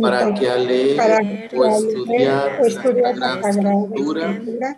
para 0.00 0.32
que 0.34 0.48
al 0.48 0.66
leer 0.66 1.50
o 1.54 1.64
estudiar 1.66 2.60
la 2.60 2.70
Sagrada 2.70 3.50
Escritura 3.50 4.76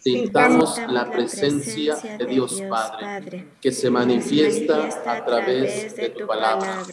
sintamos 0.00 0.80
la 0.88 1.10
presencia 1.10 1.96
de 2.18 2.26
Dios 2.26 2.62
Padre, 2.68 3.48
que 3.60 3.70
se 3.70 3.90
manifiesta 3.90 4.88
a 5.06 5.24
través 5.24 5.94
de 5.96 6.10
tu 6.10 6.26
palabra. 6.26 6.84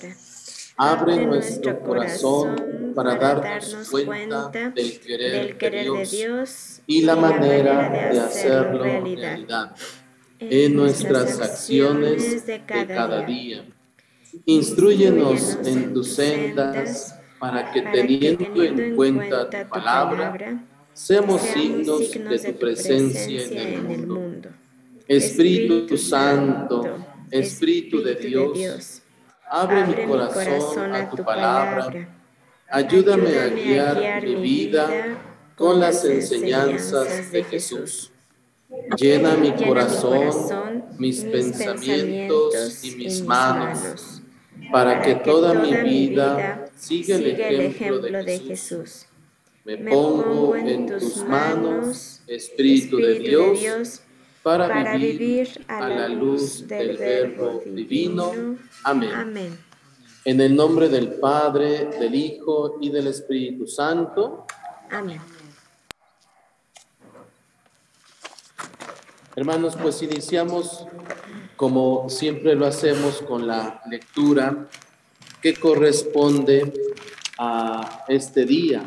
Abre 0.75 1.25
nuestro 1.25 1.79
corazón 1.81 2.93
para 2.95 3.15
darnos 3.15 3.89
cuenta 3.89 4.49
del 4.49 4.99
querer 4.99 5.57
de 5.57 6.05
Dios 6.05 6.81
y 6.87 7.01
la 7.01 7.15
manera 7.15 8.09
de 8.11 8.19
hacerlo 8.19 8.83
realidad 8.83 9.75
en 10.39 10.75
nuestras 10.75 11.39
acciones 11.39 12.45
de 12.45 12.63
cada 12.65 13.21
día. 13.21 13.65
Instruyenos 14.45 15.59
en 15.63 15.93
tus 15.93 16.15
sendas 16.15 17.19
para 17.43 17.69
que 17.73 17.81
teniendo 17.81 18.63
en 18.63 18.95
cuenta 18.95 19.49
tu 19.49 19.69
palabra, 19.69 20.63
seamos 20.93 21.41
signos 21.41 22.09
de 22.09 22.39
tu 22.39 22.57
presencia 22.57 23.43
en 23.47 23.67
el 23.67 24.07
mundo. 24.07 24.49
Espíritu 25.05 25.97
Santo, 25.97 26.85
Espíritu 27.29 28.01
de 28.01 28.15
Dios, 28.15 29.01
abre 29.49 29.85
mi 29.87 30.05
corazón 30.05 30.95
a 30.95 31.09
tu 31.09 31.21
palabra. 31.21 32.17
Ayúdame 32.69 33.37
a 33.37 33.47
guiar 33.49 34.23
mi 34.23 34.35
vida 34.35 35.17
con 35.57 35.81
las 35.81 36.05
enseñanzas 36.05 37.29
de 37.29 37.43
Jesús. 37.43 38.09
Llena 38.95 39.35
mi 39.35 39.51
corazón, 39.51 40.85
mis 40.97 41.25
pensamientos 41.25 42.85
y 42.85 42.95
mis 42.95 43.21
manos, 43.21 44.21
para 44.71 45.01
que 45.01 45.15
toda 45.15 45.53
mi 45.55 45.73
vida 45.75 46.62
siga 46.75 47.15
el 47.15 47.61
ejemplo 47.61 48.23
de 48.23 48.39
Jesús. 48.39 49.05
Me 49.65 49.77
pongo 49.77 50.55
en 50.55 50.87
tus 50.87 51.23
manos, 51.25 52.21
Espíritu 52.27 52.97
de 52.97 53.19
Dios, 53.19 54.01
para 54.41 54.97
vivir 54.97 55.63
a 55.67 55.87
la 55.87 56.07
luz 56.09 56.67
del 56.67 56.97
Verbo 56.97 57.61
divino. 57.65 58.57
Amén. 58.83 59.57
En 60.25 60.41
el 60.41 60.55
nombre 60.55 60.89
del 60.89 61.13
Padre, 61.13 61.85
del 61.99 62.13
Hijo 62.15 62.77
y 62.81 62.89
del 62.89 63.07
Espíritu 63.07 63.67
Santo. 63.67 64.45
Amén. 64.91 65.21
Hermanos, 69.35 69.75
pues 69.81 70.01
iniciamos 70.03 70.85
como 71.55 72.09
siempre 72.09 72.55
lo 72.55 72.65
hacemos 72.65 73.21
con 73.21 73.47
la 73.47 73.81
lectura 73.89 74.67
que 75.43 75.53
corresponde 75.53 76.73
a 77.37 78.05
este 78.07 78.45
día. 78.45 78.83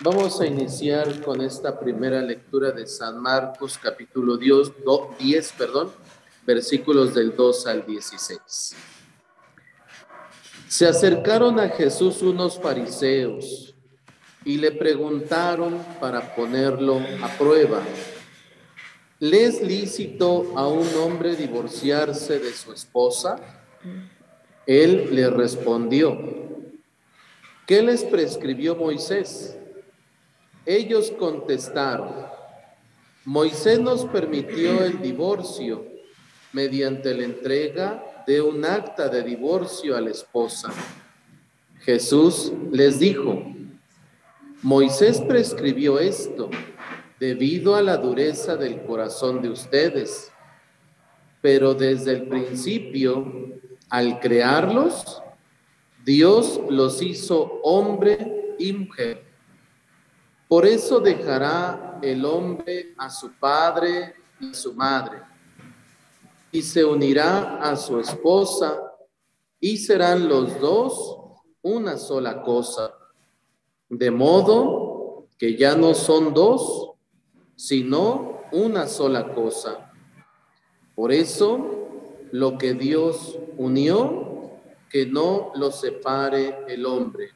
Vamos 0.00 0.40
a 0.40 0.46
iniciar 0.46 1.22
con 1.22 1.40
esta 1.40 1.78
primera 1.78 2.20
lectura 2.20 2.72
de 2.72 2.86
San 2.86 3.20
Marcos 3.20 3.78
capítulo 3.80 4.36
10, 4.36 4.72
10 5.18 5.52
perdón, 5.52 5.92
versículos 6.44 7.14
del 7.14 7.36
2 7.36 7.66
al 7.68 7.86
16. 7.86 8.74
Se 10.66 10.86
acercaron 10.86 11.60
a 11.60 11.68
Jesús 11.68 12.20
unos 12.20 12.58
fariseos 12.58 13.72
y 14.44 14.58
le 14.58 14.72
preguntaron 14.72 15.78
para 16.00 16.34
ponerlo 16.34 17.00
a 17.22 17.28
prueba 17.38 17.80
¿Le 19.20 19.44
es 19.44 19.60
lícito 19.60 20.54
a 20.56 20.66
un 20.66 20.88
hombre 20.94 21.36
divorciarse 21.36 22.38
de 22.38 22.54
su 22.54 22.72
esposa? 22.72 23.36
Él 24.70 25.08
le 25.10 25.28
respondió, 25.28 26.16
¿qué 27.66 27.82
les 27.82 28.04
prescribió 28.04 28.76
Moisés? 28.76 29.58
Ellos 30.64 31.12
contestaron, 31.18 32.14
Moisés 33.24 33.80
nos 33.80 34.04
permitió 34.04 34.84
el 34.84 35.02
divorcio 35.02 35.84
mediante 36.52 37.12
la 37.14 37.24
entrega 37.24 38.22
de 38.28 38.40
un 38.40 38.64
acta 38.64 39.08
de 39.08 39.24
divorcio 39.24 39.96
a 39.96 40.00
la 40.00 40.10
esposa. 40.10 40.72
Jesús 41.80 42.52
les 42.70 43.00
dijo, 43.00 43.42
Moisés 44.62 45.20
prescribió 45.20 45.98
esto 45.98 46.48
debido 47.18 47.74
a 47.74 47.82
la 47.82 47.96
dureza 47.96 48.56
del 48.56 48.82
corazón 48.82 49.42
de 49.42 49.48
ustedes. 49.48 50.30
Pero 51.40 51.74
desde 51.74 52.12
el 52.12 52.28
principio, 52.28 53.50
al 53.90 54.20
crearlos, 54.20 55.22
Dios 56.04 56.60
los 56.68 57.02
hizo 57.02 57.60
hombre 57.62 58.54
y 58.58 58.72
mujer. 58.72 59.26
Por 60.48 60.66
eso 60.66 61.00
dejará 61.00 61.98
el 62.02 62.24
hombre 62.24 62.94
a 62.96 63.10
su 63.10 63.32
padre 63.32 64.14
y 64.40 64.54
su 64.54 64.74
madre, 64.74 65.22
y 66.50 66.62
se 66.62 66.84
unirá 66.84 67.58
a 67.58 67.76
su 67.76 68.00
esposa, 68.00 68.80
y 69.60 69.76
serán 69.76 70.28
los 70.28 70.58
dos 70.58 71.16
una 71.62 71.98
sola 71.98 72.42
cosa. 72.42 72.94
De 73.88 74.10
modo 74.10 75.28
que 75.36 75.56
ya 75.56 75.74
no 75.74 75.94
son 75.94 76.32
dos, 76.32 76.92
sino 77.56 78.40
una 78.52 78.86
sola 78.86 79.34
cosa. 79.34 79.92
Por 80.94 81.12
eso, 81.12 81.79
lo 82.32 82.58
que 82.58 82.74
Dios 82.74 83.38
unió, 83.56 84.60
que 84.88 85.06
no 85.06 85.52
lo 85.54 85.70
separe 85.70 86.64
el 86.68 86.86
hombre. 86.86 87.30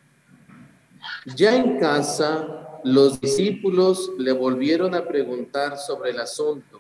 Ya 1.37 1.55
en 1.55 1.79
casa, 1.79 2.81
los 2.85 3.21
discípulos 3.21 4.13
le 4.19 4.33
volvieron 4.33 4.95
a 4.95 5.07
preguntar 5.07 5.79
sobre 5.79 6.11
el 6.11 6.21
asunto. 6.21 6.79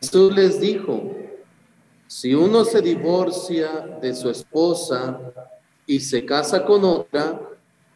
Jesús 0.00 0.34
les 0.34 0.60
dijo, 0.60 1.14
si 2.06 2.34
uno 2.34 2.64
se 2.64 2.80
divorcia 2.80 3.98
de 4.00 4.14
su 4.14 4.30
esposa 4.30 5.20
y 5.86 6.00
se 6.00 6.24
casa 6.24 6.64
con 6.64 6.84
otra, 6.84 7.40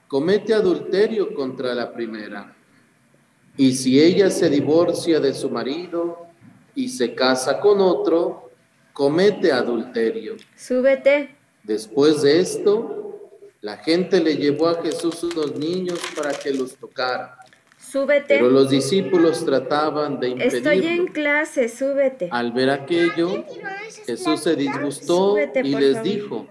comete 0.08 0.52
adulterio 0.52 1.34
contra 1.34 1.74
la 1.74 1.92
primera. 1.92 2.56
Y 3.56 3.74
si 3.74 4.00
ella 4.00 4.30
se 4.30 4.48
divorcia 4.48 5.20
de 5.20 5.34
su 5.34 5.50
marido 5.50 6.26
y 6.74 6.88
se 6.88 7.14
casa 7.14 7.60
con 7.60 7.80
otro, 7.80 8.49
comete 8.92 9.52
adulterio. 9.52 10.36
Súbete. 10.56 11.36
Después 11.62 12.22
de 12.22 12.40
esto, 12.40 13.00
la 13.60 13.76
gente 13.76 14.20
le 14.20 14.36
llevó 14.36 14.68
a 14.68 14.82
Jesús 14.82 15.22
unos 15.22 15.56
niños 15.56 16.00
para 16.16 16.32
que 16.32 16.52
los 16.52 16.76
tocara. 16.76 17.38
Súbete. 17.78 18.26
Pero 18.28 18.50
los 18.50 18.70
discípulos 18.70 19.44
trataban 19.44 20.20
de 20.20 20.28
impedirlo. 20.30 20.58
Estoy 20.58 20.86
en 20.86 21.06
clase, 21.08 21.68
súbete. 21.68 22.28
Al 22.30 22.52
ver 22.52 22.70
aquello, 22.70 23.44
Jesús 24.06 24.40
se 24.40 24.54
disgustó 24.54 25.36
y 25.38 25.74
les 25.74 26.02
dijo, 26.02 26.46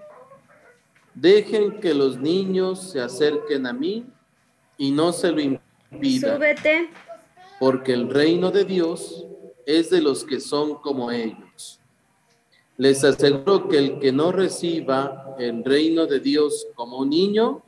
dejen 1.14 1.80
que 1.80 1.94
los 1.94 2.18
niños 2.18 2.90
se 2.90 3.00
acerquen 3.00 3.66
a 3.66 3.72
mí 3.72 4.06
y 4.76 4.90
no 4.90 5.12
se 5.12 5.30
lo 5.30 5.40
impidan 5.40 6.36
Súbete. 6.36 6.90
Porque 7.58 7.92
el 7.92 8.08
reino 8.08 8.50
de 8.50 8.64
Dios 8.64 9.26
es 9.66 9.90
de 9.90 10.00
los 10.00 10.24
que 10.24 10.40
son 10.40 10.76
como 10.76 11.10
ellos. 11.10 11.79
Les 12.80 13.04
aseguro 13.04 13.68
que 13.68 13.76
el 13.76 13.98
que 13.98 14.10
no 14.10 14.32
reciba 14.32 15.36
el 15.38 15.62
reino 15.62 16.06
de 16.06 16.18
Dios 16.18 16.66
como 16.74 17.00
un 17.00 17.10
niño, 17.10 17.62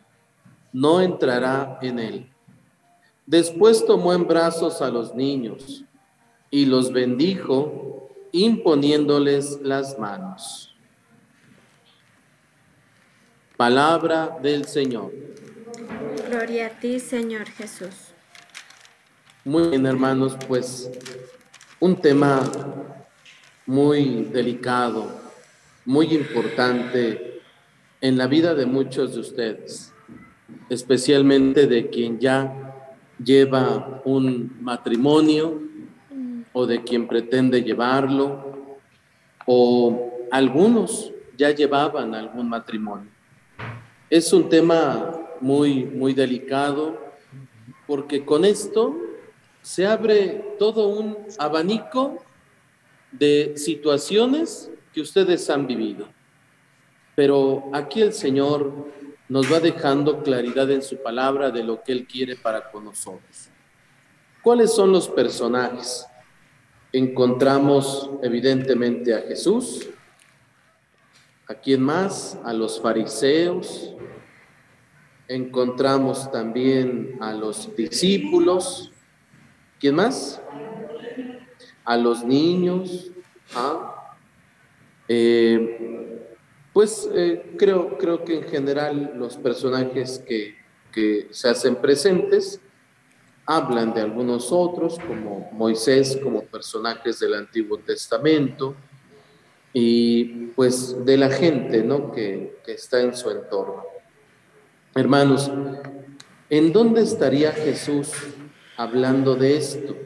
no 0.72 1.02
entrará 1.02 1.78
en 1.82 1.98
él. 1.98 2.32
Después 3.26 3.84
tomó 3.84 4.14
en 4.14 4.26
brazos 4.26 4.80
a 4.80 4.88
los 4.88 5.14
niños 5.14 5.84
y 6.50 6.64
los 6.64 6.94
bendijo 6.94 8.08
imponiéndoles 8.32 9.60
las 9.60 9.98
manos. 9.98 10.74
Palabra 13.58 14.38
del 14.42 14.64
Señor. 14.64 15.12
Gloria 16.26 16.68
a 16.68 16.80
ti, 16.80 16.98
Señor 16.98 17.48
Jesús. 17.48 18.14
Muy 19.44 19.68
bien, 19.68 19.84
hermanos, 19.84 20.38
pues 20.48 20.90
un 21.80 22.00
tema 22.00 22.50
muy 23.72 24.24
delicado, 24.24 25.06
muy 25.86 26.08
importante 26.08 27.40
en 28.02 28.18
la 28.18 28.26
vida 28.26 28.54
de 28.54 28.66
muchos 28.66 29.14
de 29.14 29.20
ustedes, 29.20 29.94
especialmente 30.68 31.66
de 31.66 31.88
quien 31.88 32.20
ya 32.20 32.84
lleva 33.16 34.02
un 34.04 34.58
matrimonio 34.60 35.62
o 36.52 36.66
de 36.66 36.84
quien 36.84 37.08
pretende 37.08 37.62
llevarlo, 37.62 38.76
o 39.46 40.26
algunos 40.30 41.10
ya 41.38 41.50
llevaban 41.50 42.14
algún 42.14 42.50
matrimonio. 42.50 43.08
Es 44.10 44.34
un 44.34 44.50
tema 44.50 45.18
muy, 45.40 45.86
muy 45.86 46.12
delicado 46.12 47.00
porque 47.86 48.22
con 48.22 48.44
esto 48.44 48.94
se 49.62 49.86
abre 49.86 50.56
todo 50.58 50.88
un 50.88 51.16
abanico 51.38 52.22
de 53.12 53.54
situaciones 53.56 54.70
que 54.92 55.00
ustedes 55.00 55.48
han 55.50 55.66
vivido. 55.66 56.08
Pero 57.14 57.70
aquí 57.72 58.00
el 58.00 58.12
Señor 58.12 58.90
nos 59.28 59.50
va 59.52 59.60
dejando 59.60 60.22
claridad 60.22 60.70
en 60.70 60.82
su 60.82 61.02
palabra 61.02 61.50
de 61.50 61.62
lo 61.62 61.82
que 61.82 61.92
Él 61.92 62.06
quiere 62.06 62.36
para 62.36 62.70
con 62.70 62.84
nosotros. 62.84 63.48
¿Cuáles 64.42 64.74
son 64.74 64.92
los 64.92 65.08
personajes? 65.08 66.06
Encontramos 66.92 68.10
evidentemente 68.22 69.14
a 69.14 69.20
Jesús, 69.20 69.88
¿a 71.48 71.54
quién 71.54 71.82
más? 71.82 72.38
A 72.44 72.52
los 72.52 72.80
fariseos, 72.80 73.94
encontramos 75.28 76.30
también 76.30 77.16
a 77.20 77.32
los 77.32 77.74
discípulos, 77.76 78.92
¿quién 79.78 79.94
más? 79.94 80.40
A 81.84 81.96
los 81.96 82.24
niños, 82.24 83.10
¿ah? 83.54 84.16
Eh, 85.08 86.02
pues 86.72 87.08
eh, 87.12 87.54
creo, 87.58 87.98
creo 87.98 88.24
que 88.24 88.38
en 88.38 88.44
general 88.44 89.12
los 89.16 89.36
personajes 89.36 90.22
que, 90.26 90.56
que 90.90 91.28
se 91.30 91.48
hacen 91.48 91.76
presentes 91.76 92.60
hablan 93.44 93.92
de 93.92 94.00
algunos 94.00 94.52
otros, 94.52 94.98
como 94.98 95.50
Moisés, 95.52 96.18
como 96.22 96.42
personajes 96.42 97.18
del 97.20 97.34
Antiguo 97.34 97.78
Testamento, 97.78 98.74
y 99.74 100.46
pues 100.48 101.04
de 101.04 101.16
la 101.16 101.30
gente 101.30 101.82
¿no? 101.82 102.12
que, 102.12 102.58
que 102.64 102.72
está 102.72 103.00
en 103.00 103.14
su 103.14 103.30
entorno. 103.30 103.84
Hermanos, 104.94 105.50
¿en 106.48 106.72
dónde 106.72 107.02
estaría 107.02 107.52
Jesús 107.52 108.12
hablando 108.76 109.34
de 109.34 109.56
esto? 109.56 109.96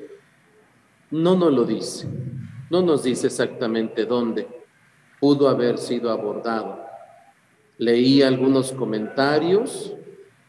No 1.11 1.37
nos 1.37 1.53
lo 1.53 1.65
dice, 1.65 2.09
no 2.69 2.83
nos 2.83 3.05
dice 3.05 3.29
exactamente 3.29 4.05
dónde 4.07 4.49
pudo 5.21 5.49
haber 5.49 5.79
sido 5.79 6.11
abordado. 6.11 6.85
Leí 7.79 8.23
algunos 8.23 8.73
comentarios 8.73 9.95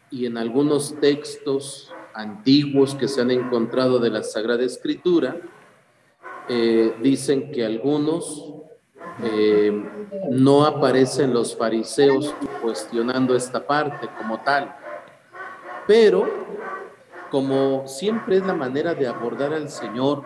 y 0.10 0.26
en 0.26 0.38
algunos 0.38 1.00
textos 1.00 1.94
antiguos 2.14 2.96
que 2.96 3.08
se 3.08 3.22
han 3.22 3.30
encontrado 3.30 4.00
de 4.00 4.10
la 4.10 4.24
Sagrada 4.24 4.64
Escritura, 4.64 5.38
eh, 6.50 6.96
dicen 7.04 7.52
que 7.52 7.64
algunos 7.64 8.54
eh, 9.22 9.72
no 10.32 10.66
aparecen 10.66 11.34
los 11.34 11.56
fariseos 11.56 12.34
cuestionando 12.62 13.36
esta 13.36 13.66
parte 13.66 14.10
como 14.18 14.40
tal, 14.40 14.76
pero 15.86 16.28
como 17.30 17.88
siempre 17.88 18.38
es 18.38 18.46
la 18.46 18.54
manera 18.54 18.94
de 18.94 19.08
abordar 19.08 19.54
al 19.54 19.70
Señor, 19.70 20.24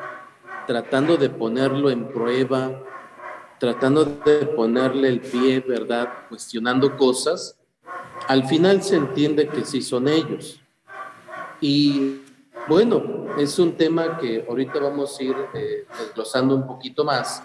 tratando 0.67 1.17
de 1.17 1.29
ponerlo 1.29 1.89
en 1.89 2.07
prueba, 2.07 2.71
tratando 3.59 4.05
de 4.05 4.45
ponerle 4.47 5.07
el 5.07 5.21
pie, 5.21 5.59
¿verdad? 5.59 6.09
Cuestionando 6.29 6.97
cosas, 6.97 7.57
al 8.27 8.45
final 8.45 8.81
se 8.81 8.95
entiende 8.95 9.47
que 9.47 9.65
sí 9.65 9.81
son 9.81 10.07
ellos. 10.07 10.59
Y 11.59 12.21
bueno, 12.67 13.27
es 13.37 13.59
un 13.59 13.73
tema 13.73 14.17
que 14.17 14.45
ahorita 14.47 14.79
vamos 14.79 15.19
a 15.19 15.23
ir 15.23 15.35
eh, 15.53 15.85
desglosando 15.99 16.55
un 16.55 16.65
poquito 16.65 17.03
más, 17.03 17.43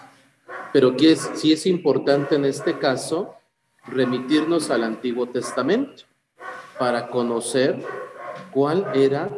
pero 0.71 0.95
que 0.95 1.15
sí 1.15 1.51
es 1.51 1.65
importante 1.65 2.35
en 2.35 2.45
este 2.45 2.77
caso 2.77 3.35
remitirnos 3.87 4.69
al 4.69 4.83
Antiguo 4.83 5.27
Testamento 5.27 6.03
para 6.77 7.09
conocer 7.09 7.79
cuál 8.51 8.87
era 8.93 9.29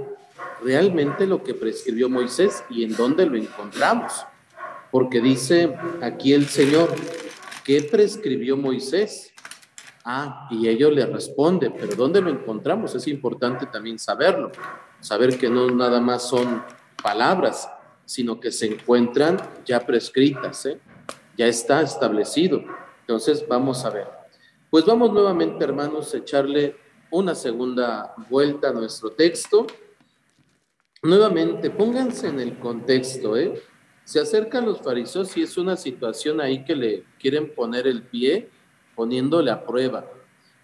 realmente 0.62 1.26
lo 1.26 1.44
que 1.44 1.54
prescribió 1.54 2.10
Moisés 2.10 2.64
y 2.70 2.84
en 2.84 2.96
dónde 2.96 3.26
lo 3.26 3.38
encontramos. 3.38 4.26
Porque 4.92 5.22
dice 5.22 5.76
aquí 6.02 6.34
el 6.34 6.48
Señor, 6.48 6.94
¿qué 7.64 7.84
prescribió 7.84 8.58
Moisés? 8.58 9.32
Ah, 10.04 10.48
y 10.50 10.68
ellos 10.68 10.92
le 10.92 11.06
responden, 11.06 11.74
pero 11.78 11.96
¿dónde 11.96 12.22
lo 12.22 12.30
encontramos? 12.30 12.96
Es 12.96 13.08
importante 13.08 13.68
también 13.68 14.00
saberlo, 14.00 14.52
saber 15.00 15.38
que 15.38 15.50
no 15.50 15.70
nada 15.70 16.00
más 16.00 16.28
son 16.28 16.64
palabras, 17.04 17.70
sino 18.06 18.40
que 18.40 18.52
se 18.52 18.66
encuentran 18.66 19.38
ya 19.66 19.86
prescritas, 19.86 20.66
¿eh? 20.66 20.80
ya 21.38 21.46
está 21.46 21.82
establecido. 21.82 22.64
Entonces, 23.02 23.48
vamos 23.48 23.86
a 23.86 23.92
ver. 23.92 24.08
Pues 24.70 24.86
vamos 24.86 25.12
nuevamente, 25.14 25.64
hermanos, 25.64 26.14
a 26.14 26.18
echarle 26.18 26.76
una 27.12 27.36
segunda 27.36 28.14
vuelta 28.30 28.70
a 28.70 28.74
nuestro 28.74 29.12
texto. 29.12 29.66
Nuevamente, 31.01 31.69
pónganse 31.69 32.28
en 32.28 32.42
el 32.42 32.60
contexto, 32.60 33.38
¿eh? 33.38 33.62
Se 34.04 34.19
acercan 34.19 34.66
los 34.66 34.81
fariseos 34.81 35.36
y 35.38 35.44
es 35.44 35.57
una 35.57 35.78
situación 35.78 36.42
ahí 36.42 36.66
que 36.66 36.75
le 36.75 37.04
quieren 37.19 37.54
poner 37.56 37.88
el 37.88 38.04
pie 38.04 38.50
poniéndole 38.96 39.50
a 39.50 39.66
prueba. 39.66 40.06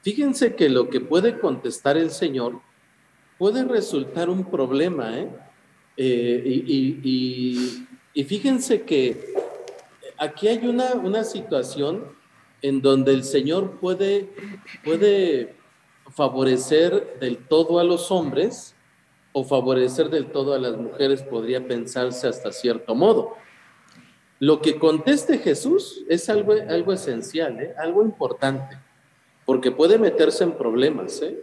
Fíjense 0.01 0.53
que 0.55 0.67
lo 0.67 0.89
que 0.89 0.99
puede 0.99 1.39
contestar 1.39 1.95
el 1.95 2.11
Señor 2.11 2.59
puede 3.37 3.63
resultar 3.63 4.29
un 4.29 4.43
problema, 4.43 5.17
¿eh? 5.17 5.29
eh 5.95 6.43
y, 8.13 8.23
fíjense 8.25 8.81
que 8.81 9.33
aquí 10.17 10.49
hay 10.49 10.67
una, 10.67 10.95
una 10.95 11.23
situación 11.23 12.03
en 12.61 12.81
donde 12.81 13.13
el 13.13 13.23
Señor 13.23 13.79
puede, 13.79 14.29
puede 14.83 15.55
favorecer 16.09 17.19
del 17.21 17.37
todo 17.37 17.79
a 17.79 17.85
los 17.85 18.11
hombres 18.11 18.74
o 19.37 19.43
favorecer 19.43 20.09
del 20.09 20.27
todo 20.27 20.53
a 20.53 20.59
las 20.59 20.77
mujeres, 20.77 21.21
podría 21.21 21.67
pensarse 21.67 22.25
hasta 22.25 22.53
cierto 22.53 22.95
modo. 22.95 23.35
Lo 24.39 24.61
que 24.61 24.79
conteste 24.79 25.39
Jesús 25.39 26.05
es 26.07 26.29
algo, 26.29 26.53
algo 26.53 26.93
esencial, 26.93 27.59
¿eh? 27.59 27.73
algo 27.77 28.01
importante, 28.01 28.77
porque 29.45 29.71
puede 29.71 29.99
meterse 29.99 30.45
en 30.45 30.53
problemas, 30.53 31.21
¿eh? 31.21 31.37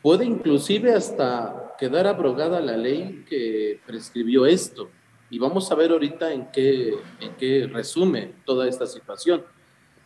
puede 0.00 0.26
inclusive 0.26 0.94
hasta 0.94 1.74
quedar 1.76 2.06
abrogada 2.06 2.60
la 2.60 2.76
ley 2.76 3.24
que 3.28 3.80
prescribió 3.84 4.46
esto. 4.46 4.88
Y 5.28 5.40
vamos 5.40 5.72
a 5.72 5.74
ver 5.74 5.90
ahorita 5.90 6.32
en 6.32 6.52
qué, 6.52 6.94
en 7.18 7.34
qué 7.36 7.68
resume 7.68 8.32
toda 8.46 8.68
esta 8.68 8.86
situación. 8.86 9.44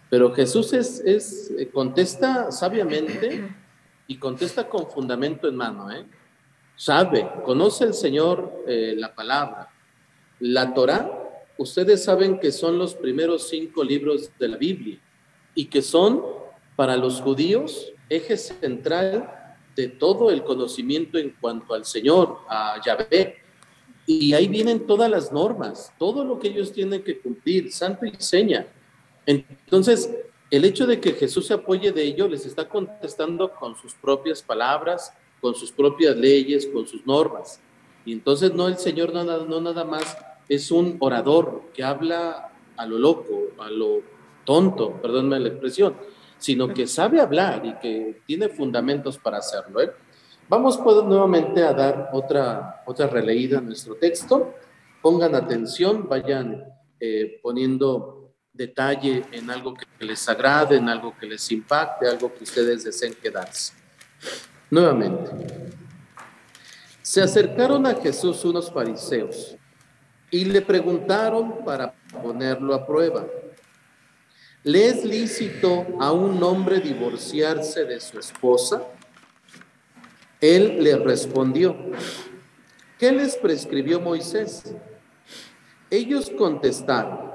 Pero 0.09 0.33
Jesús 0.33 0.73
es, 0.73 0.99
es, 1.01 1.53
eh, 1.59 1.69
contesta 1.69 2.51
sabiamente 2.51 3.55
y 4.07 4.17
contesta 4.17 4.67
con 4.67 4.91
fundamento 4.91 5.47
en 5.47 5.57
mano. 5.57 5.91
¿eh? 5.91 6.07
Sabe, 6.85 7.31
conoce 7.45 7.85
el 7.85 7.95
Señor 7.95 8.65
la 8.67 9.15
palabra. 9.15 9.71
La 10.41 10.75
Torah 10.75 11.09
ustedes 11.57 12.03
saben 12.03 12.41
que 12.41 12.51
son 12.51 12.77
los 12.77 12.97
primeros 12.97 13.49
cinco 13.49 13.85
libros 13.85 14.33
de 14.37 14.49
la 14.49 14.57
Biblia 14.57 14.99
y 15.55 15.67
que 15.67 15.81
son 15.81 16.25
para 16.75 16.97
los 16.97 17.21
judíos 17.21 17.93
eje 18.09 18.37
central 18.37 19.57
de 19.77 19.87
todo 19.87 20.33
el 20.33 20.43
conocimiento 20.43 21.19
en 21.19 21.31
cuanto 21.41 21.73
al 21.73 21.85
Señor, 21.85 22.39
a 22.49 22.81
Yahvé. 22.85 23.37
Y 24.05 24.35
ahí 24.35 24.49
vienen 24.49 24.85
todas 24.85 25.09
las 25.09 25.31
normas, 25.31 25.95
todo 26.01 26.25
lo 26.25 26.41
que 26.41 26.49
ellos 26.49 26.73
tienen 26.73 27.05
que 27.05 27.21
cumplir, 27.21 27.73
santo 27.73 28.07
y 28.07 28.13
seña. 28.19 28.67
Entonces, 29.25 30.11
el 30.51 30.65
hecho 30.65 30.89
de 30.89 31.01
que 31.01 31.13
Jesús 31.13 31.47
se 31.47 31.55
apoye 31.55 31.93
de 31.93 32.03
ello 32.03 32.27
les 32.27 32.45
está 32.45 32.69
contestando 32.69 33.53
con 33.53 33.77
sus 33.77 33.95
propias 33.95 34.43
palabras, 34.43 35.13
con 35.43 35.57
sus 35.57 35.73
propias 35.73 36.17
leyes, 36.17 36.69
con 36.69 36.87
sus 36.87 37.05
normas. 37.05 37.61
Y 38.05 38.13
entonces 38.13 38.55
no 38.55 38.69
el 38.69 38.79
Señor 38.79 39.13
no, 39.13 39.61
nada 39.61 39.85
más 39.85 40.17
es 40.49 40.71
un 40.71 40.97
orador 41.01 41.65
que 41.75 41.83
habla 41.83 42.53
a 42.77 42.87
lo 42.87 42.97
loco, 42.97 43.49
a 43.59 43.69
lo 43.69 44.03
tonto, 44.45 44.93
perdónme 45.03 45.41
la 45.41 45.49
expresión, 45.49 45.97
sino 46.39 46.73
que 46.73 46.87
sabe 46.87 47.21
hablar 47.21 47.67
y 47.67 47.75
que 47.75 48.23
tiene 48.25 48.49
fundamentos 48.49 49.19
para 49.19 49.39
hacerlo. 49.39 49.81
¿eh? 49.83 49.91
Vamos 50.49 50.79
pues, 50.79 51.03
nuevamente 51.05 51.63
a 51.63 51.73
dar 51.73 52.11
otra, 52.13 52.83
otra 52.87 53.09
releída 53.09 53.59
a 53.59 53.63
nuestro 53.63 53.97
texto. 53.97 54.55
Pongan 55.01 55.35
atención, 55.35 56.09
vayan 56.09 56.65
eh, 57.01 57.41
poniendo 57.43 58.33
detalle 58.53 59.25
en 59.33 59.51
algo 59.51 59.75
que 59.75 60.05
les 60.05 60.29
agrade, 60.29 60.77
en 60.77 60.89
algo 60.89 61.17
que 61.19 61.27
les 61.27 61.51
impacte, 61.51 62.07
algo 62.07 62.33
que 62.33 62.45
ustedes 62.45 62.85
deseen 62.85 63.15
quedarse. 63.15 63.73
Nuevamente, 64.73 65.31
se 67.03 67.21
acercaron 67.21 67.85
a 67.85 67.95
Jesús 67.97 68.43
unos 68.47 68.73
fariseos 68.73 69.55
y 70.31 70.47
le 70.47 70.63
preguntaron 70.63 71.63
para 71.63 71.93
ponerlo 72.23 72.75
a 72.75 72.87
prueba, 72.87 73.27
¿le 74.63 74.89
es 74.89 75.05
lícito 75.05 75.87
a 76.01 76.11
un 76.11 76.43
hombre 76.43 76.81
divorciarse 76.81 77.85
de 77.85 78.01
su 78.01 78.19
esposa? 78.19 78.83
Él 80.41 80.83
le 80.83 80.97
respondió, 80.97 81.77
¿qué 82.99 83.13
les 83.13 83.37
prescribió 83.37 84.01
Moisés? 84.01 84.75
Ellos 85.91 86.31
contestaron, 86.31 87.31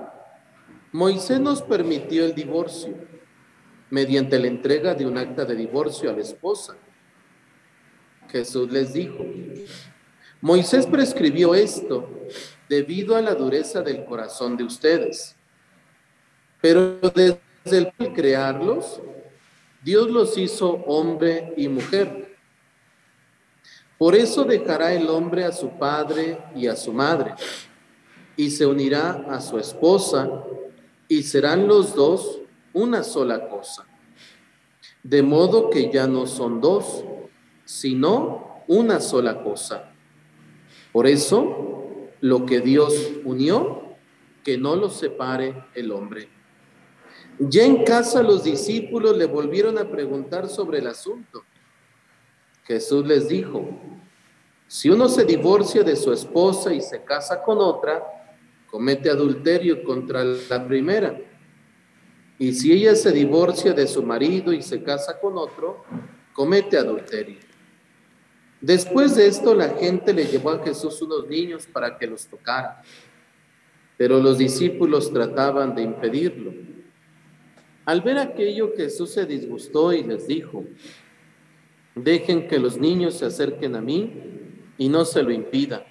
Moisés 0.92 1.40
nos 1.40 1.62
permitió 1.62 2.26
el 2.26 2.34
divorcio 2.34 2.96
mediante 3.92 4.40
la 4.40 4.48
entrega 4.48 4.96
de 4.96 5.06
un 5.06 5.20
acta 5.20 5.46
de 5.46 5.56
divorcio 5.56 6.10
a 6.10 6.14
la 6.14 6.22
esposa. 6.22 6.76
Jesús 8.30 8.72
les 8.72 8.94
dijo, 8.94 9.26
Moisés 10.42 10.86
prescribió 10.86 11.56
esto 11.56 12.10
debido 12.70 13.16
a 13.16 13.22
la 13.22 13.34
dureza 13.34 13.82
del 13.82 14.06
corazón 14.06 14.58
de 14.58 14.64
ustedes. 14.64 15.36
Pero 16.62 17.00
desde 17.00 17.42
el 18.00 18.14
crearlos, 18.14 19.02
Dios 19.84 20.10
los 20.10 20.38
hizo 20.38 20.70
hombre 20.86 21.54
y 21.58 21.68
mujer. 21.68 22.36
Por 23.98 24.16
eso 24.16 24.44
dejará 24.44 24.94
el 24.94 25.10
hombre 25.10 25.44
a 25.44 25.52
su 25.52 25.70
padre 25.78 26.38
y 26.56 26.68
a 26.68 26.76
su 26.76 26.94
madre, 26.94 27.34
y 28.36 28.52
se 28.52 28.66
unirá 28.66 29.26
a 29.30 29.42
su 29.42 29.58
esposa, 29.58 30.30
y 31.08 31.24
serán 31.24 31.68
los 31.68 31.96
dos 31.96 32.42
una 32.74 33.04
sola 33.04 33.50
cosa. 33.50 33.88
De 35.02 35.24
modo 35.24 35.70
que 35.70 35.92
ya 35.92 36.06
no 36.06 36.28
son 36.28 36.62
dos, 36.62 37.04
sino 37.68 38.64
una 38.68 39.02
sola 39.02 39.44
cosa. 39.44 39.92
Por 40.94 41.06
eso, 41.06 42.08
lo 42.22 42.46
que 42.46 42.62
Dios 42.62 43.12
unió, 43.26 43.98
que 44.42 44.58
no 44.58 44.78
lo 44.78 44.90
separe 44.90 45.66
el 45.76 45.92
hombre. 45.92 46.30
Ya 47.38 47.66
en 47.66 47.84
casa 47.84 48.24
los 48.24 48.46
discípulos 48.46 49.18
le 49.18 49.26
volvieron 49.26 49.78
a 49.78 49.92
preguntar 49.92 50.48
sobre 50.48 50.80
el 50.80 50.88
asunto. 50.88 51.44
Jesús 52.64 53.06
les 53.06 53.28
dijo, 53.28 53.68
si 54.68 54.90
uno 54.90 55.10
se 55.10 55.26
divorcia 55.26 55.84
de 55.84 55.98
su 55.98 56.14
esposa 56.14 56.74
y 56.74 56.80
se 56.80 57.04
casa 57.04 57.44
con 57.44 57.58
otra, 57.58 58.02
comete 58.72 59.10
adulterio 59.10 59.84
contra 59.84 60.24
la 60.24 60.66
primera. 60.66 61.20
Y 62.40 62.54
si 62.54 62.72
ella 62.72 62.96
se 62.96 63.12
divorcia 63.12 63.74
de 63.74 63.88
su 63.88 64.04
marido 64.04 64.54
y 64.54 64.62
se 64.62 64.82
casa 64.82 65.20
con 65.20 65.38
otro, 65.38 65.84
comete 66.32 66.78
adulterio. 66.78 67.47
Después 68.62 69.16
de 69.16 69.28
esto, 69.28 69.54
la 69.54 69.70
gente 69.70 70.14
le 70.14 70.26
llevó 70.26 70.52
a 70.52 70.64
Jesús 70.64 71.02
unos 71.02 71.28
niños 71.28 71.68
para 71.68 71.98
que 71.98 72.08
los 72.08 72.26
tocara, 72.26 72.82
pero 73.98 74.20
los 74.20 74.38
discípulos 74.38 75.12
trataban 75.14 75.76
de 75.76 75.84
impedirlo. 75.84 76.54
Al 77.86 78.02
ver 78.02 78.18
aquello, 78.18 78.74
Jesús 78.76 79.12
se 79.12 79.26
disgustó 79.26 79.94
y 79.94 80.04
les 80.04 80.28
dijo, 80.28 80.66
dejen 81.96 82.48
que 82.48 82.60
los 82.60 82.78
niños 82.78 83.16
se 83.16 83.26
acerquen 83.26 83.76
a 83.76 83.82
mí 83.82 84.12
y 84.78 84.90
no 84.90 85.06
se 85.06 85.24
lo 85.24 85.32
impidan, 85.32 85.84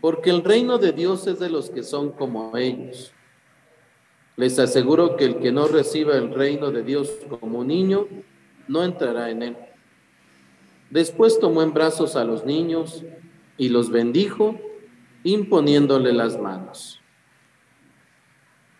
porque 0.00 0.30
el 0.30 0.44
reino 0.44 0.78
de 0.78 0.92
Dios 0.92 1.26
es 1.26 1.38
de 1.40 1.50
los 1.50 1.70
que 1.70 1.82
son 1.82 2.12
como 2.12 2.56
ellos. 2.56 3.12
Les 4.36 4.58
aseguro 4.58 5.16
que 5.16 5.24
el 5.24 5.38
que 5.38 5.52
no 5.52 5.68
reciba 5.68 6.16
el 6.16 6.32
reino 6.32 6.70
de 6.70 6.82
Dios 6.82 7.10
como 7.28 7.60
un 7.60 7.66
niño, 7.68 8.08
no 8.68 8.84
entrará 8.84 9.30
en 9.30 9.42
él. 9.42 9.56
Después 10.92 11.40
tomó 11.40 11.62
en 11.62 11.72
brazos 11.72 12.16
a 12.16 12.24
los 12.24 12.44
niños 12.44 13.02
y 13.56 13.70
los 13.70 13.90
bendijo, 13.90 14.60
imponiéndole 15.24 16.12
las 16.12 16.38
manos. 16.38 17.00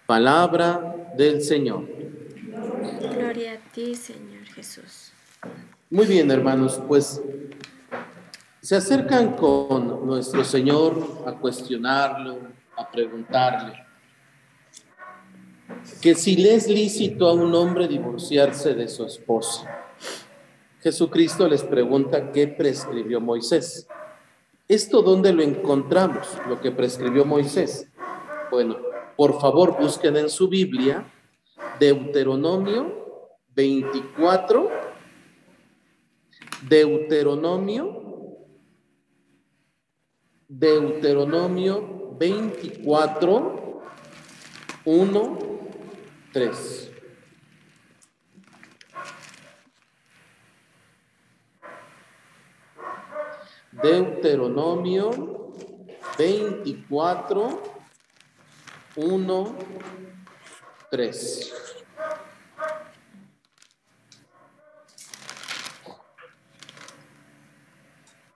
Palabra 0.04 1.14
del 1.16 1.40
Señor. 1.40 1.88
Gloria 3.14 3.54
a 3.54 3.72
ti, 3.72 3.94
Señor 3.94 4.44
Jesús. 4.44 5.12
Muy 5.88 6.04
bien, 6.04 6.30
hermanos, 6.30 6.82
pues 6.86 7.22
se 8.60 8.76
acercan 8.76 9.34
con 9.34 10.04
nuestro 10.04 10.44
Señor 10.44 11.24
a 11.26 11.32
cuestionarlo, 11.32 12.40
a 12.76 12.90
preguntarle 12.90 13.86
que 16.02 16.14
si 16.14 16.36
le 16.36 16.56
es 16.56 16.68
lícito 16.68 17.26
a 17.26 17.32
un 17.32 17.54
hombre 17.54 17.88
divorciarse 17.88 18.74
de 18.74 18.86
su 18.86 19.06
esposa. 19.06 19.66
Jesucristo 20.82 21.46
les 21.46 21.62
pregunta 21.62 22.32
qué 22.32 22.48
prescribió 22.48 23.20
Moisés. 23.20 23.86
¿Esto 24.66 25.02
dónde 25.02 25.32
lo 25.32 25.42
encontramos, 25.42 26.26
lo 26.48 26.60
que 26.60 26.72
prescribió 26.72 27.24
Moisés? 27.24 27.88
Bueno, 28.50 28.76
por 29.16 29.40
favor 29.40 29.76
busquen 29.80 30.16
en 30.16 30.28
su 30.28 30.48
Biblia 30.48 31.06
Deuteronomio 31.78 33.28
24, 33.54 34.70
Deuteronomio, 36.68 38.46
Deuteronomio 40.48 42.16
24, 42.18 43.82
1, 44.84 45.38
3. 46.32 46.91
Deuteronomio 53.82 55.52
24, 56.16 57.62
1, 58.96 59.56
3. 60.90 61.52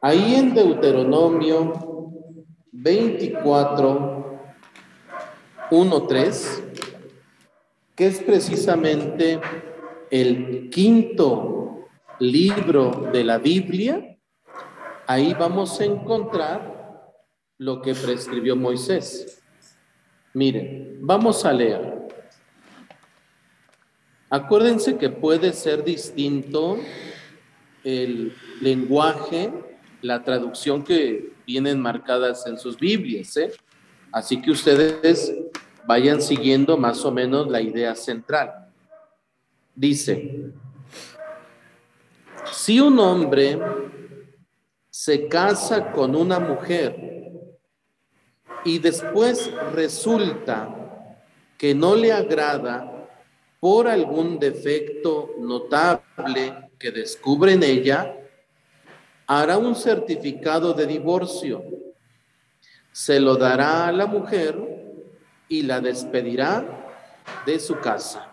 Ahí 0.01 0.35
en 0.35 0.55
Deuteronomio 0.55 2.13
24, 2.73 4.51
1, 5.71 6.07
3, 6.07 6.63
que 7.95 8.07
es 8.07 8.19
precisamente 8.21 9.41
el 10.11 10.71
quinto 10.71 11.89
libro 12.19 13.11
de 13.13 13.25
la 13.25 13.39
Biblia, 13.39 14.16
ahí 15.07 15.35
vamos 15.35 15.81
a 15.81 15.85
encontrar 15.85 17.13
lo 17.59 17.81
que 17.81 17.95
prescribió 17.95 18.57
Moisés. 18.57 19.43
Miren, 20.35 20.99
vamos 21.01 21.45
a 21.45 21.53
leer. 21.53 22.09
Acuérdense 24.29 24.99
que 24.99 25.09
puede 25.09 25.53
ser 25.53 25.85
distinto 25.85 26.79
el 27.85 28.35
lenguaje, 28.61 29.53
la 30.03 30.23
traducción 30.25 30.83
que 30.83 31.33
vienen 31.47 31.81
marcadas 31.81 32.47
en 32.47 32.59
sus 32.59 32.77
Biblias, 32.77 33.37
¿eh? 33.37 33.53
Así 34.11 34.43
que 34.43 34.51
ustedes 34.51 35.33
vayan 35.87 36.21
siguiendo 36.21 36.77
más 36.77 37.05
o 37.05 37.13
menos 37.13 37.49
la 37.49 37.61
idea 37.61 37.95
central. 37.95 38.69
Dice, 39.75 40.53
si 42.51 42.81
un 42.81 42.99
hombre 42.99 43.59
se 44.99 45.29
casa 45.29 45.93
con 45.93 46.17
una 46.17 46.41
mujer 46.41 46.97
y 48.65 48.79
después 48.79 49.53
resulta 49.75 50.75
que 51.59 51.75
no 51.75 51.95
le 51.95 52.15
agrada 52.15 53.07
por 53.61 53.89
algún 53.89 54.39
defecto 54.39 55.35
notable 55.39 56.71
que 56.79 56.91
descubre 56.93 57.53
en 57.53 57.63
ella, 57.63 58.17
hará 59.27 59.59
un 59.59 59.75
certificado 59.75 60.73
de 60.73 60.87
divorcio. 60.87 61.63
Se 62.91 63.21
lo 63.21 63.37
dará 63.37 63.89
a 63.89 63.93
la 63.93 64.07
mujer 64.07 64.57
y 65.47 65.61
la 65.61 65.79
despedirá 65.83 66.65
de 67.45 67.61
su 67.61 67.79
casa. 67.81 68.33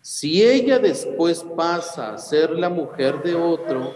Si 0.00 0.42
ella 0.42 0.78
después 0.78 1.44
pasa 1.54 2.14
a 2.14 2.18
ser 2.18 2.52
la 2.52 2.70
mujer 2.70 3.22
de 3.22 3.34
otro, 3.34 3.94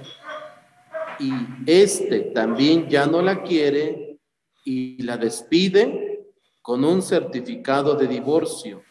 y 1.18 1.32
éste 1.66 2.20
también 2.34 2.88
ya 2.88 3.06
no 3.06 3.22
la 3.22 3.42
quiere 3.42 4.18
y 4.64 5.02
la 5.02 5.16
despide 5.16 6.26
con 6.60 6.84
un 6.84 7.02
certificado 7.02 7.94
de 7.94 8.06
divorcio. 8.06 8.82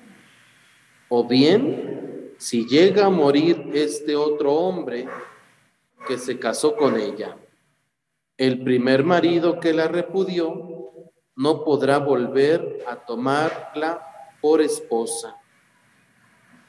O 1.10 1.28
bien, 1.28 2.34
si 2.38 2.68
llega 2.68 3.06
a 3.06 3.10
morir 3.10 3.70
este 3.74 4.16
otro 4.16 4.54
hombre 4.54 5.08
que 6.08 6.18
se 6.18 6.40
casó 6.40 6.76
con 6.76 7.00
ella, 7.00 7.38
el 8.38 8.64
primer 8.64 9.04
marido 9.04 9.60
que 9.60 9.74
la 9.74 9.88
repudió 9.88 10.72
no 11.36 11.64
podrá 11.64 11.98
volver 11.98 12.84
a 12.88 12.96
tomarla 12.96 14.02
por 14.42 14.62
esposa, 14.62 15.36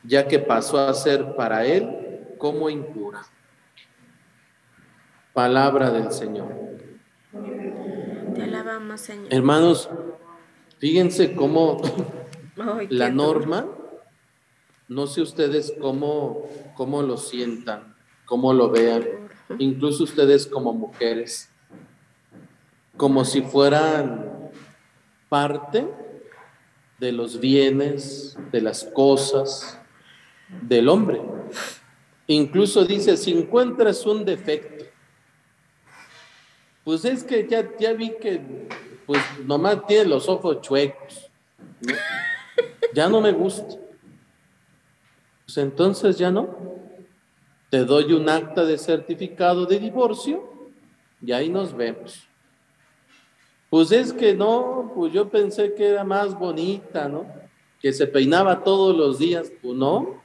ya 0.04 0.26
que 0.28 0.38
pasó 0.38 0.78
a 0.78 0.92
ser 0.94 1.34
para 1.34 1.64
él 1.64 2.34
como 2.38 2.68
impura. 2.68 3.22
Palabra 5.32 5.90
del 5.90 6.12
Señor. 6.12 6.52
Te 8.34 8.42
alabamos, 8.42 9.00
Señor. 9.00 9.32
Hermanos, 9.32 9.88
fíjense 10.78 11.34
cómo 11.34 11.80
la 12.90 13.08
norma, 13.08 13.66
no 14.88 15.06
sé 15.06 15.22
ustedes 15.22 15.72
cómo, 15.80 16.42
cómo 16.74 17.02
lo 17.02 17.16
sientan, 17.16 17.94
cómo 18.26 18.52
lo 18.52 18.70
vean, 18.70 19.04
incluso 19.58 20.04
ustedes 20.04 20.46
como 20.46 20.74
mujeres, 20.74 21.50
como 22.98 23.24
si 23.24 23.40
fueran 23.40 24.50
parte 25.30 25.88
de 26.98 27.10
los 27.10 27.40
bienes, 27.40 28.36
de 28.52 28.60
las 28.60 28.84
cosas 28.84 29.80
del 30.60 30.90
hombre. 30.90 31.22
Incluso 32.26 32.84
dice, 32.84 33.16
si 33.16 33.32
encuentras 33.32 34.04
un 34.04 34.26
defecto, 34.26 34.91
pues 36.84 37.04
es 37.04 37.24
que 37.24 37.46
ya, 37.48 37.68
ya 37.78 37.92
vi 37.92 38.10
que 38.20 38.40
pues 39.06 39.22
nomás 39.44 39.86
tiene 39.86 40.06
los 40.06 40.28
ojos 40.28 40.60
chuecos. 40.60 41.30
Ya 42.94 43.08
no 43.08 43.22
me 43.22 43.32
gusta. 43.32 43.76
Pues 45.46 45.56
entonces 45.56 46.18
ya 46.18 46.30
no. 46.30 46.54
Te 47.70 47.86
doy 47.86 48.12
un 48.12 48.28
acta 48.28 48.66
de 48.66 48.76
certificado 48.76 49.64
de 49.64 49.78
divorcio 49.78 50.70
y 51.24 51.32
ahí 51.32 51.48
nos 51.48 51.74
vemos. 51.74 52.28
Pues 53.70 53.90
es 53.92 54.12
que 54.12 54.34
no, 54.34 54.92
pues 54.94 55.14
yo 55.14 55.30
pensé 55.30 55.72
que 55.74 55.88
era 55.88 56.04
más 56.04 56.38
bonita, 56.38 57.08
¿no? 57.08 57.26
Que 57.80 57.92
se 57.94 58.06
peinaba 58.06 58.62
todos 58.62 58.94
los 58.94 59.18
días, 59.18 59.50
pues 59.62 59.74
no. 59.74 60.22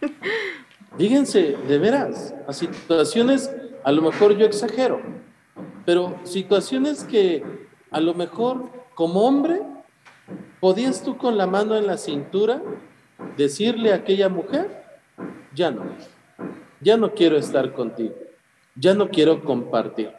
Fíjense, 0.96 1.58
de 1.68 1.78
veras, 1.78 2.34
a 2.46 2.52
situaciones, 2.54 3.54
a 3.84 3.92
lo 3.92 4.00
mejor 4.00 4.36
yo 4.36 4.46
exagero, 4.46 5.02
pero 5.84 6.18
situaciones 6.24 7.04
que 7.04 7.42
a 7.90 8.00
lo 8.00 8.14
mejor 8.14 8.70
como 8.94 9.26
hombre 9.26 9.62
podías 10.60 11.02
tú 11.02 11.16
con 11.16 11.36
la 11.36 11.46
mano 11.46 11.76
en 11.76 11.86
la 11.86 11.96
cintura 11.96 12.62
decirle 13.36 13.92
a 13.92 13.96
aquella 13.96 14.28
mujer, 14.28 14.84
ya 15.54 15.70
no, 15.70 15.84
ya 16.80 16.96
no 16.96 17.14
quiero 17.14 17.36
estar 17.36 17.72
contigo, 17.72 18.14
ya 18.74 18.94
no 18.94 19.08
quiero 19.08 19.42
compartir. 19.42 20.12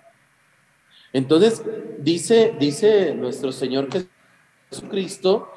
Entonces, 1.14 1.64
dice, 2.00 2.56
dice 2.60 3.14
nuestro 3.14 3.52
Señor 3.52 3.90
Jesucristo 4.70 5.52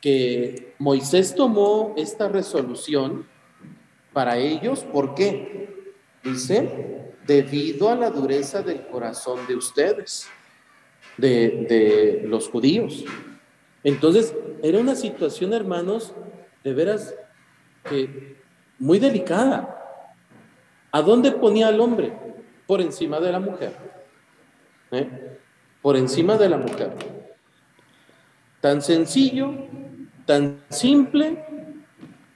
que 0.00 0.74
Moisés 0.78 1.34
tomó 1.34 1.94
esta 1.96 2.28
resolución 2.28 3.26
para 4.12 4.38
ellos, 4.38 4.84
¿por 4.84 5.14
qué? 5.14 5.94
Dice, 6.24 7.09
debido 7.30 7.88
a 7.88 7.94
la 7.94 8.10
dureza 8.10 8.60
del 8.60 8.84
corazón 8.88 9.46
de 9.46 9.54
ustedes, 9.54 10.28
de, 11.16 12.24
los 12.26 12.48
judíos. 12.48 13.04
Entonces, 13.84 14.34
era 14.64 14.80
una 14.80 14.96
situación, 14.96 15.52
hermanos, 15.52 16.12
de 16.64 16.74
veras 16.74 17.14
muy 18.80 18.98
delicada. 18.98 19.76
¿A 20.90 21.00
dónde 21.02 21.30
ponía 21.30 21.68
al 21.68 21.78
hombre? 21.78 22.12
Por 22.66 22.80
encima 22.80 23.20
de 23.20 23.30
la 23.30 23.38
mujer. 23.38 23.76
¿eh? 24.90 25.38
por 25.80 25.96
encima 25.96 26.36
de 26.36 26.48
la 26.48 26.56
mujer. 26.58 26.90
Tan 28.60 28.82
sencillo, 28.82 29.54
tan 30.26 30.64
simple, 30.68 31.44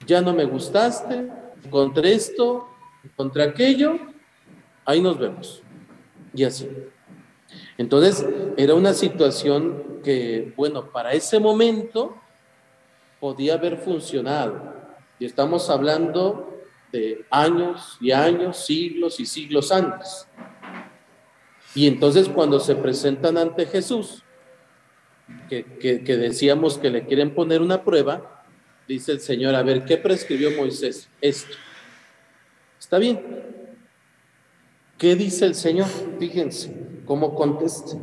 ya 0.06 0.20
no 0.20 0.32
me 0.32 0.44
gustaste, 0.44 1.32
contra 1.68 2.08
esto, 2.08 2.68
contra 3.16 3.42
aquello, 3.42 4.13
ahí 4.84 5.00
nos 5.00 5.18
vemos. 5.18 5.62
Y 6.34 6.44
así. 6.44 6.68
Entonces, 7.78 8.26
era 8.56 8.74
una 8.74 8.92
situación 8.92 10.00
que, 10.02 10.52
bueno, 10.56 10.90
para 10.90 11.12
ese 11.12 11.38
momento 11.38 12.16
podía 13.20 13.54
haber 13.54 13.78
funcionado. 13.78 14.74
Y 15.18 15.24
estamos 15.24 15.70
hablando 15.70 16.60
de 16.92 17.24
años 17.30 17.96
y 18.00 18.12
años, 18.12 18.64
siglos 18.64 19.18
y 19.18 19.26
siglos 19.26 19.72
antes. 19.72 20.28
Y 21.74 21.88
entonces 21.88 22.28
cuando 22.28 22.60
se 22.60 22.76
presentan 22.76 23.36
ante 23.36 23.66
Jesús, 23.66 24.22
que, 25.48 25.64
decíamos 26.06 26.78
que 26.78 26.90
le 26.90 27.06
quieren 27.06 27.34
poner 27.34 27.62
una 27.62 27.82
prueba, 27.82 28.44
dice 28.86 29.12
el 29.12 29.20
Señor, 29.20 29.54
a 29.54 29.62
ver, 29.62 29.84
¿qué 29.84 29.96
prescribió 29.96 30.50
Moisés? 30.52 31.08
Esto. 31.20 31.56
¿Está 32.78 32.98
bien? 32.98 33.63
¿Qué 34.98 35.16
dice 35.16 35.46
el 35.46 35.54
Señor? 35.54 35.88
Fíjense 36.18 36.72
cómo 37.04 37.34
contesta. 37.34 37.96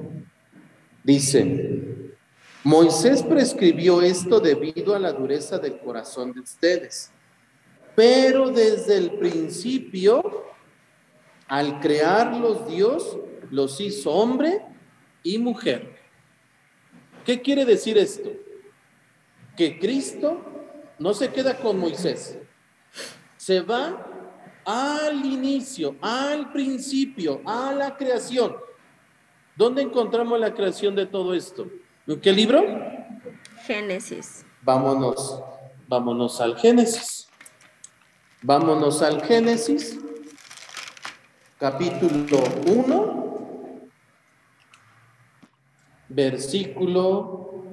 Dice, 1.03 2.15
Moisés 2.63 3.23
prescribió 3.23 4.01
esto 4.01 4.39
debido 4.39 4.93
a 4.93 4.99
la 4.99 5.13
dureza 5.13 5.57
del 5.57 5.79
corazón 5.79 6.33
de 6.33 6.41
ustedes, 6.41 7.11
pero 7.95 8.49
desde 8.49 8.97
el 8.97 9.11
principio, 9.13 10.45
al 11.47 11.79
crearlos 11.79 12.67
Dios, 12.67 13.17
los 13.49 13.79
hizo 13.81 14.11
hombre 14.11 14.61
y 15.23 15.37
mujer. 15.37 15.95
¿Qué 17.25 17.41
quiere 17.41 17.65
decir 17.65 17.97
esto? 17.97 18.31
Que 19.57 19.79
Cristo 19.79 20.41
no 20.99 21.13
se 21.13 21.29
queda 21.29 21.57
con 21.57 21.79
Moisés, 21.79 22.37
se 23.37 23.61
va 23.61 24.10
al 24.65 25.25
inicio, 25.25 25.95
al 26.01 26.51
principio, 26.51 27.41
a 27.45 27.71
la 27.73 27.95
creación. 27.95 28.55
¿Dónde 29.55 29.81
encontramos 29.81 30.39
la 30.39 30.53
creación 30.53 30.95
de 30.95 31.05
todo 31.05 31.33
esto? 31.33 31.67
¿En 32.07 32.19
qué 32.19 32.31
libro? 32.31 32.63
Génesis. 33.65 34.45
Vámonos, 34.61 35.41
vámonos 35.87 36.39
al 36.41 36.57
Génesis. 36.57 37.27
Vámonos 38.43 39.01
al 39.03 39.21
Génesis, 39.23 39.99
capítulo 41.59 42.43
1 42.65 43.21
versículo 46.13 47.63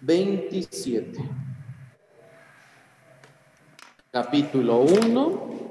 27. 0.00 1.18
Capítulo 4.10 4.80
1, 4.80 5.65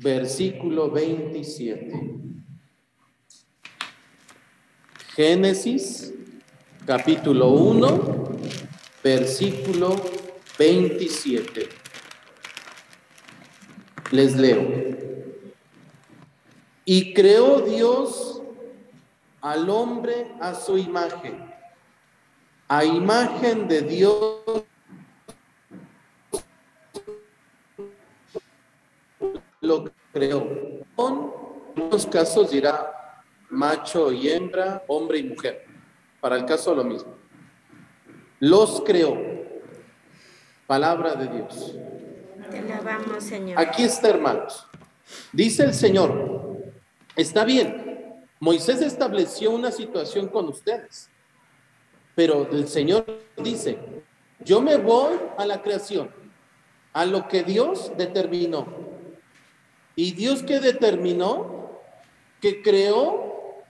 versículo 0.00 0.90
27. 0.90 1.92
Génesis, 5.14 6.14
capítulo 6.86 7.50
1, 7.50 8.38
versículo 9.04 9.96
27. 10.58 11.68
Les 14.10 14.36
leo. 14.36 14.66
Y 16.86 17.12
creó 17.12 17.60
Dios 17.60 18.40
al 19.42 19.68
hombre 19.68 20.32
a 20.40 20.54
su 20.54 20.78
imagen. 20.78 21.44
A 22.68 22.84
imagen 22.86 23.68
de 23.68 23.82
Dios 23.82 24.64
lo 30.28 30.40
creó. 30.40 30.84
En 30.98 31.82
algunos 31.82 32.06
casos 32.06 32.50
dirá 32.50 33.24
macho 33.48 34.12
y 34.12 34.28
hembra, 34.28 34.82
hombre 34.86 35.18
y 35.18 35.24
mujer. 35.24 35.64
Para 36.20 36.36
el 36.36 36.44
caso 36.44 36.74
lo 36.74 36.84
mismo. 36.84 37.14
Los 38.38 38.82
creó. 38.84 39.16
Palabra 40.66 41.14
de 41.14 41.28
Dios. 41.28 41.76
Te 42.50 43.20
Señor. 43.20 43.58
Aquí 43.58 43.82
está, 43.84 44.08
hermanos. 44.08 44.66
Dice 45.32 45.64
el 45.64 45.74
Señor, 45.74 46.72
está 47.16 47.44
bien, 47.44 47.90
Moisés 48.38 48.80
estableció 48.80 49.50
una 49.50 49.70
situación 49.70 50.28
con 50.28 50.48
ustedes, 50.48 51.10
pero 52.14 52.48
el 52.50 52.68
Señor 52.68 53.04
dice, 53.36 53.78
yo 54.44 54.60
me 54.60 54.76
voy 54.76 55.18
a 55.36 55.44
la 55.46 55.62
creación, 55.62 56.10
a 56.92 57.04
lo 57.04 57.28
que 57.28 57.42
Dios 57.42 57.92
determinó. 57.96 58.89
Y 60.00 60.12
Dios 60.12 60.42
que 60.42 60.60
determinó, 60.60 61.78
que 62.40 62.62
creó 62.62 63.62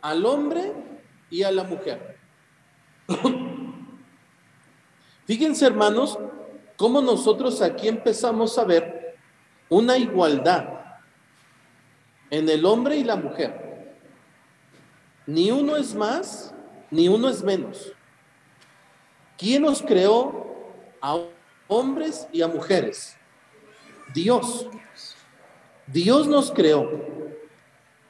al 0.00 0.26
hombre 0.26 0.72
y 1.30 1.44
a 1.44 1.52
la 1.52 1.62
mujer. 1.62 2.18
Fíjense 5.24 5.64
hermanos, 5.64 6.18
cómo 6.76 7.00
nosotros 7.00 7.62
aquí 7.62 7.86
empezamos 7.86 8.58
a 8.58 8.64
ver 8.64 9.16
una 9.68 9.96
igualdad 9.96 10.96
en 12.28 12.48
el 12.48 12.64
hombre 12.64 12.96
y 12.96 13.04
la 13.04 13.14
mujer. 13.14 13.94
Ni 15.28 15.52
uno 15.52 15.76
es 15.76 15.94
más, 15.94 16.52
ni 16.90 17.06
uno 17.06 17.28
es 17.28 17.40
menos. 17.44 17.92
¿Quién 19.38 19.62
nos 19.62 19.80
creó 19.80 20.74
a 21.00 21.20
hombres 21.68 22.26
y 22.32 22.42
a 22.42 22.48
mujeres? 22.48 23.16
Dios. 24.12 24.66
Dios 25.92 26.26
nos 26.26 26.50
creó. 26.50 26.88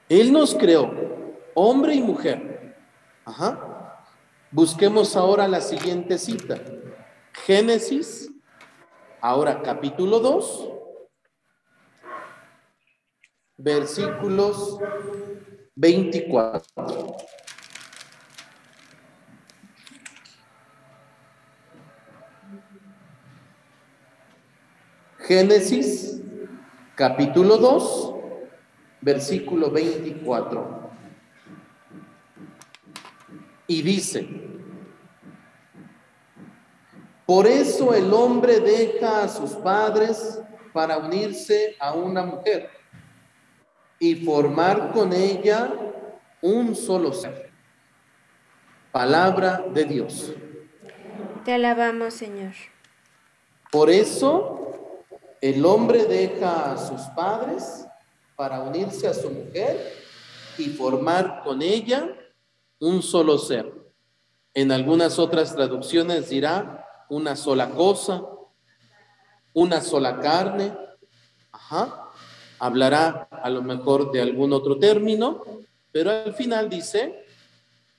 Él 0.09 0.33
nos 0.33 0.55
creó, 0.55 0.93
hombre 1.55 1.95
y 1.95 2.01
mujer. 2.01 2.77
Ajá. 3.25 4.07
Busquemos 4.51 5.17
ahora 5.17 5.49
la 5.49 5.61
siguiente 5.61 6.19
cita. 6.19 6.61
Génesis, 7.47 8.31
ahora 9.21 9.63
capítulo 9.63 10.21
2, 10.21 10.69
versículos 13.57 14.79
24. 15.75 17.17
Génesis 25.21 26.21
capítulo 26.95 27.57
2, 27.57 28.15
versículo 29.01 29.71
24. 29.71 30.91
Y 33.67 33.83
dice, 33.83 34.29
Por 37.27 37.47
eso 37.47 37.95
el 37.95 38.13
hombre 38.13 38.61
deja 38.61 39.25
a 39.25 39.29
sus 39.29 39.53
padres 39.53 40.41
para 40.73 40.99
unirse 40.99 41.77
a 41.79 41.95
una 41.95 42.25
mujer 42.25 42.69
y 43.99 44.17
formar 44.17 44.93
con 44.93 45.13
ella 45.13 45.73
un 46.41 46.75
solo 46.75 47.13
ser. 47.13 47.51
Palabra 48.91 49.65
de 49.73 49.85
Dios. 49.85 50.35
Te 51.45 51.55
alabamos, 51.55 52.15
Señor. 52.15 52.53
Por 53.71 53.89
eso 53.89 54.62
el 55.43 55.67
hombre 55.67 56.05
deja 56.05 56.73
a 56.73 56.79
sus 56.79 57.01
padres 57.17 57.85
para 58.37 58.61
unirse 58.61 59.09
a 59.09 59.13
su 59.13 59.29
mujer 59.29 59.93
y 60.57 60.67
formar 60.69 61.43
con 61.43 61.61
ella 61.63 62.17
un 62.79 63.03
solo 63.03 63.37
ser. 63.39 63.73
En 64.55 64.71
algunas 64.71 65.19
otras 65.19 65.53
traducciones 65.55 66.29
dirá 66.29 66.87
una 67.09 67.35
sola 67.35 67.71
cosa, 67.71 68.23
una 69.53 69.81
sola 69.81 70.21
carne. 70.21 70.77
Ajá. 71.51 72.09
Hablará 72.61 73.29
a 73.31 73.51
lo 73.51 73.63
mejor 73.63 74.13
de 74.13 74.21
algún 74.21 74.53
otro 74.53 74.79
término, 74.79 75.43
pero 75.91 76.13
al 76.13 76.35
final 76.35 76.71
dice, 76.71 77.27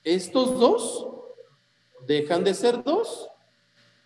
estos 0.02 0.58
dos 0.58 1.08
dejan 2.06 2.42
de 2.42 2.54
ser 2.54 2.82
dos 2.82 3.28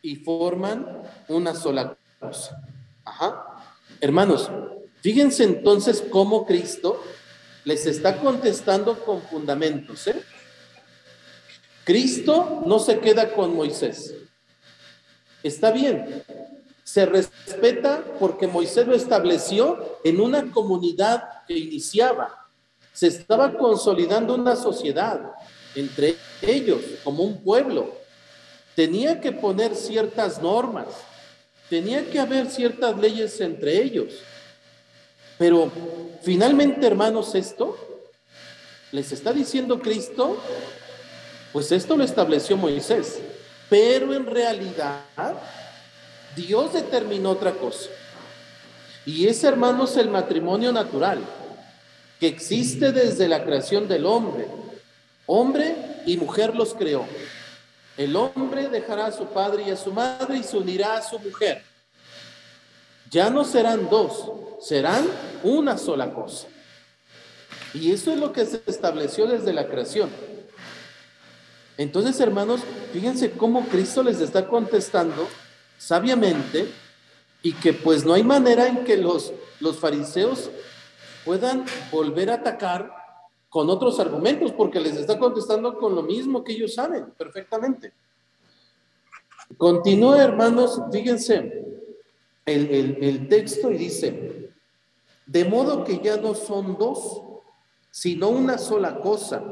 y 0.02 0.16
forman 0.16 1.02
una 1.28 1.54
sola 1.54 1.96
cosa. 2.18 2.60
Ajá. 3.08 3.64
Hermanos, 4.00 4.50
fíjense 5.00 5.44
entonces 5.44 6.04
cómo 6.10 6.44
Cristo 6.46 7.02
les 7.64 7.86
está 7.86 8.18
contestando 8.18 9.02
con 9.04 9.22
fundamentos. 9.22 10.06
¿eh? 10.06 10.22
Cristo 11.84 12.62
no 12.66 12.78
se 12.78 13.00
queda 13.00 13.32
con 13.32 13.56
Moisés. 13.56 14.14
Está 15.42 15.70
bien, 15.70 16.22
se 16.84 17.06
respeta 17.06 18.04
porque 18.18 18.46
Moisés 18.46 18.86
lo 18.86 18.94
estableció 18.94 19.98
en 20.04 20.20
una 20.20 20.50
comunidad 20.50 21.44
que 21.46 21.56
iniciaba. 21.56 22.46
Se 22.92 23.06
estaba 23.06 23.56
consolidando 23.56 24.34
una 24.34 24.56
sociedad 24.56 25.32
entre 25.74 26.16
ellos 26.42 26.80
como 27.04 27.22
un 27.22 27.42
pueblo. 27.42 27.92
Tenía 28.74 29.20
que 29.20 29.32
poner 29.32 29.74
ciertas 29.74 30.42
normas, 30.42 30.86
tenía 31.68 32.08
que 32.10 32.18
haber 32.18 32.50
ciertas 32.50 32.96
leyes 32.98 33.40
entre 33.40 33.82
ellos. 33.82 34.12
Pero 35.38 35.70
finalmente, 36.22 36.86
hermanos, 36.86 37.34
esto 37.34 37.76
les 38.90 39.12
está 39.12 39.32
diciendo 39.32 39.78
Cristo, 39.78 40.36
pues 41.52 41.70
esto 41.72 41.96
lo 41.96 42.04
estableció 42.04 42.56
Moisés, 42.56 43.20
pero 43.68 44.14
en 44.14 44.26
realidad 44.26 45.02
Dios 46.34 46.72
determinó 46.72 47.30
otra 47.30 47.52
cosa. 47.52 47.90
Y 49.04 49.26
es, 49.26 49.42
hermanos, 49.44 49.96
el 49.96 50.10
matrimonio 50.10 50.72
natural, 50.72 51.20
que 52.20 52.26
existe 52.26 52.92
desde 52.92 53.28
la 53.28 53.44
creación 53.44 53.88
del 53.88 54.04
hombre. 54.04 54.46
Hombre 55.26 55.76
y 56.06 56.16
mujer 56.16 56.54
los 56.54 56.74
creó. 56.74 57.06
El 57.98 58.14
hombre 58.14 58.68
dejará 58.68 59.06
a 59.06 59.12
su 59.12 59.26
padre 59.26 59.64
y 59.66 59.70
a 59.70 59.76
su 59.76 59.92
madre 59.92 60.38
y 60.38 60.44
se 60.44 60.56
unirá 60.56 60.96
a 60.96 61.02
su 61.02 61.18
mujer. 61.18 61.62
Ya 63.10 63.28
no 63.28 63.44
serán 63.44 63.90
dos, 63.90 64.30
serán 64.60 65.04
una 65.42 65.76
sola 65.76 66.14
cosa. 66.14 66.46
Y 67.74 67.90
eso 67.90 68.12
es 68.12 68.18
lo 68.18 68.32
que 68.32 68.46
se 68.46 68.62
estableció 68.66 69.26
desde 69.26 69.52
la 69.52 69.66
creación. 69.66 70.10
Entonces, 71.76 72.20
hermanos, 72.20 72.60
fíjense 72.92 73.32
cómo 73.32 73.66
Cristo 73.66 74.04
les 74.04 74.20
está 74.20 74.46
contestando 74.46 75.28
sabiamente 75.76 76.68
y 77.42 77.52
que 77.52 77.72
pues 77.72 78.04
no 78.04 78.14
hay 78.14 78.22
manera 78.22 78.68
en 78.68 78.84
que 78.84 78.96
los, 78.96 79.32
los 79.58 79.76
fariseos 79.78 80.50
puedan 81.24 81.64
volver 81.90 82.30
a 82.30 82.34
atacar 82.34 82.97
con 83.48 83.70
otros 83.70 83.98
argumentos, 83.98 84.52
porque 84.52 84.80
les 84.80 84.96
está 84.96 85.18
contestando 85.18 85.76
con 85.78 85.94
lo 85.94 86.02
mismo 86.02 86.44
que 86.44 86.52
ellos 86.52 86.74
saben 86.74 87.10
perfectamente. 87.16 87.92
Continúa, 89.56 90.22
hermanos, 90.22 90.80
fíjense 90.92 91.64
el, 92.44 92.98
el 93.00 93.28
texto 93.28 93.70
y 93.70 93.78
dice, 93.78 94.50
de 95.26 95.44
modo 95.44 95.84
que 95.84 95.98
ya 95.98 96.16
no 96.16 96.34
son 96.34 96.76
dos, 96.76 97.22
sino 97.90 98.28
una 98.28 98.58
sola 98.58 99.00
cosa. 99.00 99.42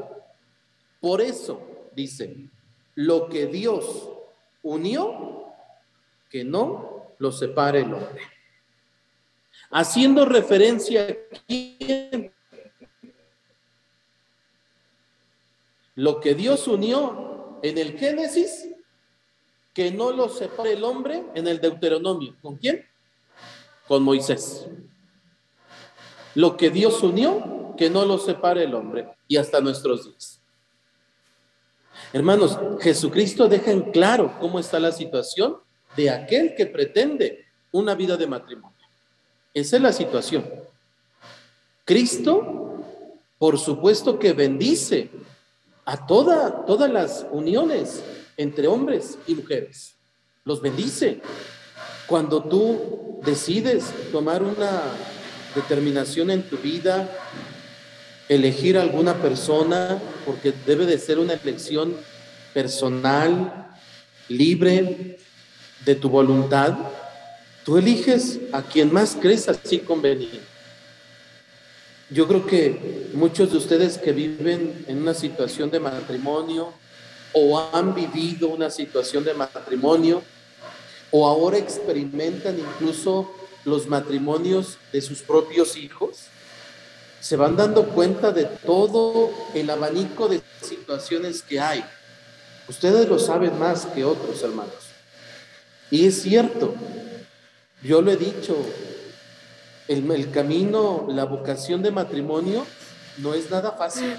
Por 0.99 1.21
eso, 1.21 1.61
dice, 1.95 2.49
lo 2.95 3.29
que 3.29 3.47
Dios 3.47 4.09
unió, 4.63 5.53
que 6.29 6.43
no 6.43 7.13
lo 7.19 7.31
separe 7.31 7.81
el 7.81 7.93
hombre. 7.93 8.21
Haciendo 9.71 10.25
referencia 10.25 11.07
aquí 11.31 11.77
lo 15.97 16.19
que 16.19 16.35
Dios 16.35 16.67
unió 16.67 17.59
en 17.63 17.77
el 17.79 17.97
Génesis, 17.97 18.69
que 19.73 19.91
no 19.91 20.11
lo 20.11 20.29
separe 20.29 20.73
el 20.73 20.83
hombre 20.83 21.23
en 21.33 21.47
el 21.47 21.59
Deuteronomio. 21.59 22.35
¿Con 22.39 22.55
quién? 22.55 22.85
Con 23.87 24.03
Moisés. 24.03 24.67
Lo 26.35 26.55
que 26.55 26.69
Dios 26.69 27.01
unió, 27.01 27.73
que 27.77 27.89
no 27.89 28.05
lo 28.05 28.19
separe 28.19 28.63
el 28.63 28.75
hombre. 28.75 29.09
Y 29.27 29.37
hasta 29.37 29.59
nuestros 29.59 30.05
días. 30.05 30.39
Hermanos, 32.13 32.59
Jesucristo 32.79 33.47
deja 33.47 33.71
en 33.71 33.91
claro 33.91 34.37
cómo 34.39 34.59
está 34.59 34.79
la 34.79 34.91
situación 34.91 35.57
de 35.95 36.11
aquel 36.11 36.53
que 36.53 36.67
pretende 36.67 37.45
una 37.71 37.95
vida 37.95 38.15
de 38.17 38.27
matrimonio. 38.27 38.77
Esa 39.51 39.77
es 39.77 39.81
la 39.81 39.91
situación. 39.91 40.47
Cristo, 41.85 42.83
por 43.39 43.57
supuesto 43.57 44.19
que 44.19 44.33
bendice 44.33 45.09
a 45.87 46.05
toda, 46.05 46.65
todas 46.65 46.91
las 46.91 47.25
uniones 47.31 48.03
entre 48.35 48.67
hombres 48.67 49.17
y 49.25 49.35
mujeres. 49.35 49.95
Los 50.43 50.61
bendice. 50.61 51.21
Cuando 52.07 52.43
tú 52.43 53.21
decides 53.23 53.85
tomar 54.11 54.43
una 54.43 54.81
determinación 55.55 56.29
en 56.29 56.43
tu 56.43 56.57
vida, 56.57 57.09
elegir 58.27 58.77
alguna 58.77 59.15
persona, 59.15 60.01
porque 60.25 60.53
debe 60.65 60.85
de 60.85 60.97
ser 60.97 61.19
una 61.19 61.33
elección 61.33 61.95
personal, 62.53 63.69
libre, 64.27 65.17
de 65.85 65.95
tu 65.95 66.09
voluntad, 66.09 66.77
tú 67.63 67.77
eliges 67.77 68.39
a 68.51 68.61
quien 68.61 68.91
más 68.91 69.17
crees 69.19 69.47
así 69.47 69.79
conveniente. 69.79 70.56
Yo 72.09 72.25
creo 72.25 72.45
que 72.45 73.09
muchos 73.13 73.51
de 73.51 73.57
ustedes 73.57 73.97
que 73.97 74.13
viven 74.13 74.85
en 74.87 75.01
una 75.01 75.13
situación 75.13 75.69
de 75.69 75.81
matrimonio 75.81 76.71
o 77.33 77.59
han 77.73 77.93
vivido 77.93 78.47
una 78.47 78.69
situación 78.69 79.25
de 79.25 79.33
matrimonio 79.33 80.23
o 81.11 81.27
ahora 81.27 81.57
experimentan 81.57 82.57
incluso 82.57 83.29
los 83.65 83.87
matrimonios 83.87 84.77
de 84.93 85.01
sus 85.01 85.21
propios 85.21 85.75
hijos, 85.75 86.27
se 87.19 87.35
van 87.35 87.57
dando 87.57 87.89
cuenta 87.89 88.31
de 88.31 88.45
todo 88.45 89.29
el 89.53 89.69
abanico 89.69 90.29
de 90.29 90.41
situaciones 90.61 91.41
que 91.41 91.59
hay. 91.59 91.83
Ustedes 92.69 93.09
lo 93.09 93.19
saben 93.19 93.59
más 93.59 93.85
que 93.85 94.05
otros, 94.05 94.41
hermanos. 94.43 94.73
Y 95.91 96.05
es 96.05 96.21
cierto, 96.21 96.73
yo 97.83 98.01
lo 98.01 98.11
he 98.11 98.17
dicho, 98.17 98.55
el, 99.87 100.31
camino, 100.31 101.07
la 101.09 101.25
vocación 101.25 101.81
de 101.81 101.91
matrimonio 101.91 102.65
no 103.17 103.33
es 103.33 103.49
nada 103.49 103.71
fácil. 103.71 104.15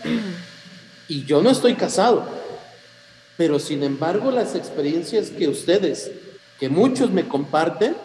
Y 1.08 1.24
yo 1.24 1.42
no 1.42 1.50
estoy 1.50 1.74
casado, 1.74 2.26
pero 3.36 3.58
sin 3.58 3.82
embargo 3.82 4.30
las 4.30 4.54
experiencias 4.54 5.30
que 5.30 5.48
ustedes, 5.48 6.10
que 6.58 6.68
muchos 6.68 7.10
me 7.10 7.26
comparten, 7.26 7.96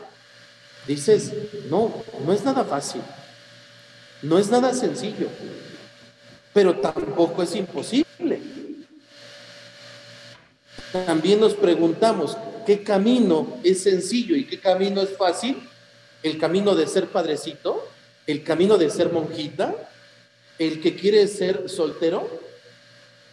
dices, 0.87 1.31
no, 1.69 2.03
no 2.25 2.33
es 2.33 2.43
nada 2.43 2.63
fácil, 2.63 3.01
no 4.21 4.37
es 4.37 4.49
nada 4.49 4.73
sencillo, 4.73 5.27
pero 6.53 6.79
tampoco 6.79 7.43
es 7.43 7.55
imposible. 7.55 8.41
También 11.05 11.39
nos 11.39 11.55
preguntamos, 11.55 12.37
¿qué 12.65 12.83
camino 12.83 13.57
es 13.63 13.81
sencillo 13.83 14.35
y 14.35 14.45
qué 14.45 14.59
camino 14.59 15.01
es 15.01 15.17
fácil? 15.17 15.57
¿El 16.23 16.39
camino 16.39 16.73
de 16.73 16.87
ser 16.87 17.07
padrecito? 17.07 17.87
¿El 18.25 18.43
camino 18.43 18.77
de 18.77 18.89
ser 18.89 19.11
monjita? 19.11 19.75
¿El 20.57 20.81
que 20.81 20.95
quiere 20.95 21.27
ser 21.27 21.69
soltero? 21.69 22.27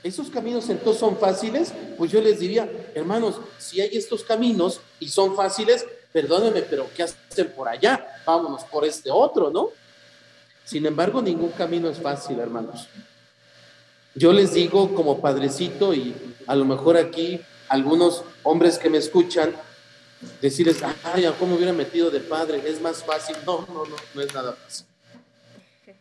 ¿Esos 0.03 0.31
caminos 0.31 0.69
entonces 0.69 0.99
son 0.99 1.17
fáciles? 1.19 1.73
Pues 1.97 2.11
yo 2.11 2.21
les 2.21 2.41
diría, 2.41 2.69
hermanos, 2.95 3.37
si 3.59 3.81
hay 3.81 3.97
estos 3.97 4.25
caminos 4.25 4.81
y 4.99 5.09
son 5.09 5.37
fáciles, 5.37 5.87
perdónenme, 6.13 6.63
pero 6.63 6.89
¿qué 6.97 7.05
hacen 7.05 7.53
por 7.55 7.69
allá? 7.69 8.23
Vámonos 8.27 8.65
por 8.65 8.85
este 8.85 9.11
otro, 9.11 9.51
¿no? 9.51 9.71
Sin 10.65 10.87
embargo, 10.87 11.21
ningún 11.23 11.51
camino 11.51 11.89
es 11.89 11.99
fácil, 11.99 12.41
hermanos. 12.41 12.89
Yo 14.15 14.33
les 14.33 14.55
digo 14.55 14.95
como 14.95 15.21
padrecito 15.21 15.95
y 15.95 16.15
a 16.47 16.57
lo 16.57 16.65
mejor 16.65 16.97
aquí 16.97 17.41
algunos 17.69 18.25
hombres 18.43 18.79
que 18.79 18.91
me 18.91 18.99
escuchan, 18.99 19.55
decirles, 20.41 20.79
ay, 21.05 21.29
¿cómo 21.39 21.57
hubiera 21.57 21.73
metido 21.73 22.11
de 22.11 22.21
padre? 22.21 22.63
Es 22.67 22.81
más 22.81 23.03
fácil. 23.03 23.37
No, 23.47 23.67
no, 23.69 23.85
no, 23.85 23.97
no 24.15 24.21
es 24.21 24.35
nada 24.35 24.53
fácil. 24.53 24.87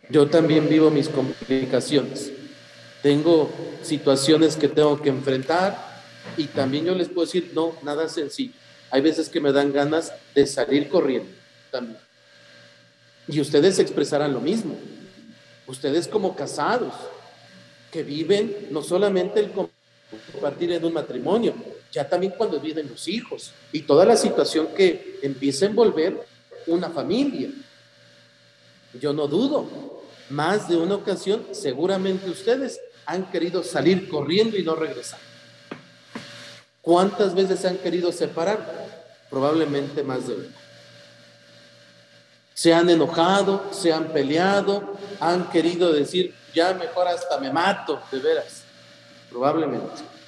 Yo 0.10 0.28
también 0.28 0.68
vivo 0.68 0.90
mis 0.90 1.08
complicaciones. 1.08 2.32
Tengo 3.02 3.50
situaciones 3.84 4.56
que 4.56 4.68
tengo 4.68 5.02
que 5.02 5.10
enfrentar 5.10 6.04
y 6.36 6.46
también 6.46 6.86
yo 6.86 6.96
les 6.96 7.08
puedo 7.08 7.26
decir, 7.26 7.52
no, 7.54 7.74
nada 7.84 8.10
sencillo. 8.10 8.54
Hay 8.92 9.02
veces 9.02 9.30
que 9.30 9.40
me 9.40 9.52
dan 9.52 9.72
ganas 9.72 10.12
de 10.34 10.48
salir 10.48 10.90
corriendo 10.90 11.30
también. 11.72 12.00
Y 13.28 13.40
ustedes 13.40 13.78
expresarán 13.80 14.34
lo 14.34 14.42
mismo. 14.42 14.76
Ustedes 15.68 16.08
como 16.08 16.36
casados, 16.36 16.94
que 17.92 18.04
viven 18.04 18.68
no 18.72 18.82
solamente 18.82 19.40
el 19.40 19.52
compartir 19.52 20.72
en 20.72 20.84
un 20.84 20.94
matrimonio, 20.94 21.54
ya 21.92 22.08
también 22.08 22.34
cuando 22.38 22.60
viven 22.60 22.90
los 22.90 23.08
hijos 23.08 23.52
y 23.72 23.82
toda 23.82 24.06
la 24.06 24.16
situación 24.16 24.68
que 24.76 25.20
empieza 25.22 25.66
a 25.66 25.70
envolver 25.70 26.26
una 26.68 26.90
familia. 26.90 27.50
Yo 29.00 29.14
no 29.14 29.28
dudo, 29.28 30.02
más 30.30 30.68
de 30.68 30.78
una 30.78 30.96
ocasión 30.96 31.46
seguramente 31.52 32.30
ustedes 32.30 32.80
han 33.06 33.32
querido 33.32 33.64
salir 33.64 34.08
corriendo 34.08 34.58
y 34.58 34.64
no 34.64 34.76
regresar. 34.76 35.20
¿Cuántas 36.82 37.34
veces 37.34 37.60
se 37.60 37.68
han 37.68 37.78
querido 37.78 38.12
separar? 38.12 38.88
Probablemente 39.30 40.04
más 40.04 40.28
de 40.28 40.36
una. 40.36 40.48
Se 42.54 42.74
han 42.74 42.90
enojado, 42.90 43.70
se 43.72 43.94
han 43.94 44.12
peleado, 44.12 44.98
han 45.20 45.50
querido 45.50 45.92
decir, 45.94 46.36
ya 46.54 46.74
mejor 46.74 47.08
hasta 47.08 47.40
me 47.40 47.52
mato, 47.52 48.02
de 48.12 48.20
veras. 48.20 48.64
Probablemente. 49.30 50.19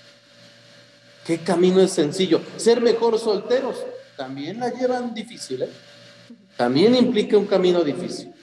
¿Qué 1.31 1.39
camino 1.39 1.79
es 1.79 1.91
sencillo? 1.91 2.41
Ser 2.57 2.81
mejor 2.81 3.17
solteros 3.17 3.77
también 4.17 4.59
la 4.59 4.69
llevan 4.69 5.13
difícil, 5.13 5.61
¿eh? 5.61 5.69
También 6.57 6.93
implica 6.93 7.37
un 7.37 7.45
camino 7.45 7.85
difícil. 7.85 8.33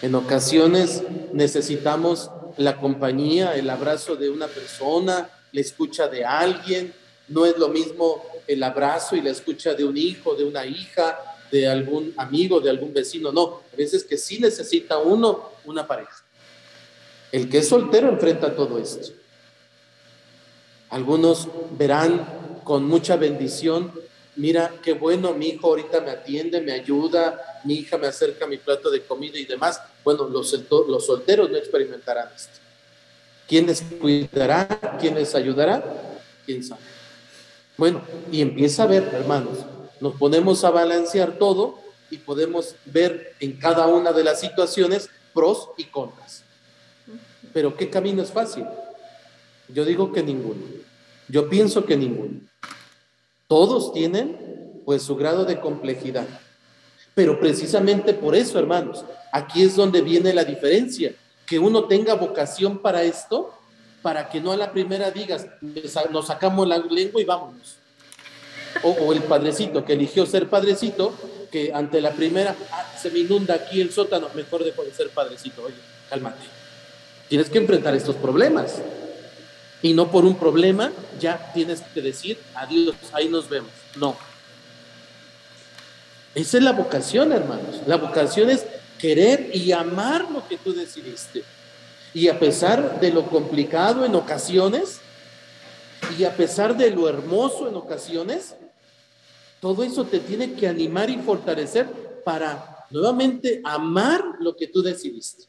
En 0.00 0.14
ocasiones 0.14 1.02
necesitamos 1.34 2.30
la 2.56 2.78
compañía, 2.78 3.54
el 3.54 3.68
abrazo 3.68 4.16
de 4.16 4.30
una 4.30 4.46
persona, 4.46 5.28
la 5.52 5.60
escucha 5.60 6.08
de 6.08 6.24
alguien. 6.24 6.94
No 7.28 7.44
es 7.44 7.58
lo 7.58 7.68
mismo 7.68 8.24
el 8.46 8.62
abrazo 8.62 9.14
y 9.14 9.20
la 9.20 9.28
escucha 9.28 9.74
de 9.74 9.84
un 9.84 9.98
hijo, 9.98 10.34
de 10.34 10.44
una 10.44 10.64
hija, 10.64 11.18
de 11.52 11.68
algún 11.68 12.14
amigo, 12.16 12.60
de 12.60 12.70
algún 12.70 12.94
vecino. 12.94 13.30
No, 13.30 13.60
a 13.70 13.76
veces 13.76 14.04
que 14.04 14.16
sí 14.16 14.38
necesita 14.40 14.96
uno 14.96 15.50
una 15.66 15.86
pareja. 15.86 16.24
El 17.30 17.50
que 17.50 17.58
es 17.58 17.68
soltero 17.68 18.08
enfrenta 18.08 18.56
todo 18.56 18.78
esto. 18.78 19.19
Algunos 20.90 21.48
verán 21.78 22.60
con 22.64 22.84
mucha 22.84 23.16
bendición, 23.16 23.92
mira 24.36 24.72
qué 24.82 24.92
bueno, 24.92 25.34
mi 25.34 25.48
hijo 25.48 25.68
ahorita 25.68 26.00
me 26.00 26.10
atiende, 26.10 26.60
me 26.60 26.72
ayuda, 26.72 27.60
mi 27.64 27.74
hija 27.74 27.96
me 27.96 28.08
acerca 28.08 28.46
mi 28.46 28.58
plato 28.58 28.90
de 28.90 29.02
comida 29.02 29.38
y 29.38 29.44
demás. 29.44 29.80
Bueno, 30.04 30.28
los, 30.28 30.50
solteros 31.06 31.50
no 31.50 31.56
experimentarán 31.56 32.28
esto. 32.34 32.58
¿Quién 33.46 33.66
les 33.66 33.82
cuidará? 33.82 34.66
¿Quién 35.00 35.14
les 35.14 35.34
ayudará? 35.34 35.82
¿Quién 36.46 36.62
sabe? 36.62 36.80
Bueno, 37.76 38.02
y 38.30 38.42
empieza 38.42 38.82
a 38.82 38.86
ver, 38.86 39.04
hermanos, 39.12 39.58
nos 40.00 40.14
ponemos 40.16 40.64
a 40.64 40.70
balancear 40.70 41.38
todo 41.38 41.78
y 42.10 42.18
podemos 42.18 42.74
ver 42.84 43.34
en 43.40 43.52
cada 43.58 43.86
una 43.86 44.12
de 44.12 44.24
las 44.24 44.40
situaciones 44.40 45.08
pros 45.32 45.70
y 45.76 45.84
contras. 45.84 46.42
Pero 47.52 47.76
¿qué 47.76 47.88
camino 47.88 48.22
es 48.22 48.30
fácil? 48.30 48.64
Yo 49.68 49.84
digo 49.84 50.12
que 50.12 50.22
ninguno. 50.22 50.79
Yo 51.30 51.48
pienso 51.48 51.84
que 51.84 51.96
ninguno. 51.96 52.40
Todos 53.46 53.92
tienen 53.92 54.82
pues 54.84 55.02
su 55.02 55.16
grado 55.16 55.44
de 55.44 55.60
complejidad. 55.60 56.26
Pero 57.14 57.38
precisamente 57.38 58.14
por 58.14 58.34
eso, 58.34 58.58
hermanos, 58.58 59.04
aquí 59.32 59.62
es 59.62 59.76
donde 59.76 60.00
viene 60.00 60.32
la 60.32 60.44
diferencia. 60.44 61.14
Que 61.46 61.58
uno 61.58 61.84
tenga 61.84 62.14
vocación 62.14 62.78
para 62.78 63.02
esto, 63.02 63.52
para 64.02 64.28
que 64.28 64.40
no 64.40 64.52
a 64.52 64.56
la 64.56 64.72
primera 64.72 65.10
digas, 65.10 65.46
nos 66.10 66.26
sacamos 66.26 66.66
la 66.66 66.78
lengua 66.78 67.20
y 67.20 67.24
vámonos. 67.24 67.76
O, 68.82 69.12
el 69.12 69.22
padrecito 69.24 69.84
que 69.84 69.94
eligió 69.94 70.26
ser 70.26 70.48
padrecito, 70.48 71.12
que 71.50 71.72
ante 71.74 72.00
la 72.00 72.12
primera, 72.12 72.54
ah, 72.72 72.92
se 73.00 73.10
me 73.10 73.20
inunda 73.20 73.54
aquí 73.54 73.80
el 73.80 73.92
sótano, 73.92 74.28
mejor 74.34 74.64
dejo 74.64 74.84
de 74.84 74.92
ser 74.92 75.10
padrecito. 75.10 75.64
Oye, 75.64 75.74
cálmate. 76.08 76.44
Tienes 77.28 77.50
que 77.50 77.58
enfrentar 77.58 77.94
estos 77.94 78.16
problemas. 78.16 78.80
Y 79.82 79.94
no 79.94 80.10
por 80.10 80.24
un 80.24 80.36
problema 80.36 80.92
ya 81.18 81.52
tienes 81.52 81.80
que 81.94 82.02
decir, 82.02 82.38
adiós, 82.54 82.94
ahí 83.12 83.28
nos 83.28 83.48
vemos. 83.48 83.70
No. 83.96 84.16
Esa 86.34 86.58
es 86.58 86.62
la 86.62 86.72
vocación, 86.72 87.32
hermanos. 87.32 87.80
La 87.86 87.96
vocación 87.96 88.50
es 88.50 88.64
querer 88.98 89.50
y 89.54 89.72
amar 89.72 90.30
lo 90.30 90.46
que 90.46 90.58
tú 90.58 90.72
decidiste. 90.72 91.42
Y 92.12 92.28
a 92.28 92.38
pesar 92.38 93.00
de 93.00 93.10
lo 93.10 93.26
complicado 93.26 94.04
en 94.04 94.14
ocasiones, 94.14 95.00
y 96.18 96.24
a 96.24 96.36
pesar 96.36 96.76
de 96.76 96.90
lo 96.90 97.08
hermoso 97.08 97.68
en 97.68 97.76
ocasiones, 97.76 98.54
todo 99.60 99.82
eso 99.82 100.04
te 100.04 100.20
tiene 100.20 100.54
que 100.54 100.66
animar 100.66 101.10
y 101.10 101.18
fortalecer 101.18 101.86
para 102.24 102.86
nuevamente 102.90 103.60
amar 103.64 104.22
lo 104.40 104.56
que 104.56 104.66
tú 104.66 104.82
decidiste. 104.82 105.44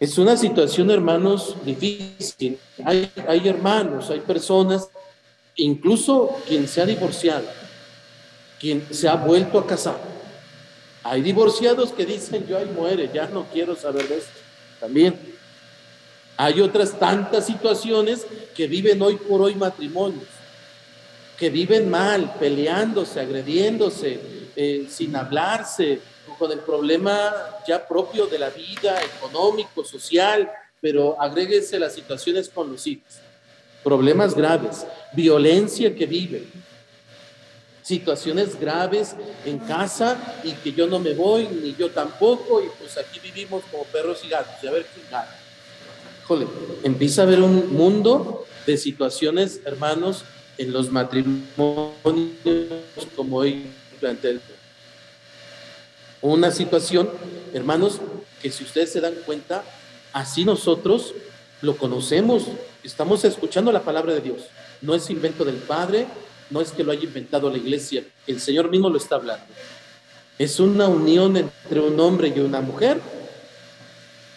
Es 0.00 0.16
una 0.16 0.34
situación, 0.34 0.90
hermanos, 0.90 1.56
difícil. 1.62 2.58
Hay, 2.86 3.10
hay 3.28 3.46
hermanos, 3.46 4.08
hay 4.08 4.20
personas, 4.20 4.88
incluso 5.56 6.38
quien 6.48 6.66
se 6.66 6.80
ha 6.80 6.86
divorciado, 6.86 7.44
quien 8.58 8.86
se 8.90 9.06
ha 9.06 9.16
vuelto 9.16 9.58
a 9.58 9.66
casar. 9.66 10.00
Hay 11.02 11.20
divorciados 11.20 11.92
que 11.92 12.06
dicen, 12.06 12.46
yo 12.46 12.56
ahí 12.56 12.64
muere, 12.74 13.10
ya 13.12 13.26
no 13.26 13.44
quiero 13.52 13.76
saber 13.76 14.08
de 14.08 14.16
esto. 14.16 14.38
También. 14.80 15.20
Hay 16.38 16.62
otras 16.62 16.98
tantas 16.98 17.44
situaciones 17.44 18.26
que 18.54 18.66
viven 18.66 19.02
hoy 19.02 19.16
por 19.16 19.42
hoy 19.42 19.54
matrimonios, 19.54 20.28
que 21.36 21.50
viven 21.50 21.90
mal, 21.90 22.36
peleándose, 22.40 23.20
agrediéndose, 23.20 24.18
eh, 24.56 24.86
sin 24.88 25.14
hablarse, 25.14 26.00
con 26.40 26.50
el 26.50 26.60
problema 26.60 27.34
ya 27.68 27.86
propio 27.86 28.26
de 28.26 28.38
la 28.38 28.48
vida, 28.48 28.98
económico, 29.02 29.84
social, 29.84 30.50
pero 30.80 31.20
agréguese 31.20 31.78
las 31.78 31.92
situaciones 31.92 32.48
con 32.48 32.72
los 32.72 32.86
hijos, 32.86 33.18
problemas 33.84 34.34
graves, 34.34 34.86
violencia 35.12 35.94
que 35.94 36.06
viven, 36.06 36.50
situaciones 37.82 38.58
graves 38.58 39.14
en 39.44 39.58
casa 39.58 40.40
y 40.42 40.52
que 40.52 40.72
yo 40.72 40.86
no 40.86 40.98
me 40.98 41.12
voy, 41.12 41.46
ni 41.46 41.74
yo 41.76 41.90
tampoco, 41.90 42.62
y 42.62 42.68
pues 42.78 42.96
aquí 42.96 43.20
vivimos 43.20 43.62
como 43.70 43.84
perros 43.84 44.24
y 44.24 44.30
gatos, 44.30 44.54
y 44.62 44.66
a 44.66 44.70
ver 44.70 44.86
quién 44.94 45.06
gana. 45.10 45.36
Híjole, 46.22 46.46
empieza 46.82 47.20
a 47.20 47.24
haber 47.24 47.40
un 47.40 47.70
mundo 47.74 48.46
de 48.66 48.78
situaciones, 48.78 49.60
hermanos, 49.66 50.24
en 50.56 50.72
los 50.72 50.90
matrimonios 50.90 51.52
como 53.14 53.36
hoy 53.36 53.66
plantea 53.98 54.30
el 54.30 54.40
una 56.22 56.50
situación, 56.50 57.08
hermanos, 57.54 57.98
que 58.42 58.50
si 58.50 58.64
ustedes 58.64 58.92
se 58.92 59.00
dan 59.00 59.14
cuenta, 59.24 59.64
así 60.12 60.44
nosotros 60.44 61.14
lo 61.62 61.76
conocemos, 61.76 62.44
estamos 62.84 63.24
escuchando 63.24 63.72
la 63.72 63.82
palabra 63.82 64.14
de 64.14 64.20
Dios. 64.20 64.42
No 64.82 64.94
es 64.94 65.08
invento 65.10 65.44
del 65.44 65.56
Padre, 65.56 66.06
no 66.50 66.60
es 66.60 66.72
que 66.72 66.84
lo 66.84 66.92
haya 66.92 67.04
inventado 67.04 67.50
la 67.50 67.58
iglesia, 67.58 68.04
el 68.26 68.40
Señor 68.40 68.70
mismo 68.70 68.90
lo 68.90 68.98
está 68.98 69.16
hablando. 69.16 69.44
Es 70.38 70.58
una 70.58 70.88
unión 70.88 71.36
entre 71.36 71.80
un 71.80 71.98
hombre 72.00 72.32
y 72.34 72.40
una 72.40 72.60
mujer 72.60 73.00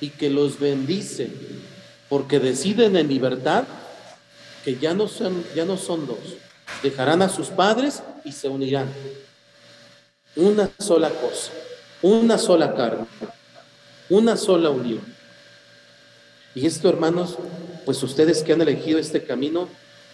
y 0.02 0.10
que 0.10 0.30
los 0.30 0.60
bendice 0.60 1.30
porque 2.10 2.40
deciden 2.40 2.98
en 2.98 3.08
libertad 3.08 3.64
que 4.64 4.78
ya 4.78 4.94
no 4.94 5.08
son, 5.08 5.44
ya 5.56 5.66
no 5.66 5.78
son 5.78 6.06
dos, 6.06 6.20
dejarán 6.82 7.22
a 7.22 7.30
sus 7.30 7.48
padres 7.48 8.04
y 8.24 8.32
se 8.32 8.48
unirán. 8.50 8.92
Una 10.36 10.70
sola 10.80 11.10
cosa 11.10 11.52
una 12.04 12.38
sola 12.38 12.76
carne, 12.76 13.08
una 14.10 14.38
sola 14.38 14.70
unión. 14.70 15.02
Y 16.54 16.68
esto, 16.68 16.90
hermanos, 16.90 17.38
pues 17.86 18.04
ustedes 18.04 18.44
que 18.44 18.54
han 18.54 18.62
elegido 18.62 19.00
este 19.00 19.24
camino, 19.24 19.68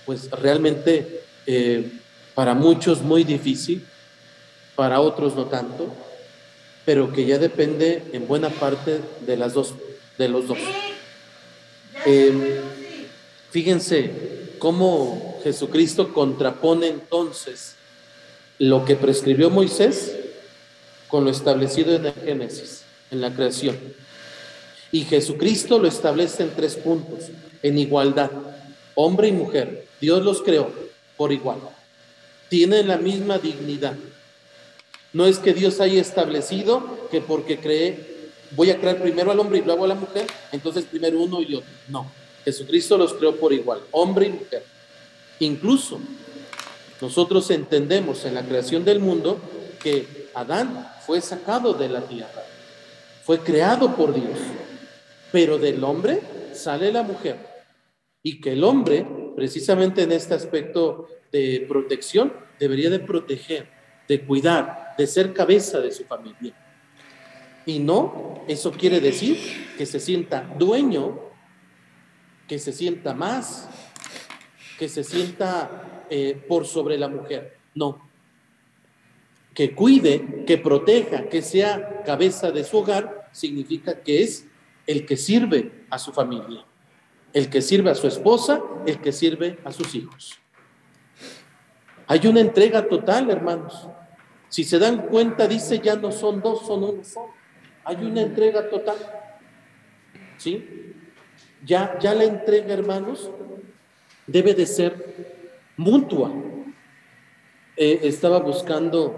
pues 0.05 0.29
realmente 0.29 1.23
eh, 1.45 1.91
para 2.35 2.53
muchos 2.53 3.01
muy 3.01 3.23
difícil, 3.23 3.85
para 4.75 5.01
otros 5.01 5.35
no 5.35 5.45
tanto, 5.45 5.91
pero 6.85 7.11
que 7.11 7.25
ya 7.25 7.39
depende 7.39 8.03
en 8.13 8.27
buena 8.27 8.49
parte 8.49 9.01
de 9.25 9.35
las 9.35 9.53
dos, 9.53 9.73
de 10.17 10.29
los 10.29 10.47
dos. 10.47 10.59
Em, 12.05 12.39
fíjense 13.49 14.53
cómo 14.59 15.39
Jesucristo 15.43 16.13
contrapone 16.13 16.87
entonces 16.87 17.75
lo 18.59 18.85
que 18.85 18.95
prescribió 18.95 19.49
Moisés 19.49 20.18
con 21.09 21.25
lo 21.25 21.31
establecido 21.31 21.93
en 21.93 22.05
el 22.05 22.13
Génesis, 22.13 22.83
en 23.11 23.19
la 23.19 23.33
creación. 23.33 23.77
Y 24.91 25.03
Jesucristo 25.03 25.77
lo 25.79 25.87
establece 25.87 26.43
en 26.43 26.55
tres 26.55 26.75
puntos, 26.75 27.25
en 27.61 27.77
igualdad, 27.77 28.31
hombre 28.95 29.27
y 29.27 29.31
mujer. 29.33 29.85
Dios 29.99 30.23
los 30.23 30.41
creó 30.41 30.71
por 31.17 31.33
igual. 31.33 31.59
tienen 32.47 32.87
la 32.87 32.97
misma 32.97 33.37
dignidad. 33.37 33.95
No 35.13 35.27
es 35.27 35.37
que 35.37 35.53
Dios 35.53 35.79
haya 35.81 36.01
establecido 36.01 37.07
que 37.11 37.21
porque 37.21 37.59
cree, 37.59 38.29
voy 38.51 38.71
a 38.71 38.79
crear 38.79 38.99
primero 38.99 39.31
al 39.31 39.39
hombre 39.39 39.59
y 39.59 39.61
luego 39.61 39.85
a 39.85 39.87
la 39.87 39.95
mujer, 39.95 40.25
entonces 40.51 40.85
primero 40.85 41.19
uno 41.19 41.41
y 41.41 41.55
otro. 41.55 41.69
No, 41.87 42.11
Jesucristo 42.45 42.97
los 42.97 43.13
creó 43.13 43.35
por 43.35 43.53
igual, 43.53 43.81
hombre 43.91 44.27
y 44.27 44.29
mujer. 44.31 44.63
Incluso 45.39 45.99
nosotros 47.01 47.49
entendemos 47.51 48.25
en 48.25 48.33
la 48.33 48.43
creación 48.43 48.83
del 48.83 48.99
mundo 48.99 49.39
que 49.81 50.18
Adán 50.33 50.87
fue 51.05 51.21
sacado 51.21 51.73
de 51.73 51.89
la 51.89 52.01
tierra, 52.01 52.43
fue 53.23 53.39
creado 53.39 53.95
por 53.95 54.13
Dios, 54.13 54.39
pero 55.31 55.57
del 55.57 55.83
hombre 55.83 56.21
sale 56.53 56.91
la 56.91 57.03
mujer. 57.03 57.37
Y 58.21 58.41
que 58.41 58.53
el 58.53 58.63
hombre, 58.63 59.05
precisamente 59.35 60.03
en 60.03 60.11
este 60.11 60.33
aspecto 60.33 61.07
de 61.31 61.65
protección, 61.67 62.33
debería 62.59 62.89
de 62.89 62.99
proteger, 62.99 63.69
de 64.07 64.25
cuidar, 64.25 64.95
de 64.97 65.07
ser 65.07 65.33
cabeza 65.33 65.79
de 65.79 65.91
su 65.91 66.03
familia. 66.03 66.53
Y 67.65 67.79
no, 67.79 68.43
eso 68.47 68.71
quiere 68.71 68.99
decir 68.99 69.37
que 69.77 69.85
se 69.85 69.99
sienta 69.99 70.41
dueño, 70.57 71.19
que 72.47 72.57
se 72.57 72.73
sienta 72.73 73.13
más, 73.13 73.69
que 74.77 74.89
se 74.89 75.03
sienta 75.03 76.05
eh, 76.09 76.41
por 76.47 76.65
sobre 76.65 76.97
la 76.97 77.07
mujer. 77.07 77.57
No. 77.75 78.08
Que 79.59 79.75
cuide, 79.75 80.45
que 80.47 80.57
proteja, 80.57 81.27
que 81.27 81.41
sea 81.41 82.01
cabeza 82.05 82.49
de 82.49 82.63
su 82.63 82.77
hogar, 82.77 83.27
significa 83.33 83.99
que 83.99 84.23
es 84.23 84.47
el 84.87 85.05
que 85.05 85.17
sirve 85.17 85.83
a 85.89 85.99
su 85.99 86.13
familia, 86.13 86.63
el 87.33 87.49
que 87.49 87.61
sirve 87.61 87.91
a 87.91 87.95
su 87.95 88.07
esposa, 88.07 88.61
el 88.85 89.01
que 89.01 89.11
sirve 89.11 89.59
a 89.65 89.73
sus 89.73 89.95
hijos. 89.95 90.39
Hay 92.07 92.25
una 92.25 92.39
entrega 92.39 92.87
total, 92.87 93.29
hermanos. 93.29 93.89
Si 94.47 94.63
se 94.63 94.79
dan 94.79 95.07
cuenta, 95.07 95.45
dice, 95.45 95.81
ya 95.83 95.97
no 95.97 96.13
son 96.13 96.39
dos, 96.39 96.65
son 96.65 96.85
uno. 96.85 97.01
Hay 97.83 97.97
una 97.97 98.21
entrega 98.21 98.69
total. 98.69 98.95
¿Sí? 100.37 100.95
Ya, 101.65 101.99
ya 101.99 102.13
la 102.13 102.23
entrega, 102.23 102.73
hermanos, 102.73 103.29
debe 104.25 104.53
de 104.53 104.65
ser 104.65 105.35
mutua. 105.75 106.31
Eh, 107.81 108.01
estaba 108.09 108.39
buscando 108.39 109.17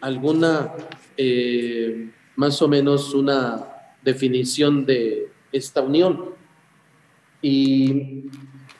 alguna, 0.00 0.74
eh, 1.16 2.10
más 2.34 2.60
o 2.60 2.66
menos 2.66 3.14
una 3.14 3.64
definición 4.02 4.84
de 4.84 5.28
esta 5.52 5.82
unión. 5.82 6.34
Y 7.40 8.24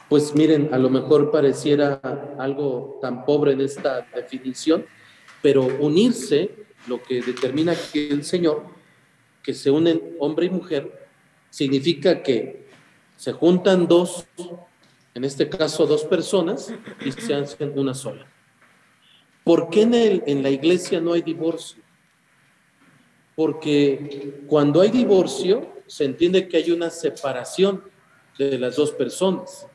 pues 0.09 0.35
miren, 0.35 0.71
a 0.75 0.79
lo 0.79 0.91
mejor 0.91 1.31
pareciera 1.31 2.01
algo 2.37 2.99
tan 3.01 3.25
pobre 3.25 3.53
en 3.53 3.61
esta 3.61 4.05
definición, 4.13 4.85
pero 5.41 5.67
unirse, 5.79 6.51
lo 6.89 7.01
que 7.01 7.23
determina 7.23 7.77
que 7.93 8.09
el 8.09 8.25
Señor, 8.25 8.65
que 9.41 9.55
se 9.55 9.71
unen 9.71 10.17
hombre 10.19 10.47
y 10.47 10.51
mujer, 10.51 11.07
significa 11.49 12.25
que 12.25 12.67
se 13.17 13.33
juntan 13.33 13.87
dos, 13.87 14.27
en 15.15 15.23
este 15.23 15.49
caso 15.49 15.87
dos 15.87 16.03
personas, 16.07 16.75
y 17.07 17.13
se 17.13 17.37
hacen 17.37 17.73
una 17.79 17.95
sola. 17.95 18.32
¿Por 19.45 19.71
qué 19.71 19.83
en, 19.83 19.95
el, 19.95 20.23
en 20.27 20.43
la 20.43 20.51
iglesia 20.51 21.01
no 21.01 21.13
hay 21.13 21.23
divorcio? 21.23 21.83
Porque 23.35 24.45
cuando 24.47 24.81
hay 24.81 24.91
divorcio, 24.91 25.83
se 25.87 26.05
entiende 26.05 26.49
que 26.49 26.59
hay 26.59 26.71
una 26.71 26.91
separación 26.91 27.83
de 28.39 28.59
las 28.59 28.77
dos 28.77 28.93
personas. 28.93 29.67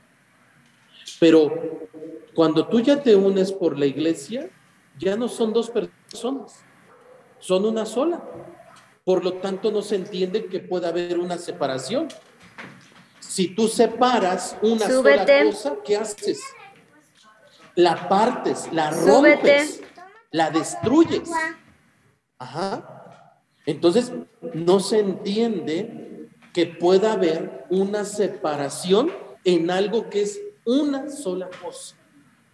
Pero 1.20 1.90
cuando 2.34 2.68
tú 2.68 2.80
ya 2.80 3.02
te 3.02 3.16
unes 3.16 3.52
por 3.52 3.78
la 3.78 3.86
iglesia, 3.86 4.50
ya 4.98 5.16
no 5.16 5.28
son 5.28 5.54
dos 5.54 5.70
personas, 5.70 6.64
son 7.40 7.66
una 7.66 7.86
sola. 7.86 8.24
Por 9.04 9.24
lo 9.24 9.34
tanto, 9.34 9.72
no 9.72 9.82
se 9.82 9.96
entiende 9.96 10.46
que 10.46 10.60
pueda 10.60 10.90
haber 10.90 11.18
una 11.18 11.38
separación. 11.38 12.08
Si 13.20 13.56
tú 13.56 13.68
separas 13.68 14.58
una 14.62 14.88
sola 14.88 15.26
cosa, 15.46 15.78
¿qué 15.84 15.98
haces? 15.98 16.42
La 17.78 18.10
partes, 18.10 18.68
la 18.74 18.90
rompes, 18.90 19.82
la 20.32 20.50
destruyes. 20.50 21.30
Ajá. 22.40 23.24
Entonces, 23.68 24.12
no 24.56 24.80
se 24.80 25.00
entiende 25.00 26.28
que 26.54 26.66
pueda 26.66 27.14
haber 27.14 27.68
una 27.70 28.04
separación 28.04 29.12
en 29.44 29.70
algo 29.70 30.10
que 30.10 30.24
es 30.24 30.42
una 30.66 31.12
sola 31.12 31.50
cosa. 31.62 31.96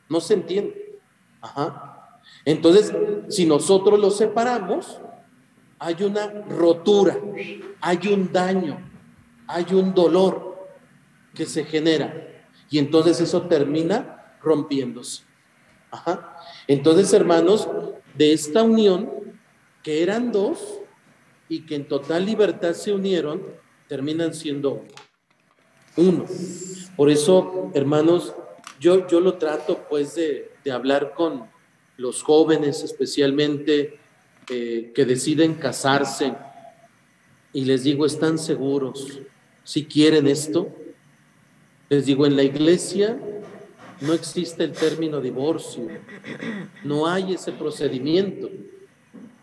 No 0.10 0.20
se 0.20 0.34
entiende. 0.34 1.00
Ajá. 1.40 2.20
Entonces, 2.44 2.94
si 3.30 3.46
nosotros 3.46 3.98
lo 3.98 4.12
separamos, 4.12 5.00
hay 5.80 6.04
una 6.04 6.28
rotura, 6.50 7.18
hay 7.80 8.08
un 8.12 8.30
daño, 8.30 8.78
hay 9.48 9.68
un 9.72 9.94
dolor 9.94 10.68
que 11.34 11.46
se 11.46 11.64
genera. 11.64 12.14
Y 12.70 12.78
entonces 12.78 13.22
eso 13.22 13.44
termina 13.44 14.23
rompiéndose. 14.44 15.24
Entonces, 16.68 17.14
hermanos, 17.14 17.68
de 18.16 18.34
esta 18.34 18.64
unión, 18.64 19.10
que 19.84 20.02
eran 20.02 20.32
dos 20.32 20.60
y 21.50 21.66
que 21.66 21.76
en 21.76 21.88
total 21.88 22.26
libertad 22.26 22.74
se 22.74 22.94
unieron, 22.94 23.44
terminan 23.88 24.34
siendo 24.34 24.84
uno. 25.96 26.26
Por 26.96 27.10
eso, 27.10 27.72
hermanos, 27.74 28.34
yo, 28.80 29.08
yo 29.08 29.20
lo 29.20 29.36
trato 29.38 29.86
pues 29.90 30.16
de, 30.16 30.52
de 30.64 30.72
hablar 30.72 31.14
con, 31.16 31.54
los 31.98 32.24
jóvenes 32.24 32.84
especialmente 32.84 34.00
eh, 34.50 34.92
que 34.94 35.06
deciden 35.06 35.56
casarse 35.56 36.34
y 37.52 37.66
les 37.66 37.84
digo, 37.84 38.06
¿están 38.06 38.40
seguros 38.40 39.20
si 39.64 39.86
quieren 39.86 40.28
esto? 40.28 40.70
Les 41.90 42.06
digo, 42.06 42.26
en 42.26 42.36
la 42.36 42.44
iglesia 42.44 43.20
no 44.04 44.14
existe 44.14 44.64
el 44.64 44.74
término 44.74 45.22
divorcio, 45.22 45.88
no 46.84 47.08
hay 47.08 47.34
ese 47.34 47.52
procedimiento. 47.52 48.50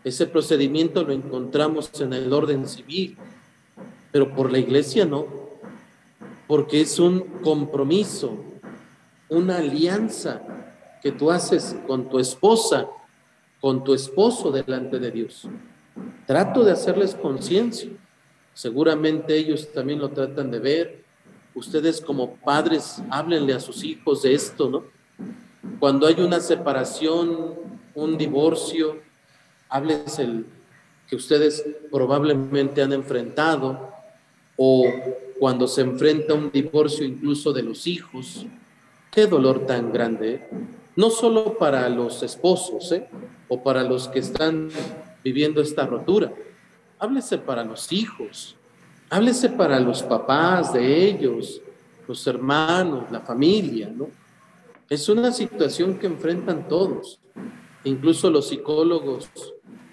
Ese 0.03 0.25
procedimiento 0.25 1.03
lo 1.03 1.13
encontramos 1.13 1.89
en 2.01 2.13
el 2.13 2.33
orden 2.33 2.67
civil, 2.67 3.17
pero 4.11 4.33
por 4.33 4.51
la 4.51 4.57
iglesia 4.57 5.05
no, 5.05 5.27
porque 6.47 6.81
es 6.81 6.99
un 6.99 7.21
compromiso, 7.43 8.43
una 9.29 9.57
alianza 9.57 10.41
que 11.01 11.11
tú 11.11 11.31
haces 11.31 11.75
con 11.87 12.09
tu 12.09 12.19
esposa, 12.19 12.87
con 13.59 13.83
tu 13.83 13.93
esposo 13.93 14.51
delante 14.51 14.99
de 14.99 15.11
Dios. 15.11 15.47
Trato 16.25 16.63
de 16.63 16.71
hacerles 16.71 17.15
conciencia. 17.15 17.89
Seguramente 18.53 19.35
ellos 19.35 19.71
también 19.71 19.99
lo 19.99 20.09
tratan 20.09 20.51
de 20.51 20.59
ver. 20.59 21.00
Ustedes 21.53 22.01
como 22.01 22.35
padres, 22.35 23.01
háblenle 23.09 23.53
a 23.53 23.59
sus 23.59 23.83
hijos 23.83 24.21
de 24.23 24.33
esto, 24.33 24.69
¿no? 24.69 24.83
Cuando 25.79 26.07
hay 26.07 26.15
una 26.19 26.39
separación, 26.39 27.55
un 27.93 28.17
divorcio, 28.17 28.99
háblenles 29.69 30.19
el 30.19 30.45
que 31.07 31.15
ustedes 31.15 31.65
probablemente 31.91 32.81
han 32.81 32.93
enfrentado 32.93 33.91
o 34.55 34.85
cuando 35.39 35.67
se 35.67 35.81
enfrenta 35.81 36.33
un 36.33 36.51
divorcio 36.51 37.05
incluso 37.05 37.51
de 37.51 37.63
los 37.63 37.87
hijos. 37.87 38.45
Qué 39.11 39.27
dolor 39.27 39.65
tan 39.65 39.91
grande. 39.91 40.33
¿eh? 40.35 40.49
no 40.95 41.09
solo 41.09 41.57
para 41.57 41.87
los 41.89 42.21
esposos 42.23 42.91
¿eh? 42.91 43.07
o 43.47 43.63
para 43.63 43.83
los 43.83 44.07
que 44.07 44.19
están 44.19 44.69
viviendo 45.23 45.61
esta 45.61 45.85
rotura, 45.85 46.33
háblese 46.99 47.37
para 47.37 47.63
los 47.63 47.91
hijos, 47.91 48.55
háblese 49.11 49.49
para 49.49 49.79
los 49.79 50.01
papás 50.01 50.73
de 50.73 51.05
ellos, 51.05 51.61
los 52.07 52.25
hermanos, 52.25 53.11
la 53.11 53.19
familia, 53.19 53.91
¿no? 53.93 54.09
Es 54.89 55.07
una 55.09 55.31
situación 55.33 55.99
que 55.99 56.07
enfrentan 56.07 56.67
todos. 56.67 57.19
Incluso 57.83 58.29
los 58.29 58.47
psicólogos 58.47 59.29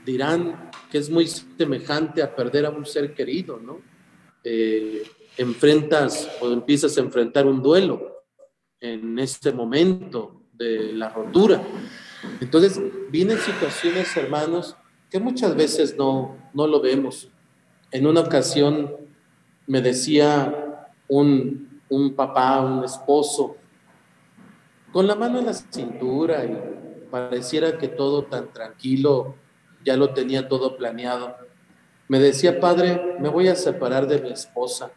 dirán 0.06 0.70
que 0.90 0.98
es 0.98 1.10
muy 1.10 1.26
semejante 1.26 2.22
a 2.22 2.34
perder 2.34 2.66
a 2.66 2.70
un 2.70 2.86
ser 2.86 3.12
querido, 3.12 3.58
¿no? 3.58 3.80
Eh, 4.44 5.02
enfrentas 5.36 6.30
o 6.40 6.52
empiezas 6.52 6.96
a 6.96 7.00
enfrentar 7.00 7.44
un 7.44 7.60
duelo 7.60 8.24
en 8.80 9.18
este 9.18 9.52
momento 9.52 10.42
de 10.52 10.92
la 10.92 11.08
rotura. 11.08 11.60
Entonces, 12.40 12.80
vienen 13.10 13.38
situaciones, 13.38 14.16
hermanos, 14.16 14.76
que 15.10 15.18
muchas 15.18 15.56
veces 15.56 15.96
no, 15.96 16.36
no 16.54 16.68
lo 16.68 16.80
vemos. 16.80 17.28
En 17.90 18.06
una 18.06 18.20
ocasión 18.20 19.07
me 19.68 19.80
decía 19.80 20.88
un, 21.06 21.80
un 21.88 22.14
papá, 22.14 22.60
un 22.60 22.84
esposo, 22.84 23.56
con 24.92 25.06
la 25.06 25.14
mano 25.14 25.38
en 25.38 25.46
la 25.46 25.54
cintura 25.54 26.44
y 26.44 26.58
pareciera 27.10 27.78
que 27.78 27.86
todo 27.86 28.24
tan 28.24 28.52
tranquilo, 28.52 29.36
ya 29.84 29.96
lo 29.96 30.12
tenía 30.12 30.48
todo 30.48 30.76
planeado. 30.76 31.36
Me 32.08 32.18
decía, 32.18 32.58
padre, 32.58 33.16
me 33.20 33.28
voy 33.28 33.46
a 33.48 33.54
separar 33.54 34.08
de 34.08 34.20
mi 34.20 34.32
esposa. 34.32 34.90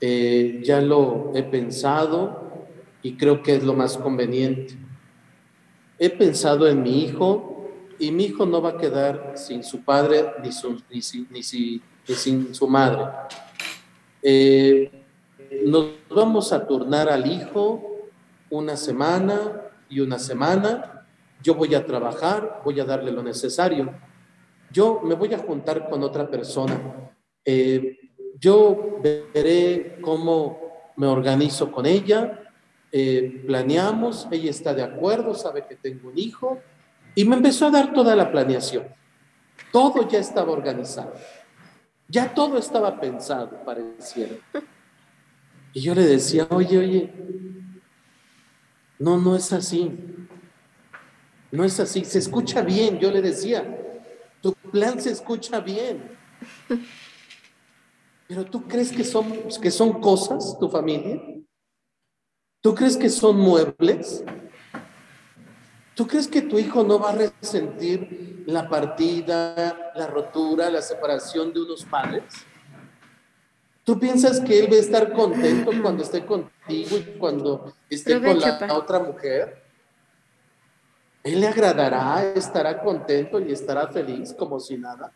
Eh, 0.00 0.60
ya 0.62 0.80
lo 0.80 1.30
he 1.34 1.42
pensado, 1.42 2.44
y 3.04 3.16
creo 3.16 3.42
que 3.42 3.54
es 3.54 3.62
lo 3.62 3.74
más 3.74 3.96
conveniente. 3.96 4.76
he 5.98 6.10
pensado 6.10 6.66
en 6.66 6.82
mi 6.82 7.04
hijo 7.04 7.70
y 7.98 8.10
mi 8.10 8.24
hijo 8.24 8.46
no 8.46 8.60
va 8.60 8.70
a 8.70 8.76
quedar 8.76 9.34
sin 9.36 9.62
su 9.62 9.84
padre 9.84 10.24
ni, 10.42 10.50
ni, 11.30 11.82
sin 12.12 12.54
su 12.54 12.68
madre. 12.68 13.06
Eh, 14.22 14.90
nos 15.64 15.86
vamos 16.10 16.52
a 16.52 16.66
turnar 16.66 17.08
al 17.08 17.30
hijo 17.30 18.10
una 18.50 18.76
semana 18.76 19.62
y 19.88 20.00
una 20.00 20.18
semana. 20.18 21.06
Yo 21.42 21.54
voy 21.54 21.74
a 21.74 21.84
trabajar, 21.84 22.60
voy 22.64 22.80
a 22.80 22.84
darle 22.84 23.12
lo 23.12 23.22
necesario. 23.22 23.94
Yo 24.70 25.00
me 25.02 25.14
voy 25.14 25.32
a 25.34 25.38
juntar 25.38 25.88
con 25.88 26.02
otra 26.02 26.28
persona. 26.28 26.78
Eh, 27.44 27.98
yo 28.38 29.00
veré 29.02 29.98
cómo 30.00 30.64
me 30.96 31.06
organizo 31.06 31.70
con 31.72 31.86
ella, 31.86 32.40
eh, 32.92 33.42
planeamos, 33.46 34.28
ella 34.30 34.50
está 34.50 34.74
de 34.74 34.82
acuerdo, 34.82 35.34
sabe 35.34 35.66
que 35.66 35.76
tengo 35.76 36.08
un 36.08 36.18
hijo, 36.18 36.60
y 37.14 37.24
me 37.24 37.36
empezó 37.36 37.66
a 37.66 37.70
dar 37.70 37.92
toda 37.92 38.14
la 38.16 38.30
planeación. 38.30 38.86
Todo 39.72 40.08
ya 40.08 40.18
estaba 40.18 40.52
organizado. 40.52 41.12
Ya 42.08 42.32
todo 42.32 42.58
estaba 42.58 43.00
pensado, 43.00 43.64
pareciera. 43.64 44.36
Y 45.72 45.80
yo 45.80 45.94
le 45.94 46.02
decía, 46.04 46.46
oye, 46.50 46.78
oye, 46.78 47.12
no, 48.98 49.18
no 49.18 49.34
es 49.34 49.52
así. 49.52 49.90
No 51.50 51.64
es 51.64 51.80
así. 51.80 52.04
Se 52.04 52.18
escucha 52.18 52.62
bien, 52.62 52.98
yo 52.98 53.10
le 53.10 53.20
decía. 53.20 53.64
Tu 54.40 54.52
plan 54.54 55.00
se 55.00 55.10
escucha 55.10 55.60
bien. 55.60 56.16
Pero 58.28 58.44
tú 58.44 58.66
crees 58.66 58.92
que 58.92 59.04
son, 59.04 59.32
que 59.60 59.70
son 59.70 60.00
cosas, 60.00 60.58
tu 60.58 60.68
familia? 60.68 61.20
¿Tú 62.60 62.74
crees 62.74 62.96
que 62.96 63.10
son 63.10 63.36
muebles? 63.36 64.24
¿Tú 65.94 66.06
crees 66.06 66.26
que 66.26 66.42
tu 66.42 66.58
hijo 66.58 66.82
no 66.82 66.98
va 66.98 67.10
a 67.10 67.14
resentir 67.14 68.44
la 68.46 68.68
partida, 68.68 69.92
la 69.94 70.06
rotura, 70.06 70.68
la 70.70 70.82
separación 70.82 71.52
de 71.52 71.62
unos 71.62 71.84
padres? 71.84 72.24
¿Tú 73.84 73.98
piensas 73.98 74.40
que 74.40 74.60
él 74.60 74.72
va 74.72 74.76
a 74.76 74.80
estar 74.80 75.12
contento 75.12 75.70
cuando 75.82 76.02
esté 76.02 76.24
contigo 76.24 76.96
y 76.96 77.18
cuando 77.18 77.74
esté 77.88 78.20
con 78.20 78.40
la 78.40 78.74
otra 78.74 78.98
mujer? 78.98 79.62
Él 81.22 81.40
le 81.40 81.48
agradará, 81.48 82.32
estará 82.34 82.82
contento 82.82 83.38
y 83.40 83.52
estará 83.52 83.88
feliz 83.88 84.34
como 84.34 84.58
si 84.58 84.76
nada. 84.76 85.12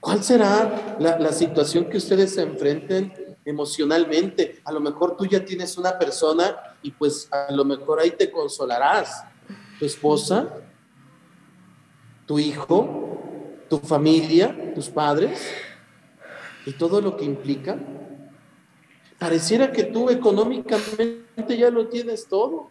¿Cuál 0.00 0.22
será 0.22 0.96
la, 0.98 1.18
la 1.18 1.32
situación 1.32 1.88
que 1.88 1.98
ustedes 1.98 2.34
se 2.34 2.42
enfrenten 2.42 3.26
emocionalmente. 3.46 4.60
A 4.64 4.72
lo 4.72 4.80
mejor 4.80 5.16
tú 5.16 5.24
ya 5.24 5.42
tienes 5.42 5.78
una 5.78 5.96
persona 5.96 6.76
y 6.82 6.90
pues 6.90 7.32
a 7.32 7.50
lo 7.52 7.64
mejor 7.64 8.00
ahí 8.00 8.10
te 8.10 8.30
consolarás. 8.30 9.24
Tu 9.78 9.84
esposa, 9.84 10.48
tu 12.26 12.38
hijo, 12.38 13.06
tu 13.68 13.78
familia, 13.78 14.74
tus 14.74 14.88
padres 14.88 15.50
y 16.64 16.72
todo 16.72 17.00
lo 17.00 17.16
que 17.16 17.24
implica. 17.24 17.78
Pareciera 19.18 19.72
que 19.72 19.84
tú 19.84 20.10
económicamente 20.10 21.56
ya 21.56 21.70
lo 21.70 21.88
tienes 21.88 22.28
todo, 22.28 22.68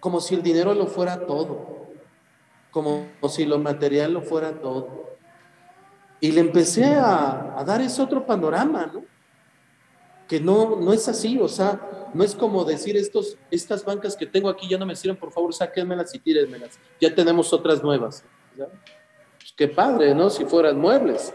como 0.00 0.20
si 0.20 0.34
el 0.34 0.42
dinero 0.42 0.74
lo 0.74 0.86
fuera 0.86 1.26
todo, 1.26 1.88
como 2.70 3.06
si 3.28 3.46
lo 3.46 3.58
material 3.58 4.12
lo 4.12 4.22
fuera 4.22 4.60
todo. 4.60 5.16
Y 6.20 6.32
le 6.32 6.40
empecé 6.40 6.84
a, 6.84 7.62
dar 7.66 7.80
ese 7.80 8.02
otro 8.02 8.26
panorama, 8.26 8.90
¿no? 8.92 9.04
que 10.28 10.40
no, 10.40 10.76
no 10.76 10.92
es 10.92 11.06
así, 11.08 11.38
o 11.38 11.48
sea, 11.48 11.80
no 12.14 12.22
es 12.22 12.34
como 12.34 12.64
decir 12.64 12.96
estos, 12.96 13.36
estas 13.50 13.84
bancas 13.84 14.16
que 14.16 14.24
tengo 14.24 14.48
aquí 14.48 14.68
ya 14.68 14.78
no 14.78 14.86
me 14.86 14.94
sirven, 14.94 15.16
por 15.16 15.32
favor 15.32 15.52
sáquenmelas 15.52 16.14
y 16.14 16.20
tírenmelas, 16.20 16.78
ya 17.00 17.12
tenemos 17.12 17.52
otras 17.52 17.82
nuevas. 17.82 18.24
Pues 18.56 19.52
qué 19.56 19.66
padre, 19.68 20.14
¿no? 20.14 20.30
Si 20.30 20.44
fueran 20.44 20.78
muebles. 20.78 21.34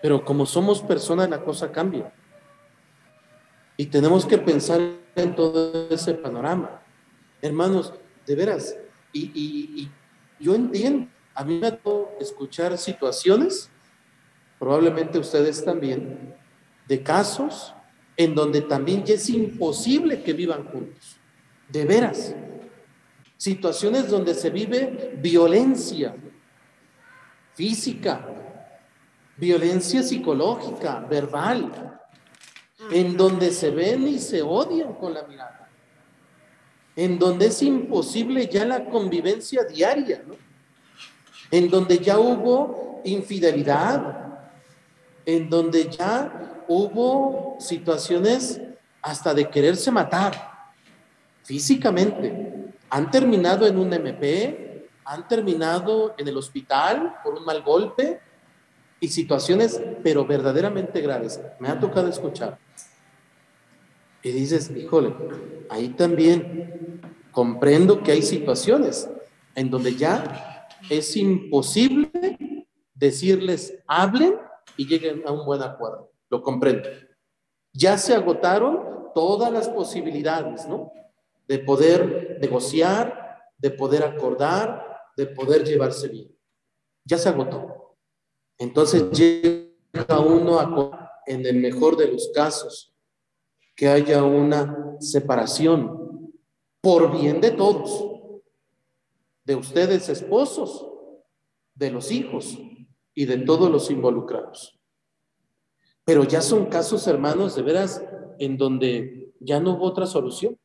Pero 0.00 0.24
como 0.24 0.46
somos 0.46 0.80
personas, 0.80 1.28
la 1.28 1.42
cosa 1.42 1.70
cambia. 1.70 2.12
Y 3.76 3.86
tenemos 3.86 4.24
que 4.24 4.38
pensar 4.38 4.80
en 5.16 5.34
todo 5.34 5.88
ese 5.90 6.14
panorama. 6.14 6.82
Hermanos, 7.42 7.92
de 8.26 8.34
veras, 8.36 8.76
y, 9.12 9.90
yo 10.38 10.54
entiendo, 10.54 11.08
a 11.34 11.44
mí 11.44 11.58
me 11.58 11.66
ha 11.66 11.76
tocado 11.76 12.12
escuchar 12.20 12.78
situaciones, 12.78 13.68
probablemente 14.58 15.18
ustedes 15.18 15.64
también, 15.64 16.36
de 16.86 17.02
casos 17.02 17.74
en 18.20 18.34
donde 18.34 18.60
también 18.60 19.02
ya 19.02 19.14
es 19.14 19.30
imposible 19.30 20.22
que 20.22 20.34
vivan 20.34 20.66
juntos. 20.66 21.16
De 21.70 21.86
veras. 21.86 22.34
Situaciones 23.38 24.10
donde 24.10 24.34
se 24.34 24.50
vive 24.50 25.14
violencia 25.16 26.14
física, 27.54 28.28
violencia 29.38 30.02
psicológica, 30.02 31.00
verbal, 31.00 31.98
en 32.90 33.16
donde 33.16 33.52
se 33.52 33.70
ven 33.70 34.06
y 34.06 34.18
se 34.18 34.42
odian 34.42 34.92
con 34.92 35.14
la 35.14 35.22
mirada, 35.22 35.70
en 36.96 37.18
donde 37.18 37.46
es 37.46 37.62
imposible 37.62 38.48
ya 38.48 38.66
la 38.66 38.84
convivencia 38.84 39.64
diaria, 39.64 40.22
¿no? 40.26 40.34
en 41.50 41.70
donde 41.70 41.98
ya 41.98 42.18
hubo 42.18 43.00
infidelidad, 43.02 44.42
en 45.24 45.48
donde 45.48 45.88
ya 45.88 46.49
hubo 46.72 47.56
situaciones 47.58 48.60
hasta 49.02 49.34
de 49.34 49.50
quererse 49.50 49.90
matar 49.90 50.70
físicamente. 51.42 52.72
Han 52.88 53.10
terminado 53.10 53.66
en 53.66 53.76
un 53.76 53.92
MP, 53.92 54.88
han 55.04 55.26
terminado 55.26 56.14
en 56.16 56.28
el 56.28 56.36
hospital 56.36 57.16
por 57.24 57.34
un 57.34 57.44
mal 57.44 57.62
golpe 57.62 58.20
y 59.00 59.08
situaciones, 59.08 59.82
pero 60.04 60.24
verdaderamente 60.24 61.00
graves. 61.00 61.40
Me 61.58 61.68
ha 61.68 61.80
tocado 61.80 62.06
escuchar. 62.06 62.56
Y 64.22 64.30
dices, 64.30 64.70
híjole, 64.70 65.12
ahí 65.70 65.88
también 65.88 67.00
comprendo 67.32 68.00
que 68.00 68.12
hay 68.12 68.22
situaciones 68.22 69.10
en 69.56 69.70
donde 69.70 69.96
ya 69.96 70.68
es 70.88 71.16
imposible 71.16 72.68
decirles, 72.94 73.76
hablen 73.88 74.36
y 74.76 74.86
lleguen 74.86 75.22
a 75.26 75.32
un 75.32 75.44
buen 75.44 75.62
acuerdo 75.62 76.10
lo 76.30 76.42
comprendo. 76.42 76.88
Ya 77.72 77.98
se 77.98 78.14
agotaron 78.14 79.12
todas 79.14 79.52
las 79.52 79.68
posibilidades, 79.68 80.66
¿no? 80.66 80.92
De 81.46 81.58
poder 81.58 82.38
negociar, 82.40 83.42
de 83.58 83.70
poder 83.70 84.04
acordar, 84.04 84.86
de 85.16 85.26
poder 85.26 85.64
llevarse 85.64 86.08
bien. 86.08 86.34
Ya 87.04 87.18
se 87.18 87.28
agotó. 87.28 87.96
Entonces 88.58 89.10
llega 89.10 90.20
uno 90.20 90.58
a, 90.58 91.22
en 91.26 91.44
el 91.44 91.56
mejor 91.56 91.96
de 91.96 92.12
los 92.12 92.30
casos, 92.34 92.94
que 93.74 93.88
haya 93.88 94.22
una 94.22 94.96
separación 95.00 96.32
por 96.80 97.12
bien 97.12 97.40
de 97.40 97.50
todos, 97.50 98.06
de 99.44 99.54
ustedes 99.54 100.08
esposos, 100.08 100.86
de 101.74 101.90
los 101.90 102.10
hijos 102.10 102.58
y 103.14 103.24
de 103.24 103.38
todos 103.38 103.70
los 103.70 103.90
involucrados. 103.90 104.79
Pero 106.04 106.24
ya 106.24 106.40
son 106.40 106.66
casos, 106.66 107.06
hermanos, 107.06 107.54
de 107.54 107.62
veras, 107.62 108.02
en 108.38 108.56
donde 108.56 109.32
ya 109.40 109.60
no 109.60 109.72
hubo 109.72 109.84
otra 109.84 110.06
solución. 110.06 110.58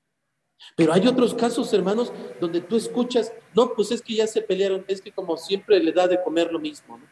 Pero 0.76 0.94
hay 0.94 1.06
otros 1.08 1.34
casos, 1.34 1.72
hermanos, 1.74 2.12
donde 2.40 2.62
tú 2.62 2.76
escuchas, 2.76 3.34
no, 3.54 3.74
pues 3.74 3.92
es 3.92 4.02
que 4.02 4.16
ya 4.16 4.28
se 4.28 4.42
pelearon, 4.42 4.86
es 4.88 5.02
que 5.02 5.12
como 5.12 5.38
siempre 5.38 5.80
le 5.80 5.92
da 5.92 6.08
de 6.08 6.22
comer 6.24 6.52
lo 6.52 6.60
mismo, 6.60 6.98
¿no? 6.98 7.06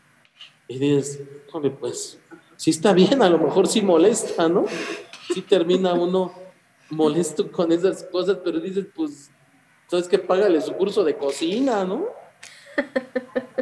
Y 0.67 0.79
dices, 0.79 1.21
hombre, 1.51 1.71
pues, 1.71 2.19
sí 2.55 2.69
está 2.69 2.93
bien, 2.93 3.21
a 3.21 3.29
lo 3.29 3.37
mejor 3.37 3.67
sí 3.67 3.81
molesta, 3.81 4.47
¿no? 4.47 4.65
Sí 5.33 5.41
termina 5.41 5.93
uno 5.93 6.33
molesto 6.89 7.51
con 7.51 7.71
esas 7.71 8.03
cosas, 8.03 8.37
pero 8.43 8.59
dices, 8.59 8.85
pues, 8.95 9.29
¿sabes 9.87 10.07
qué? 10.07 10.17
Págale 10.17 10.61
su 10.61 10.73
curso 10.73 11.03
de 11.03 11.17
cocina, 11.17 11.83
¿no? 11.83 12.07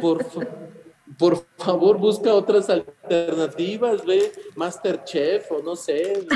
Por 0.00 0.24
favor 0.24 0.71
por 1.18 1.44
favor 1.58 1.98
busca 1.98 2.32
otras 2.32 2.70
alternativas, 2.70 4.04
ve 4.04 4.32
Masterchef 4.54 5.50
o 5.50 5.62
no 5.62 5.74
sé. 5.76 6.26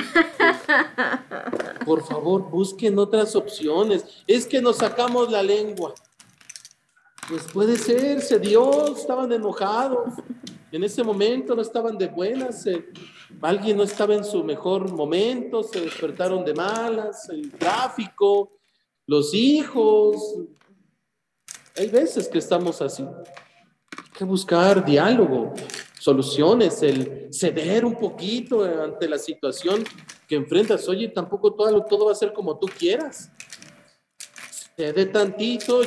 Por 1.84 2.04
favor, 2.04 2.50
busquen 2.50 2.98
otras 2.98 3.36
opciones. 3.36 4.04
Es 4.26 4.46
que 4.46 4.60
nos 4.60 4.78
sacamos 4.78 5.30
la 5.30 5.42
lengua. 5.42 5.94
Pues 7.28 7.44
puede 7.52 7.76
ser, 7.76 8.20
se 8.20 8.38
dio, 8.38 8.94
estaban 8.94 9.32
enojados. 9.32 10.14
En 10.72 10.82
ese 10.84 11.02
momento 11.02 11.54
no 11.54 11.62
estaban 11.62 11.96
de 11.96 12.08
buenas, 12.08 12.64
alguien 13.40 13.76
no 13.76 13.84
estaba 13.84 14.14
en 14.14 14.24
su 14.24 14.42
mejor 14.44 14.90
momento, 14.92 15.62
se 15.62 15.80
despertaron 15.80 16.44
de 16.44 16.54
malas, 16.54 17.28
el 17.28 17.50
tráfico, 17.52 18.50
los 19.06 19.32
hijos. 19.32 20.16
Hay 21.76 21.88
veces 21.88 22.28
que 22.28 22.38
estamos 22.38 22.82
así 22.82 23.06
que 24.16 24.24
buscar 24.24 24.84
diálogo, 24.84 25.52
soluciones, 25.98 26.82
el 26.82 27.28
ceder 27.30 27.84
un 27.84 27.96
poquito 27.96 28.64
ante 28.64 29.08
la 29.08 29.18
situación 29.18 29.84
que 30.26 30.36
enfrentas. 30.36 30.88
Oye, 30.88 31.08
tampoco 31.08 31.52
todo, 31.52 31.84
todo 31.84 32.06
va 32.06 32.12
a 32.12 32.14
ser 32.14 32.32
como 32.32 32.58
tú 32.58 32.66
quieras. 32.66 33.30
de 34.76 35.06
tantito, 35.06 35.82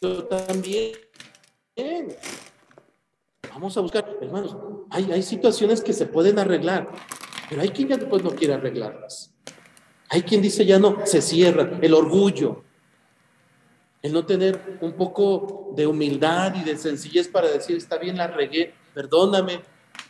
yo, 0.00 0.24
también. 0.24 0.96
Vamos 3.54 3.76
a 3.76 3.80
buscar, 3.80 4.18
hermanos, 4.20 4.56
hay, 4.90 5.12
hay 5.12 5.22
situaciones 5.22 5.82
que 5.82 5.92
se 5.92 6.06
pueden 6.06 6.38
arreglar, 6.38 6.90
pero 7.48 7.62
hay 7.62 7.68
quien 7.68 7.88
ya 7.88 7.96
después 7.96 8.24
no 8.24 8.30
quiere 8.30 8.54
arreglarlas. 8.54 9.32
Hay 10.08 10.22
quien 10.22 10.42
dice 10.42 10.66
ya 10.66 10.78
no, 10.78 11.06
se 11.06 11.22
cierra, 11.22 11.78
el 11.80 11.94
orgullo, 11.94 12.64
el 14.02 14.12
no 14.12 14.26
tener 14.26 14.78
un 14.80 14.92
poco 14.94 15.72
de 15.76 15.86
humildad 15.86 16.54
y 16.56 16.64
de 16.64 16.76
sencillez 16.76 17.28
para 17.28 17.48
decir, 17.48 17.76
está 17.76 17.96
bien, 17.98 18.16
la 18.16 18.26
regué, 18.26 18.74
perdóname, 18.92 19.60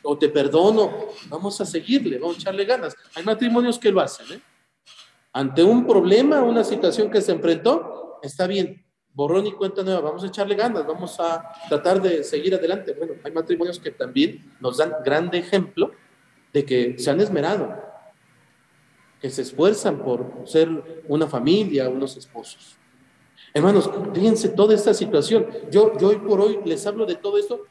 o 0.03 0.19
te 0.19 0.29
perdono, 0.29 1.09
vamos 1.29 1.61
a 1.61 1.67
seguirle, 1.67 2.19
vamos 2.19 2.37
a 2.37 2.41
echarle 2.41 2.65
ganas. 2.65 2.97
Hay 3.15 3.23
matrimonios 3.23 3.79
que 3.79 3.93
lo 3.93 4.01
hacen, 4.01 4.27
¿eh? 4.33 4.41
Ante 5.35 5.63
un 5.63 5.87
problema, 5.87 6.43
una 6.43 6.65
situación 6.65 7.11
que 7.11 7.21
se 7.21 7.33
enfrentó, 7.33 8.19
está 8.23 8.47
bien, 8.47 8.85
borrón 9.15 9.47
y 9.47 9.53
cuenta 9.53 9.83
nueva, 9.83 10.01
vamos 10.01 10.25
a 10.25 10.27
echarle 10.27 10.55
ganas, 10.55 10.87
vamos 10.87 11.19
a 11.21 11.53
tratar 11.69 12.03
de 12.03 12.25
seguir 12.25 12.55
adelante. 12.55 12.93
Bueno, 12.93 13.15
hay 13.23 13.33
matrimonios 13.33 13.79
que 13.79 13.91
también 13.91 14.53
nos 14.61 14.79
dan 14.79 14.95
grande 15.05 15.39
ejemplo 15.39 15.93
de 16.53 16.65
que 16.65 16.99
se 16.99 17.11
han 17.11 17.21
esmerado, 17.21 17.83
que 19.21 19.31
se 19.31 19.43
esfuerzan 19.43 20.03
por 20.03 20.43
ser 20.45 21.03
una 21.09 21.27
familia, 21.27 21.89
unos 21.89 22.17
esposos. 22.17 22.77
Hermanos, 23.55 23.91
fíjense 24.15 24.49
toda 24.49 24.75
esta 24.75 24.95
situación. 24.95 25.47
Yo, 25.71 25.99
yo 25.99 26.09
hoy 26.09 26.17
por 26.17 26.41
hoy 26.41 26.61
les 26.65 26.87
hablo 26.87 27.05
de 27.05 27.17
todo 27.17 27.37
esto 27.37 27.67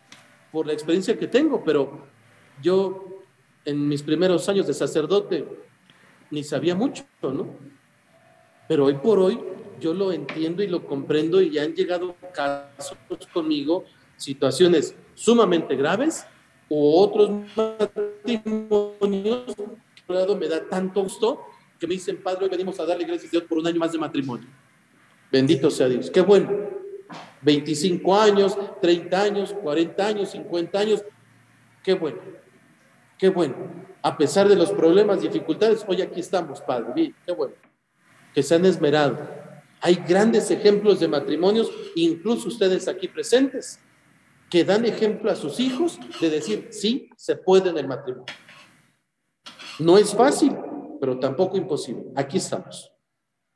por 0.52 0.68
la 0.68 0.74
experiencia 0.74 1.18
que 1.18 1.28
tengo, 1.28 1.64
pero 1.64 2.06
yo 2.62 3.24
en 3.66 3.88
mis 3.88 4.04
primeros 4.04 4.48
años 4.50 4.68
de 4.68 4.74
sacerdote 4.74 5.46
ni 6.30 6.44
sabía 6.44 6.76
mucho, 6.76 7.04
¿no? 7.22 7.48
Pero 8.68 8.86
hoy 8.86 8.96
por 8.96 9.20
hoy 9.20 9.40
yo 9.80 9.94
lo 9.94 10.12
entiendo 10.12 10.62
y 10.62 10.68
lo 10.68 10.86
comprendo 10.86 11.42
y 11.42 11.58
han 11.58 11.74
llegado 11.74 12.16
casos 12.34 12.98
conmigo, 13.34 13.86
situaciones 14.18 14.96
sumamente 15.16 15.76
graves 15.76 16.26
u 16.70 16.96
otros 16.96 17.32
matrimonios 17.56 19.56
que 20.06 20.36
me 20.40 20.48
da 20.48 20.64
tanto 20.70 21.04
gusto 21.04 21.42
que 21.80 21.88
me 21.88 21.96
dicen, 21.96 22.22
Padre, 22.22 22.44
hoy 22.44 22.50
venimos 22.50 22.80
a 22.80 22.86
darle 22.86 23.06
gracias 23.06 23.30
a 23.30 23.32
Dios 23.32 23.44
por 23.44 23.58
un 23.58 23.66
año 23.66 23.80
más 23.80 23.92
de 23.92 23.98
matrimonio. 23.98 24.48
Bendito 25.32 25.72
sea 25.72 25.88
Dios. 25.88 26.12
Qué 26.12 26.22
bueno. 26.22 26.70
25 27.42 28.20
años, 28.20 28.58
30 28.82 29.22
años, 29.22 29.54
40 29.54 30.06
años, 30.06 30.32
50 30.32 30.80
años. 30.80 31.04
Qué 31.84 31.94
bueno. 31.94 32.20
Qué 33.18 33.30
bueno. 33.30 33.56
A 34.04 34.18
pesar 34.18 34.48
de 34.48 34.56
los 34.56 34.72
problemas, 34.72 35.22
dificultades, 35.22 35.86
hoy 35.88 36.02
aquí 36.02 36.20
estamos, 36.20 36.62
Padre. 36.62 36.92
Bien, 36.94 37.16
qué 37.26 37.32
bueno. 37.32 37.54
Que 38.34 38.44
se 38.44 38.56
han 38.56 38.66
esmerado. 38.66 39.18
Hay 39.80 39.96
grandes 39.96 40.52
ejemplos 40.52 41.00
de 41.00 41.08
matrimonios, 41.08 41.72
incluso 41.96 42.50
ustedes 42.50 42.88
aquí 42.88 43.08
presentes, 43.08 43.80
que 44.50 44.64
dan 44.64 44.86
ejemplo 44.86 45.32
a 45.32 45.36
sus 45.36 45.60
hijos 45.60 46.00
de 46.20 46.30
decir, 46.30 46.68
sí, 46.72 47.10
se 47.16 47.36
puede 47.36 47.70
en 47.70 47.78
el 47.78 47.88
matrimonio. 47.88 48.26
No 49.80 49.98
es 49.98 50.14
fácil, 50.14 50.56
pero 51.00 51.18
tampoco 51.18 51.58
imposible. 51.58 52.04
Aquí 52.16 52.38
estamos 52.38 52.91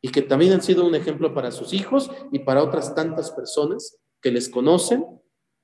y 0.05 0.09
que 0.09 0.21
también 0.21 0.53
han 0.53 0.61
sido 0.61 0.85
un 0.85 0.93
ejemplo 0.93 1.33
para 1.33 1.49
sus 1.51 1.73
hijos 1.73 2.11
y 2.31 2.37
para 2.37 2.61
otras 2.61 2.93
tantas 2.93 3.31
personas 3.31 3.97
que 4.21 4.29
les 4.29 4.47
conocen, 4.47 5.03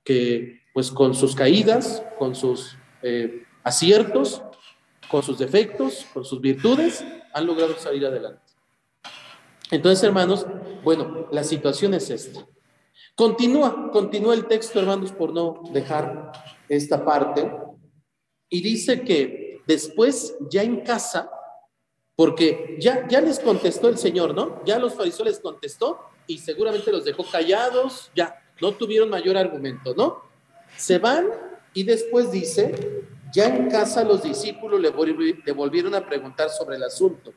que 0.04 0.62
pues 0.74 0.90
con 0.90 1.14
sus 1.14 1.36
caídas, 1.36 2.04
con 2.18 2.34
sus 2.34 2.76
eh, 3.04 3.44
aciertos, 3.64 4.42
con 5.12 5.22
sus 5.22 5.38
defectos, 5.38 6.08
con 6.12 6.26
sus 6.26 6.42
virtudes, 6.42 7.06
han 7.36 7.46
logrado 7.46 7.76
salir 7.78 8.04
adelante. 8.04 8.42
Entonces, 9.70 10.04
hermanos, 10.04 10.48
bueno, 10.84 11.28
la 11.32 11.44
situación 11.44 11.94
es 11.94 12.10
esta. 12.10 12.44
Continúa, 13.14 13.92
continúa 13.92 14.34
el 14.34 14.48
texto, 14.48 14.80
hermanos, 14.80 15.12
por 15.12 15.34
no 15.34 15.62
dejar 15.72 16.32
esta 16.68 17.06
parte. 17.06 17.48
Y 18.50 18.64
dice 18.64 19.04
que 19.04 19.62
después, 19.68 20.36
ya 20.50 20.64
en 20.64 20.82
casa, 20.82 21.30
porque 22.22 22.78
ya, 22.80 23.08
ya 23.08 23.20
les 23.20 23.40
contestó 23.40 23.90
el 23.90 23.98
Señor, 23.98 24.36
¿no? 24.36 24.62
Ya 24.64 24.78
los 24.78 24.94
fariseos 24.94 25.28
les 25.28 25.40
contestó 25.40 26.02
y 26.28 26.38
seguramente 26.38 26.92
los 26.92 27.04
dejó 27.04 27.26
callados, 27.28 28.12
ya, 28.16 28.40
no 28.62 28.74
tuvieron 28.74 29.10
mayor 29.10 29.38
argumento, 29.38 29.96
¿no? 29.96 30.22
Se 30.78 31.00
van 31.00 31.26
y 31.74 31.82
después 31.82 32.32
dice, 32.32 33.08
ya 33.34 33.48
en 33.48 33.72
casa 33.72 34.04
los 34.04 34.22
discípulos 34.22 34.80
le, 34.80 34.92
volvieron 35.52 35.96
a 35.96 36.06
preguntar 36.06 36.52
sobre 36.52 36.76
el 36.76 36.84
asunto. 36.84 37.34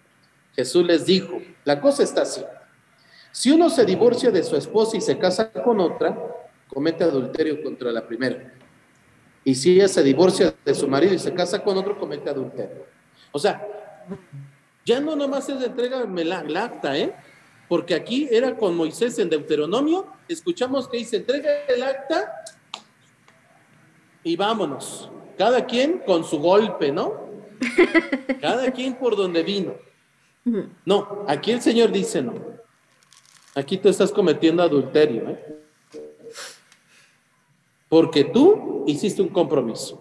Jesús 0.54 0.84
les 0.84 1.06
dijo, 1.06 1.40
la 1.64 1.80
cosa 1.80 2.02
está 2.02 2.20
así. 2.20 2.44
Si 3.32 3.50
uno 3.52 3.70
se 3.70 3.86
divorcia 3.86 4.30
de 4.30 4.42
su 4.42 4.54
esposa 4.54 4.98
y 4.98 5.00
se 5.00 5.16
casa 5.16 5.50
con 5.50 5.80
otra, 5.80 6.14
comete 6.68 7.04
adulterio 7.04 7.62
contra 7.62 7.90
la 7.90 8.06
primera. 8.06 8.52
Y 9.44 9.54
si 9.54 9.76
ella 9.76 9.88
se 9.88 10.02
divorcia 10.02 10.52
de 10.62 10.74
su 10.74 10.86
marido 10.86 11.14
y 11.14 11.18
se 11.18 11.32
casa 11.32 11.64
con 11.64 11.78
otro, 11.78 11.98
comete 11.98 12.28
adulterio. 12.28 12.84
O 13.32 13.38
sea, 13.38 13.66
ya 14.84 15.00
no 15.00 15.16
nomás 15.16 15.48
es 15.48 15.60
de 15.60 15.66
entrega 15.66 16.02
el 16.02 16.56
acta, 16.56 16.96
¿eh? 16.96 17.14
Porque 17.68 17.94
aquí 17.94 18.28
era 18.30 18.56
con 18.56 18.76
Moisés 18.76 19.18
en 19.18 19.30
Deuteronomio, 19.30 20.06
escuchamos 20.28 20.88
que 20.88 20.98
dice, 20.98 21.16
entrega 21.16 21.50
el 21.68 21.82
acta 21.82 22.44
y 24.22 24.36
vámonos. 24.36 25.10
Cada 25.38 25.64
quien 25.66 26.00
con 26.00 26.24
su 26.24 26.38
golpe, 26.38 26.92
¿no? 26.92 27.24
Cada 28.40 28.70
quien 28.70 28.94
por 28.96 29.16
donde 29.16 29.42
vino. 29.42 29.74
No, 30.84 31.24
aquí 31.26 31.52
el 31.52 31.62
Señor 31.62 31.90
dice 31.90 32.20
no. 32.20 32.34
Aquí 33.54 33.78
tú 33.78 33.88
estás 33.88 34.12
cometiendo 34.12 34.62
adulterio, 34.62 35.30
¿eh? 35.30 35.60
Porque 37.88 38.24
tú 38.24 38.84
hiciste 38.86 39.22
un 39.22 39.28
compromiso. 39.28 40.00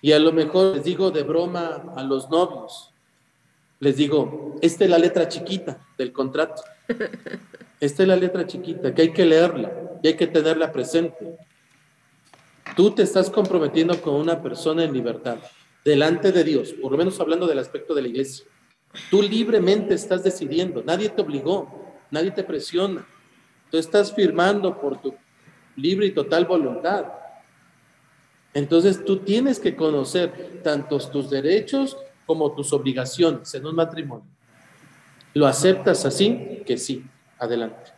Y 0.00 0.12
a 0.12 0.18
lo 0.18 0.32
mejor 0.32 0.76
les 0.76 0.84
digo 0.84 1.10
de 1.10 1.22
broma 1.22 1.92
a 1.96 2.02
los 2.02 2.30
novios, 2.30 2.92
les 3.80 3.96
digo, 3.96 4.56
esta 4.60 4.84
es 4.84 4.90
la 4.90 4.98
letra 4.98 5.28
chiquita 5.28 5.86
del 5.96 6.12
contrato. 6.12 6.62
Esta 7.80 8.02
es 8.02 8.08
la 8.08 8.16
letra 8.16 8.44
chiquita, 8.44 8.92
que 8.92 9.02
hay 9.02 9.12
que 9.12 9.24
leerla 9.24 9.70
y 10.02 10.08
hay 10.08 10.14
que 10.14 10.26
tenerla 10.26 10.72
presente. 10.72 11.36
Tú 12.74 12.90
te 12.90 13.04
estás 13.04 13.30
comprometiendo 13.30 14.00
con 14.00 14.14
una 14.14 14.42
persona 14.42 14.82
en 14.82 14.92
libertad, 14.92 15.38
delante 15.84 16.32
de 16.32 16.42
Dios, 16.42 16.72
por 16.72 16.90
lo 16.90 16.98
menos 16.98 17.20
hablando 17.20 17.46
del 17.46 17.60
aspecto 17.60 17.94
de 17.94 18.02
la 18.02 18.08
iglesia. 18.08 18.46
Tú 19.10 19.22
libremente 19.22 19.94
estás 19.94 20.24
decidiendo, 20.24 20.82
nadie 20.84 21.08
te 21.08 21.22
obligó, 21.22 21.94
nadie 22.10 22.32
te 22.32 22.42
presiona. 22.42 23.06
Tú 23.70 23.78
estás 23.78 24.12
firmando 24.12 24.80
por 24.80 25.00
tu 25.00 25.14
libre 25.76 26.06
y 26.06 26.10
total 26.10 26.46
voluntad. 26.46 27.06
Entonces 28.54 29.04
tú 29.04 29.18
tienes 29.18 29.60
que 29.60 29.76
conocer 29.76 30.62
tantos 30.64 31.12
tus 31.12 31.30
derechos 31.30 31.96
como 32.28 32.52
tus 32.52 32.74
obligaciones 32.74 33.54
en 33.54 33.64
un 33.64 33.74
matrimonio. 33.74 34.26
¿Lo 35.32 35.46
aceptas 35.46 36.04
así? 36.04 36.62
Que 36.66 36.76
sí, 36.76 37.02
adelante. 37.38 37.90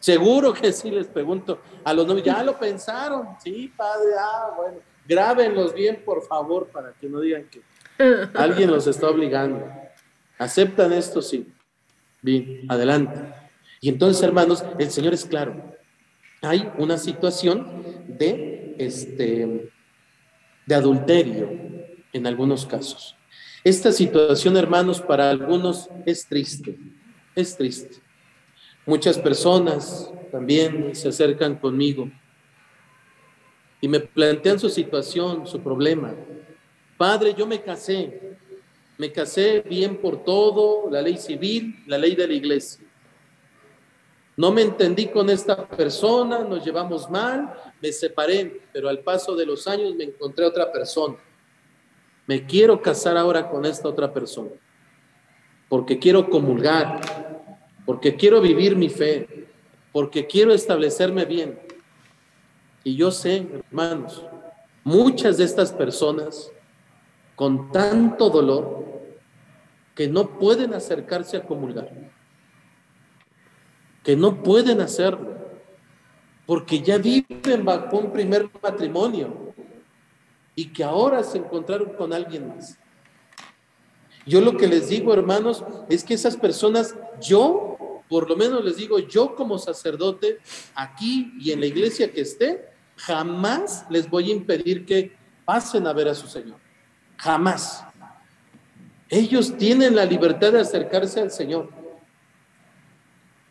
Seguro 0.00 0.52
que 0.52 0.72
sí, 0.72 0.90
les 0.90 1.06
pregunto 1.06 1.60
a 1.84 1.94
los 1.94 2.08
novios, 2.08 2.26
¿ya 2.26 2.42
lo 2.42 2.58
pensaron? 2.58 3.28
Sí, 3.40 3.72
padre, 3.76 4.08
ah, 4.18 4.52
bueno, 4.56 4.78
grábenlos 5.06 5.72
bien, 5.72 6.02
por 6.04 6.26
favor, 6.26 6.66
para 6.66 6.92
que 6.92 7.08
no 7.08 7.20
digan 7.20 7.48
que 7.48 7.62
alguien 8.34 8.68
los 8.68 8.88
está 8.88 9.08
obligando. 9.08 9.64
¿Aceptan 10.38 10.92
esto? 10.92 11.22
Sí. 11.22 11.46
Bien, 12.20 12.66
adelante. 12.68 13.32
Y 13.80 13.90
entonces, 13.90 14.24
hermanos, 14.24 14.64
el 14.76 14.90
Señor 14.90 15.14
es 15.14 15.24
claro. 15.24 15.76
Hay 16.42 16.68
una 16.78 16.98
situación 16.98 18.04
de, 18.08 18.74
este, 18.78 19.70
de 20.66 20.74
adulterio 20.74 21.48
en 22.12 22.26
algunos 22.26 22.66
casos. 22.66 23.15
Esta 23.66 23.90
situación, 23.90 24.56
hermanos, 24.56 25.00
para 25.00 25.28
algunos 25.28 25.90
es 26.04 26.24
triste, 26.28 26.78
es 27.34 27.56
triste. 27.56 27.96
Muchas 28.86 29.18
personas 29.18 30.08
también 30.30 30.94
se 30.94 31.08
acercan 31.08 31.56
conmigo 31.56 32.08
y 33.80 33.88
me 33.88 33.98
plantean 33.98 34.60
su 34.60 34.70
situación, 34.70 35.48
su 35.48 35.60
problema. 35.60 36.14
Padre, 36.96 37.34
yo 37.36 37.44
me 37.44 37.60
casé, 37.60 38.36
me 38.98 39.10
casé 39.10 39.62
bien 39.62 39.96
por 39.96 40.22
todo, 40.22 40.88
la 40.88 41.02
ley 41.02 41.16
civil, 41.16 41.82
la 41.88 41.98
ley 41.98 42.14
de 42.14 42.28
la 42.28 42.34
iglesia. 42.34 42.86
No 44.36 44.52
me 44.52 44.62
entendí 44.62 45.08
con 45.08 45.28
esta 45.28 45.66
persona, 45.66 46.44
nos 46.44 46.64
llevamos 46.64 47.10
mal, 47.10 47.52
me 47.82 47.90
separé, 47.90 48.60
pero 48.72 48.88
al 48.88 49.00
paso 49.00 49.34
de 49.34 49.44
los 49.44 49.66
años 49.66 49.92
me 49.96 50.04
encontré 50.04 50.44
otra 50.44 50.70
persona 50.70 51.16
me 52.26 52.44
quiero 52.44 52.82
casar 52.82 53.16
ahora 53.16 53.48
con 53.48 53.64
esta 53.64 53.88
otra 53.88 54.12
persona, 54.12 54.50
porque 55.68 55.98
quiero 55.98 56.28
comulgar, 56.28 57.00
porque 57.84 58.16
quiero 58.16 58.40
vivir 58.40 58.76
mi 58.76 58.88
fe, 58.88 59.46
porque 59.92 60.26
quiero 60.26 60.52
establecerme 60.52 61.24
bien. 61.24 61.58
Y 62.82 62.96
yo 62.96 63.10
sé, 63.10 63.46
hermanos, 63.70 64.24
muchas 64.84 65.38
de 65.38 65.44
estas 65.44 65.72
personas 65.72 66.50
con 67.34 67.70
tanto 67.70 68.30
dolor 68.30 68.84
que 69.94 70.08
no 70.08 70.38
pueden 70.38 70.74
acercarse 70.74 71.36
a 71.36 71.42
comulgar. 71.42 71.90
que 74.02 74.14
no 74.14 74.40
pueden 74.44 74.80
hacerlo, 74.80 75.36
porque 76.46 76.80
ya 76.80 76.96
viven 76.96 77.64
bajo 77.64 77.98
un 77.98 78.12
primer 78.12 78.48
matrimonio 78.62 79.45
y 80.56 80.72
que 80.72 80.82
ahora 80.82 81.22
se 81.22 81.38
encontraron 81.38 81.90
con 81.90 82.12
alguien 82.12 82.48
más. 82.48 82.76
Yo 84.26 84.40
lo 84.40 84.56
que 84.56 84.66
les 84.66 84.88
digo, 84.88 85.14
hermanos, 85.14 85.62
es 85.88 86.02
que 86.02 86.14
esas 86.14 86.36
personas, 86.36 86.96
yo, 87.20 88.02
por 88.08 88.28
lo 88.28 88.34
menos 88.34 88.64
les 88.64 88.76
digo, 88.76 88.98
yo 88.98 89.36
como 89.36 89.58
sacerdote, 89.58 90.38
aquí 90.74 91.32
y 91.38 91.52
en 91.52 91.60
la 91.60 91.66
iglesia 91.66 92.10
que 92.10 92.22
esté, 92.22 92.68
jamás 92.96 93.86
les 93.88 94.10
voy 94.10 94.30
a 94.30 94.34
impedir 94.34 94.84
que 94.84 95.14
pasen 95.44 95.86
a 95.86 95.92
ver 95.92 96.08
a 96.08 96.14
su 96.14 96.26
Señor. 96.26 96.58
Jamás. 97.18 97.84
Ellos 99.08 99.56
tienen 99.56 99.94
la 99.94 100.04
libertad 100.04 100.52
de 100.52 100.60
acercarse 100.60 101.20
al 101.20 101.30
Señor. 101.30 101.70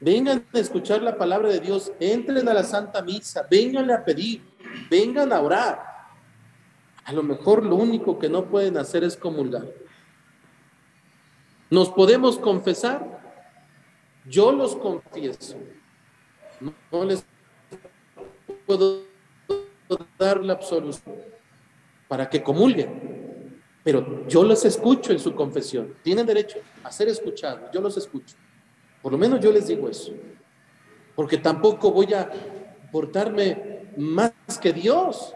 Vengan 0.01 0.45
a 0.53 0.59
escuchar 0.59 1.01
la 1.01 1.17
palabra 1.17 1.49
de 1.49 1.61
Dios, 1.61 1.91
entren 1.99 2.49
a 2.49 2.53
la 2.53 2.63
Santa 2.63 3.01
Misa, 3.01 3.47
vengan 3.49 3.89
a 3.91 4.03
pedir, 4.03 4.41
vengan 4.89 5.31
a 5.31 5.39
orar. 5.39 5.94
A 7.05 7.13
lo 7.13 7.23
mejor 7.23 7.63
lo 7.63 7.75
único 7.75 8.17
que 8.17 8.29
no 8.29 8.45
pueden 8.45 8.77
hacer 8.77 9.03
es 9.03 9.15
comulgar. 9.15 9.65
Nos 11.69 11.89
podemos 11.89 12.37
confesar. 12.37 13.21
Yo 14.25 14.51
los 14.51 14.75
confieso. 14.75 15.55
No, 16.59 17.05
les 17.05 17.23
puedo 18.65 19.03
dar 20.17 20.43
la 20.43 20.53
absolución 20.53 21.15
para 22.07 22.27
que 22.27 22.41
comulguen. 22.41 23.61
Pero 23.83 24.27
yo 24.27 24.43
los 24.43 24.65
escucho 24.65 25.11
en 25.11 25.19
su 25.19 25.35
confesión. 25.35 25.93
Tienen 26.01 26.25
derecho 26.25 26.57
a 26.83 26.91
ser 26.91 27.07
escuchados. 27.07 27.69
Yo 27.71 27.81
los 27.81 27.95
escucho. 27.97 28.35
Por 29.03 29.11
lo 29.11 29.17
menos 29.19 29.39
yo 29.39 29.51
les 29.51 29.67
digo 29.67 29.87
eso. 29.87 30.11
Porque 31.15 31.37
tampoco 31.37 31.91
voy 31.91 32.11
a 32.15 32.27
portarme 32.91 33.91
más 33.95 34.33
que 34.59 34.73
Dios. 34.73 35.34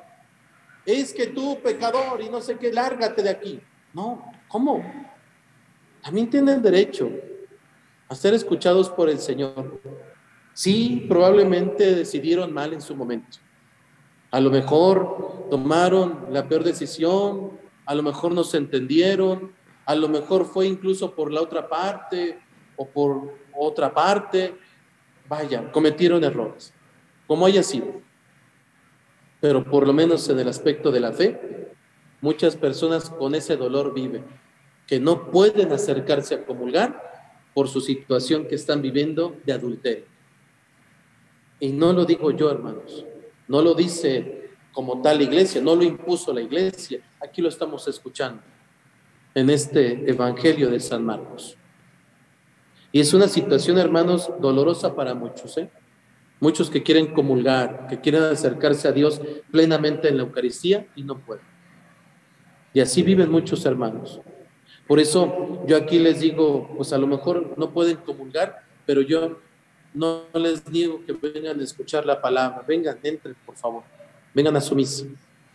Es 0.85 1.13
que 1.13 1.27
tú, 1.27 1.59
pecador, 1.61 2.21
y 2.21 2.29
no 2.29 2.41
sé 2.41 2.57
qué, 2.57 2.71
lárgate 2.71 3.21
de 3.21 3.29
aquí. 3.29 3.61
No, 3.93 4.31
¿cómo? 4.47 4.83
También 6.01 6.29
tienen 6.29 6.61
derecho 6.61 7.09
a 8.07 8.15
ser 8.15 8.33
escuchados 8.33 8.89
por 8.89 9.09
el 9.09 9.19
Señor. 9.19 9.79
Sí, 10.53 11.05
probablemente 11.07 11.95
decidieron 11.95 12.51
mal 12.53 12.73
en 12.73 12.81
su 12.81 12.95
momento. 12.95 13.37
A 14.31 14.39
lo 14.39 14.49
mejor 14.49 15.47
tomaron 15.49 16.27
la 16.31 16.47
peor 16.47 16.63
decisión, 16.63 17.59
a 17.85 17.95
lo 17.95 18.03
mejor 18.03 18.33
no 18.33 18.43
se 18.43 18.57
entendieron, 18.57 19.53
a 19.85 19.95
lo 19.95 20.07
mejor 20.07 20.45
fue 20.45 20.67
incluso 20.67 21.15
por 21.15 21.31
la 21.31 21.41
otra 21.41 21.67
parte 21.67 22.39
o 22.75 22.87
por 22.87 23.35
otra 23.57 23.93
parte. 23.93 24.55
Vaya, 25.27 25.71
cometieron 25.71 26.23
errores, 26.23 26.73
como 27.25 27.45
haya 27.45 27.63
sido. 27.63 28.01
Pero 29.39 29.63
por 29.63 29.87
lo 29.87 29.93
menos 29.93 30.27
en 30.29 30.39
el 30.39 30.47
aspecto 30.47 30.91
de 30.91 30.99
la 30.99 31.11
fe, 31.11 31.69
muchas 32.21 32.55
personas 32.55 33.09
con 33.09 33.35
ese 33.35 33.55
dolor 33.55 33.93
viven, 33.93 34.25
que 34.85 34.99
no 34.99 35.31
pueden 35.31 35.71
acercarse 35.71 36.35
a 36.35 36.45
comulgar 36.45 37.09
por 37.53 37.67
su 37.67 37.81
situación 37.81 38.47
que 38.47 38.55
están 38.55 38.81
viviendo 38.81 39.35
de 39.45 39.53
adulterio. 39.53 40.05
Y 41.59 41.69
no 41.69 41.93
lo 41.93 42.05
digo 42.05 42.31
yo, 42.31 42.49
hermanos, 42.51 43.05
no 43.47 43.61
lo 43.61 43.73
dice 43.73 44.49
como 44.71 45.01
tal 45.01 45.21
iglesia, 45.21 45.61
no 45.61 45.75
lo 45.75 45.83
impuso 45.83 46.33
la 46.33 46.41
iglesia, 46.41 47.01
aquí 47.21 47.41
lo 47.41 47.49
estamos 47.49 47.87
escuchando 47.87 48.41
en 49.33 49.49
este 49.49 50.09
Evangelio 50.09 50.69
de 50.69 50.79
San 50.79 51.05
Marcos. 51.05 51.57
Y 52.91 52.99
es 52.99 53.13
una 53.13 53.27
situación, 53.27 53.77
hermanos, 53.77 54.31
dolorosa 54.39 54.95
para 54.95 55.13
muchos, 55.13 55.57
¿eh? 55.57 55.69
Muchos 56.39 56.69
que 56.69 56.83
quieren 56.83 57.13
comulgar, 57.13 57.87
que 57.87 57.99
quieren 57.99 58.23
acercarse 58.23 58.87
a 58.87 58.91
Dios 58.91 59.21
plenamente 59.51 60.07
en 60.07 60.17
la 60.17 60.23
Eucaristía 60.23 60.87
y 60.95 61.03
no 61.03 61.17
pueden. 61.17 61.43
Y 62.73 62.79
así 62.79 63.03
viven 63.03 63.29
muchos 63.29 63.65
hermanos. 63.65 64.21
Por 64.87 64.99
eso 64.99 65.63
yo 65.67 65.77
aquí 65.77 65.99
les 65.99 66.21
digo, 66.21 66.73
pues 66.77 66.93
a 66.93 66.97
lo 66.97 67.07
mejor 67.07 67.57
no 67.57 67.71
pueden 67.71 67.97
comulgar, 67.97 68.63
pero 68.85 69.01
yo 69.01 69.39
no 69.93 70.23
les 70.33 70.63
digo 70.65 71.03
que 71.05 71.13
vengan 71.13 71.59
a 71.59 71.63
escuchar 71.63 72.05
la 72.05 72.21
palabra. 72.21 72.63
Vengan, 72.67 72.97
entren, 73.03 73.35
por 73.45 73.55
favor. 73.55 73.83
Vengan 74.33 74.55
a 74.55 74.61
su 74.61 74.75
misa. 74.75 75.05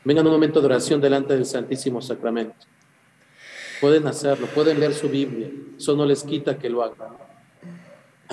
Vengan 0.04 0.26
un 0.26 0.32
momento 0.32 0.60
de 0.60 0.66
oración 0.66 1.00
delante 1.00 1.34
del 1.34 1.46
Santísimo 1.46 2.02
Sacramento. 2.02 2.66
Pueden 3.80 4.06
hacerlo, 4.06 4.46
pueden 4.48 4.80
leer 4.80 4.92
su 4.92 5.08
Biblia. 5.08 5.50
Eso 5.76 5.96
no 5.96 6.04
les 6.04 6.22
quita 6.22 6.58
que 6.58 6.68
lo 6.68 6.82
hagan. 6.82 7.23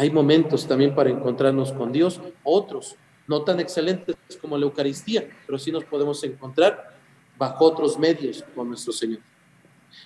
Hay 0.02 0.10
momentos 0.10 0.68
también 0.68 0.96
para 0.96 1.12
encontrarnos 1.12 1.72
con 1.72 1.92
Dios, 1.92 2.20
otros 2.44 2.96
no 3.28 3.44
tan 3.44 3.60
excelentes 3.60 4.16
como 4.42 4.58
la 4.58 4.66
Eucaristía, 4.66 5.30
pero 5.46 5.60
sí 5.60 5.72
nos 5.72 5.84
podemos 5.84 6.24
encontrar 6.24 6.98
bajo 7.38 7.66
otros 7.66 8.00
medios 8.00 8.44
con 8.56 8.68
nuestro 8.68 8.92
Señor. 8.92 9.20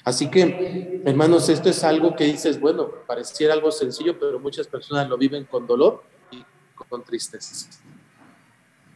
Así 0.04 0.30
que, 0.30 1.02
hermanos, 1.06 1.48
esto 1.48 1.70
es 1.70 1.82
algo 1.86 2.14
que 2.14 2.26
dices, 2.26 2.60
bueno, 2.60 2.90
pareciera 3.08 3.54
algo 3.54 3.72
sencillo, 3.72 4.20
pero 4.20 4.38
muchas 4.38 4.68
personas 4.68 5.08
lo 5.08 5.18
viven 5.18 5.46
con 5.46 5.66
dolor 5.66 6.04
y 6.30 6.44
con 6.90 7.02
tristeza. 7.02 7.70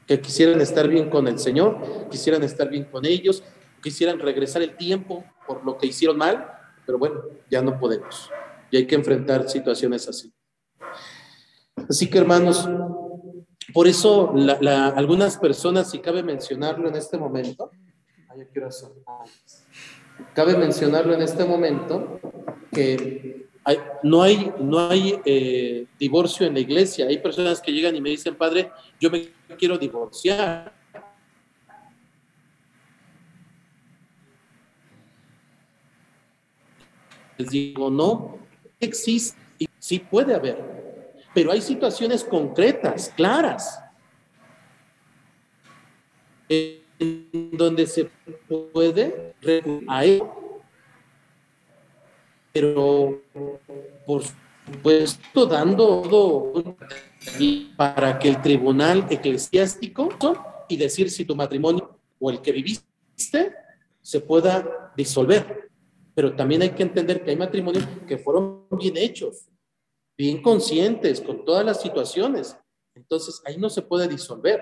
Que 0.06 0.20
quisieran 0.20 0.60
estar 0.60 0.86
bien 0.86 1.10
con 1.10 1.30
el 1.30 1.40
Señor, 1.40 2.10
quisieran 2.12 2.44
estar 2.44 2.68
bien 2.68 2.84
con 2.84 3.06
ellos, 3.06 3.42
quisieran 3.82 4.20
regresar 4.20 4.64
el 4.64 4.76
tiempo 4.76 5.24
por 5.48 5.64
lo 5.64 5.78
que 5.78 5.88
hicieron 5.88 6.18
mal, 6.18 6.46
pero 6.86 6.98
bueno, 6.98 7.22
ya 7.50 7.62
no 7.62 7.80
podemos. 7.80 8.30
Y 8.70 8.76
hay 8.76 8.86
que 8.86 8.96
enfrentar 8.96 9.50
situaciones 9.50 10.06
así. 10.10 10.34
Así 11.90 12.08
que 12.08 12.20
hermanos, 12.20 12.70
por 13.74 13.88
eso 13.88 14.32
algunas 14.96 15.38
personas, 15.38 15.90
si 15.90 16.00
cabe 16.00 16.22
mencionarlo 16.22 16.88
en 16.88 16.96
este 16.96 17.18
momento, 17.18 17.72
cabe 20.34 20.56
mencionarlo 20.56 21.14
en 21.16 21.22
este 21.24 21.46
momento, 21.46 22.20
que 22.72 23.48
no 24.04 24.22
hay, 24.22 24.54
no 24.60 24.80
hay 24.90 25.20
eh, 25.26 25.88
divorcio 26.00 26.46
en 26.46 26.54
la 26.54 26.60
iglesia. 26.60 27.08
Hay 27.08 27.18
personas 27.18 27.62
que 27.62 27.72
llegan 27.72 27.96
y 27.96 28.02
me 28.02 28.10
dicen, 28.10 28.36
padre, 28.36 28.72
yo 29.00 29.10
me 29.10 29.30
quiero 29.58 29.78
divorciar. 29.78 30.74
Les 37.38 37.50
digo, 37.50 37.90
no, 37.90 38.38
existe, 38.80 39.40
y 39.58 39.68
sí 39.80 40.00
puede 40.00 40.36
haber, 40.36 40.89
pero 41.34 41.52
hay 41.52 41.62
situaciones 41.62 42.24
concretas, 42.24 43.14
claras, 43.16 43.82
en 46.48 47.52
donde 47.54 47.86
se 47.86 48.10
puede 48.74 49.36
recurrir. 49.42 50.24
Pero, 52.52 53.22
por 54.06 54.24
supuesto, 54.24 55.46
dando 55.46 56.02
todo 56.02 56.76
para 57.78 58.18
que 58.18 58.30
el 58.30 58.42
tribunal 58.42 59.06
eclesiástico 59.10 60.10
y 60.68 60.78
decir 60.78 61.10
si 61.12 61.26
tu 61.26 61.36
matrimonio 61.36 62.00
o 62.20 62.32
el 62.32 62.42
que 62.42 62.52
viviste 62.52 63.54
se 64.02 64.20
pueda 64.20 64.92
disolver. 64.98 65.70
Pero 66.16 66.36
también 66.36 66.64
hay 66.64 66.72
que 66.72 66.84
entender 66.84 67.24
que 67.24 67.30
hay 67.30 67.38
matrimonios 67.38 67.88
que 68.08 68.18
fueron 68.18 68.66
bien 68.72 68.98
hechos, 68.98 69.46
bien 70.20 70.42
conscientes 70.42 71.22
con 71.22 71.46
todas 71.46 71.66
las 71.66 71.82
situaciones. 71.82 72.58
Entonces 72.94 73.42
ahí 73.46 73.56
no 73.56 73.70
se 73.70 73.82
puede 73.82 74.06
disolver. 74.06 74.62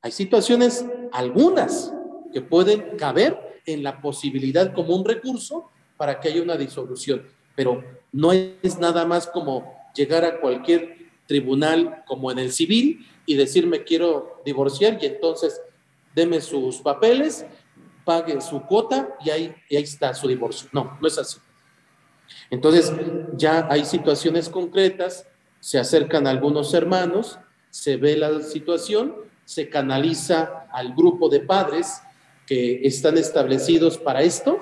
Hay 0.00 0.10
situaciones, 0.10 0.82
algunas, 1.12 1.92
que 2.32 2.40
pueden 2.40 2.96
caber 2.96 3.60
en 3.66 3.82
la 3.82 4.00
posibilidad 4.00 4.72
como 4.72 4.96
un 4.96 5.04
recurso 5.04 5.70
para 5.98 6.18
que 6.18 6.28
haya 6.28 6.42
una 6.42 6.56
disolución, 6.56 7.26
pero 7.54 7.84
no 8.12 8.32
es 8.32 8.78
nada 8.78 9.04
más 9.04 9.26
como 9.26 9.74
llegar 9.94 10.24
a 10.24 10.40
cualquier 10.40 11.10
tribunal 11.26 12.02
como 12.06 12.30
en 12.30 12.38
el 12.38 12.50
civil 12.50 13.06
y 13.26 13.34
decir 13.34 13.66
me 13.66 13.84
quiero 13.84 14.40
divorciar 14.44 14.98
y 15.02 15.06
entonces 15.06 15.60
deme 16.14 16.40
sus 16.40 16.78
papeles, 16.78 17.44
pague 18.06 18.40
su 18.40 18.62
cuota 18.62 19.14
y 19.22 19.28
ahí, 19.28 19.54
y 19.68 19.76
ahí 19.76 19.82
está 19.82 20.14
su 20.14 20.26
divorcio. 20.26 20.70
No, 20.72 20.96
no 20.98 21.08
es 21.08 21.18
así. 21.18 21.38
Entonces, 22.50 22.92
ya 23.36 23.66
hay 23.70 23.84
situaciones 23.84 24.48
concretas, 24.48 25.26
se 25.60 25.78
acercan 25.78 26.26
algunos 26.26 26.74
hermanos, 26.74 27.38
se 27.70 27.96
ve 27.96 28.16
la 28.16 28.40
situación, 28.40 29.14
se 29.44 29.68
canaliza 29.68 30.66
al 30.72 30.94
grupo 30.94 31.28
de 31.28 31.40
padres 31.40 32.00
que 32.46 32.86
están 32.86 33.18
establecidos 33.18 33.98
para 33.98 34.22
esto 34.22 34.58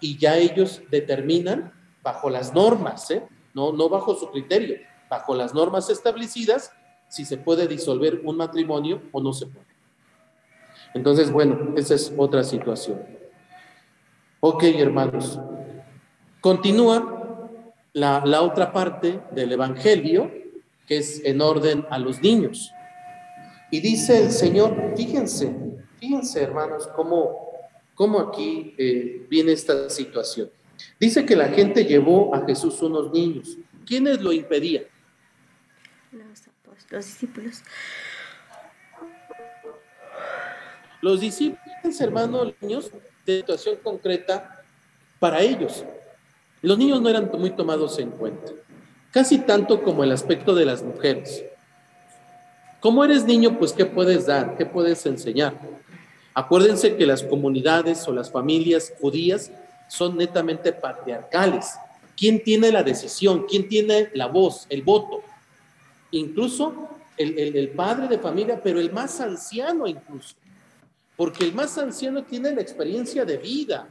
y 0.00 0.18
ya 0.18 0.36
ellos 0.36 0.82
determinan 0.90 1.72
bajo 2.02 2.30
las 2.30 2.54
normas, 2.54 3.10
¿eh? 3.10 3.22
no, 3.54 3.72
no 3.72 3.88
bajo 3.88 4.14
su 4.14 4.30
criterio, 4.30 4.78
bajo 5.10 5.34
las 5.34 5.54
normas 5.54 5.90
establecidas, 5.90 6.72
si 7.08 7.24
se 7.24 7.36
puede 7.36 7.66
disolver 7.66 8.20
un 8.24 8.36
matrimonio 8.36 9.02
o 9.12 9.20
no 9.20 9.32
se 9.32 9.46
puede. 9.46 9.66
Entonces, 10.94 11.30
bueno, 11.30 11.74
esa 11.76 11.94
es 11.94 12.12
otra 12.16 12.42
situación. 12.42 13.02
Ok, 14.40 14.64
hermanos, 14.64 15.40
Continúa 16.46 17.50
la, 17.92 18.40
otra 18.40 18.72
parte 18.72 19.20
del 19.32 19.50
Evangelio 19.50 20.30
que 20.86 20.98
es 20.98 21.20
en 21.24 21.40
orden 21.40 21.84
a 21.90 21.98
los 21.98 22.22
niños. 22.22 22.70
Y 23.68 23.80
dice 23.80 24.22
el 24.22 24.30
Señor, 24.30 24.92
fíjense, 24.96 25.52
fíjense 25.98 26.40
hermanos, 26.40 26.88
cómo, 26.94 27.50
cómo 27.96 28.20
aquí 28.20 28.76
eh, 28.78 29.26
viene 29.28 29.50
esta 29.50 29.90
situación. 29.90 30.48
Dice 31.00 31.26
que 31.26 31.34
la 31.34 31.48
gente 31.48 31.84
llevó 31.84 32.32
a 32.32 32.46
Jesús 32.46 32.80
unos 32.80 33.10
niños. 33.10 33.58
¿Quiénes 33.84 34.20
lo 34.20 34.32
impedían? 34.32 34.84
Los, 36.12 36.42
los 36.90 37.06
discípulos. 37.06 37.62
Los 41.00 41.20
discípulos, 41.20 42.00
hermanos, 42.00 42.54
niños, 42.60 42.92
de 43.26 43.38
situación 43.38 43.78
concreta 43.82 44.62
para 45.18 45.40
ellos. 45.40 45.84
Los 46.62 46.78
niños 46.78 47.00
no 47.00 47.08
eran 47.08 47.30
muy 47.38 47.50
tomados 47.50 47.98
en 47.98 48.10
cuenta, 48.10 48.52
casi 49.10 49.38
tanto 49.38 49.82
como 49.82 50.02
el 50.04 50.12
aspecto 50.12 50.54
de 50.54 50.64
las 50.64 50.82
mujeres. 50.82 51.44
Como 52.80 53.04
eres 53.04 53.24
niño, 53.24 53.58
pues 53.58 53.72
¿qué 53.72 53.84
puedes 53.84 54.26
dar? 54.26 54.56
¿Qué 54.56 54.64
puedes 54.64 55.04
enseñar? 55.06 55.54
Acuérdense 56.34 56.96
que 56.96 57.06
las 57.06 57.22
comunidades 57.22 58.06
o 58.06 58.12
las 58.12 58.30
familias 58.30 58.92
judías 59.00 59.50
son 59.88 60.16
netamente 60.16 60.72
patriarcales. 60.72 61.74
¿Quién 62.16 62.42
tiene 62.42 62.70
la 62.70 62.82
decisión? 62.82 63.46
¿Quién 63.48 63.68
tiene 63.68 64.10
la 64.14 64.26
voz, 64.26 64.66
el 64.68 64.82
voto? 64.82 65.22
Incluso 66.10 66.88
el, 67.16 67.38
el 67.38 67.68
padre 67.70 68.08
de 68.08 68.18
familia, 68.18 68.60
pero 68.62 68.80
el 68.80 68.92
más 68.92 69.20
anciano 69.20 69.86
incluso. 69.86 70.34
Porque 71.16 71.44
el 71.44 71.54
más 71.54 71.76
anciano 71.78 72.22
tiene 72.24 72.54
la 72.54 72.60
experiencia 72.60 73.24
de 73.24 73.38
vida, 73.38 73.88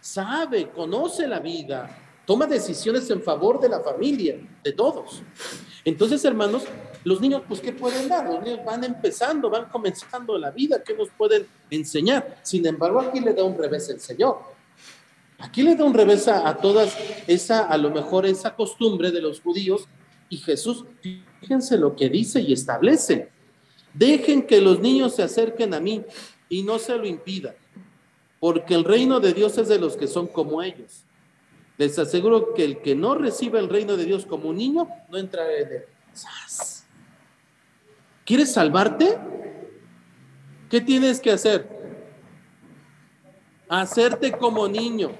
sabe, 0.00 0.68
conoce 0.68 1.26
la 1.26 1.40
vida, 1.40 2.05
toma 2.26 2.46
decisiones 2.46 3.08
en 3.08 3.22
favor 3.22 3.60
de 3.60 3.68
la 3.68 3.80
familia, 3.80 4.36
de 4.62 4.72
todos. 4.72 5.22
Entonces, 5.84 6.24
hermanos, 6.24 6.64
los 7.04 7.20
niños, 7.20 7.42
pues, 7.46 7.60
¿qué 7.60 7.72
pueden 7.72 8.08
dar? 8.08 8.26
Los 8.26 8.42
niños 8.42 8.60
van 8.64 8.82
empezando, 8.82 9.48
van 9.48 9.66
comenzando 9.66 10.36
la 10.36 10.50
vida, 10.50 10.82
¿qué 10.82 10.94
nos 10.94 11.08
pueden 11.10 11.46
enseñar? 11.70 12.38
Sin 12.42 12.66
embargo, 12.66 13.00
aquí 13.00 13.20
le 13.20 13.32
da 13.32 13.44
un 13.44 13.56
revés 13.56 13.88
el 13.88 14.00
Señor. 14.00 14.40
Aquí 15.38 15.62
le 15.62 15.76
da 15.76 15.84
un 15.84 15.94
revés 15.94 16.26
a, 16.28 16.56
todas 16.56 16.96
esa, 17.26 17.66
a 17.66 17.76
lo 17.76 17.90
mejor 17.90 18.26
esa 18.26 18.56
costumbre 18.56 19.12
de 19.12 19.20
los 19.20 19.40
judíos 19.40 19.86
y 20.28 20.38
Jesús, 20.38 20.84
fíjense 21.40 21.76
lo 21.76 21.94
que 21.94 22.08
dice 22.08 22.40
y 22.40 22.52
establece. 22.52 23.28
Dejen 23.94 24.46
que 24.46 24.60
los 24.60 24.80
niños 24.80 25.14
se 25.14 25.22
acerquen 25.22 25.74
a 25.74 25.80
mí 25.80 26.04
y 26.48 26.62
no 26.62 26.78
se 26.78 26.96
lo 26.96 27.06
impidan, 27.06 27.54
porque 28.40 28.74
el 28.74 28.84
reino 28.84 29.20
de 29.20 29.32
Dios 29.32 29.56
es 29.58 29.68
de 29.68 29.78
los 29.78 29.96
que 29.96 30.06
son 30.06 30.26
como 30.26 30.62
ellos. 30.62 31.05
Les 31.78 31.98
aseguro 31.98 32.54
que 32.54 32.64
el 32.64 32.80
que 32.80 32.94
no 32.94 33.14
recibe 33.14 33.58
el 33.58 33.68
reino 33.68 33.96
de 33.96 34.04
Dios 34.04 34.24
como 34.24 34.48
un 34.48 34.56
niño, 34.56 34.88
no 35.10 35.18
entrará 35.18 35.54
en 35.58 35.72
él. 35.72 35.84
¿Quieres 38.24 38.52
salvarte? 38.52 39.18
¿Qué 40.70 40.80
tienes 40.80 41.20
que 41.20 41.30
hacer? 41.30 41.68
Hacerte 43.68 44.32
como 44.32 44.66
niño. 44.66 45.10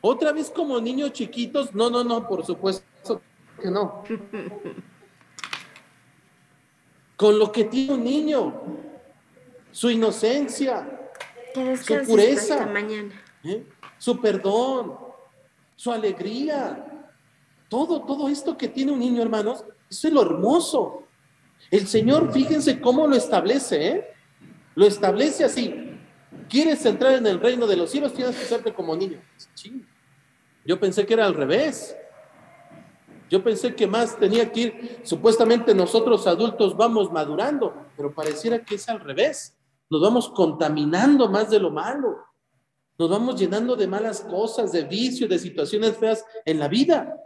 Otra 0.00 0.32
vez 0.32 0.50
como 0.50 0.80
niños 0.80 1.12
chiquitos. 1.12 1.74
No, 1.74 1.88
no, 1.88 2.02
no, 2.02 2.26
por 2.26 2.44
supuesto 2.44 3.22
que 3.62 3.70
no. 3.70 4.02
Con 7.16 7.38
lo 7.38 7.52
que 7.52 7.64
tiene 7.64 7.94
un 7.94 8.02
niño, 8.02 8.62
su 9.70 9.88
inocencia, 9.88 11.08
su 11.54 12.02
pureza, 12.04 12.66
mañana. 12.66 13.14
¿eh? 13.44 13.64
su 13.98 14.20
perdón, 14.20 14.98
su 15.76 15.92
alegría, 15.92 17.06
todo, 17.68 18.02
todo 18.02 18.28
esto 18.28 18.56
que 18.56 18.68
tiene 18.68 18.92
un 18.92 19.00
niño, 19.00 19.22
hermanos, 19.22 19.64
es 19.88 20.04
lo 20.04 20.22
hermoso. 20.22 21.02
El 21.70 21.86
Señor, 21.86 22.32
fíjense 22.32 22.80
cómo 22.80 23.06
lo 23.06 23.16
establece, 23.16 23.88
¿eh? 23.88 24.14
Lo 24.74 24.86
establece 24.86 25.44
así. 25.44 25.98
¿Quieres 26.48 26.84
entrar 26.84 27.12
en 27.12 27.26
el 27.26 27.40
reino 27.40 27.66
de 27.66 27.76
los 27.76 27.90
cielos? 27.90 28.12
Tienes 28.12 28.36
que 28.36 28.44
serte 28.44 28.74
como 28.74 28.94
niño. 28.96 29.20
Yo 30.64 30.78
pensé 30.78 31.06
que 31.06 31.14
era 31.14 31.26
al 31.26 31.34
revés. 31.34 31.96
Yo 33.30 33.42
pensé 33.42 33.74
que 33.74 33.86
más 33.86 34.18
tenía 34.18 34.50
que 34.52 34.60
ir, 34.60 35.00
supuestamente 35.02 35.74
nosotros 35.74 36.26
adultos 36.26 36.76
vamos 36.76 37.10
madurando, 37.10 37.74
pero 37.96 38.14
pareciera 38.14 38.62
que 38.64 38.76
es 38.76 38.88
al 38.88 39.00
revés. 39.00 39.56
Nos 39.90 40.00
vamos 40.02 40.28
contaminando 40.28 41.28
más 41.28 41.50
de 41.50 41.58
lo 41.58 41.70
malo. 41.70 42.18
Nos 42.98 43.10
vamos 43.10 43.38
llenando 43.38 43.74
de 43.74 43.86
malas 43.86 44.20
cosas, 44.20 44.72
de 44.72 44.84
vicios, 44.84 45.28
de 45.28 45.38
situaciones 45.38 45.96
feas 45.96 46.24
en 46.44 46.58
la 46.58 46.68
vida. 46.68 47.16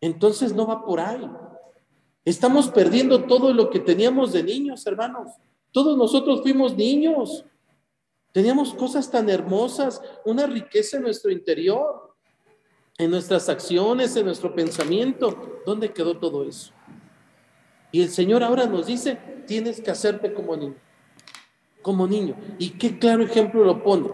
Entonces 0.00 0.54
no 0.54 0.66
va 0.66 0.84
por 0.84 1.00
ahí. 1.00 1.28
Estamos 2.24 2.68
perdiendo 2.68 3.24
todo 3.24 3.52
lo 3.52 3.70
que 3.70 3.80
teníamos 3.80 4.32
de 4.32 4.42
niños, 4.44 4.86
hermanos. 4.86 5.32
Todos 5.72 5.96
nosotros 5.96 6.42
fuimos 6.42 6.76
niños. 6.76 7.44
Teníamos 8.32 8.72
cosas 8.74 9.10
tan 9.10 9.28
hermosas, 9.28 10.00
una 10.24 10.46
riqueza 10.46 10.96
en 10.96 11.02
nuestro 11.02 11.30
interior, 11.30 12.14
en 12.98 13.10
nuestras 13.10 13.48
acciones, 13.48 14.14
en 14.16 14.26
nuestro 14.26 14.54
pensamiento. 14.54 15.60
¿Dónde 15.66 15.92
quedó 15.92 16.16
todo 16.18 16.44
eso? 16.44 16.72
Y 17.90 18.00
el 18.02 18.08
Señor 18.08 18.42
ahora 18.42 18.66
nos 18.66 18.86
dice, 18.86 19.18
tienes 19.46 19.80
que 19.80 19.90
hacerte 19.90 20.32
como 20.32 20.56
niño. 20.56 20.76
Como 21.82 22.06
niño. 22.06 22.36
Y 22.58 22.70
qué 22.70 22.98
claro 22.98 23.24
ejemplo 23.24 23.64
lo 23.64 23.82
pone. 23.82 24.08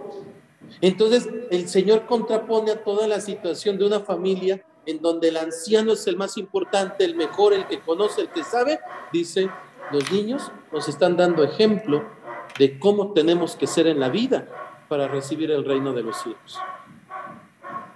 Entonces, 0.81 1.29
el 1.51 1.69
Señor 1.69 2.07
contrapone 2.07 2.71
a 2.71 2.85
toda 2.85 3.07
la 3.07 3.21
situación 3.21 3.79
de 3.79 3.87
una 3.87 4.01
familia 4.01 4.65
en 4.87 5.03
donde 5.03 5.29
el 5.29 5.37
anciano 5.37 5.93
es 5.93 6.07
el 6.07 6.17
más 6.17 6.39
importante, 6.39 7.05
el 7.05 7.15
mejor, 7.15 7.53
el 7.53 7.67
que 7.67 7.81
conoce, 7.81 8.23
el 8.23 8.31
que 8.31 8.43
sabe. 8.43 8.81
Dice, 9.13 9.51
los 9.93 10.11
niños 10.11 10.51
nos 10.73 10.89
están 10.89 11.17
dando 11.17 11.45
ejemplo 11.45 12.05
de 12.59 12.79
cómo 12.79 13.13
tenemos 13.13 13.57
que 13.57 13.67
ser 13.67 13.87
en 13.87 14.01
la 14.01 14.09
vida 14.09 14.49
para 14.89 15.09
recibir 15.09 15.51
el 15.51 15.65
reino 15.65 15.93
de 15.93 16.03
los 16.03 16.17
cielos. 16.23 16.59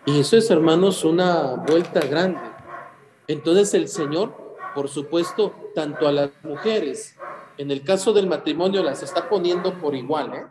Y 0.04 0.20
eso 0.20 0.36
es, 0.36 0.50
hermanos, 0.50 1.04
una 1.04 1.54
vuelta 1.54 2.00
grande. 2.00 2.40
Entonces 3.28 3.72
el 3.74 3.88
Señor, 3.88 4.56
por 4.74 4.88
supuesto, 4.88 5.54
tanto 5.74 6.06
a 6.06 6.12
las 6.12 6.30
mujeres, 6.42 7.16
en 7.56 7.70
el 7.70 7.84
caso 7.84 8.12
del 8.12 8.26
matrimonio, 8.26 8.82
las 8.82 9.02
está 9.02 9.28
poniendo 9.28 9.78
por 9.78 9.94
igual, 9.94 10.34
¿eh? 10.34 10.46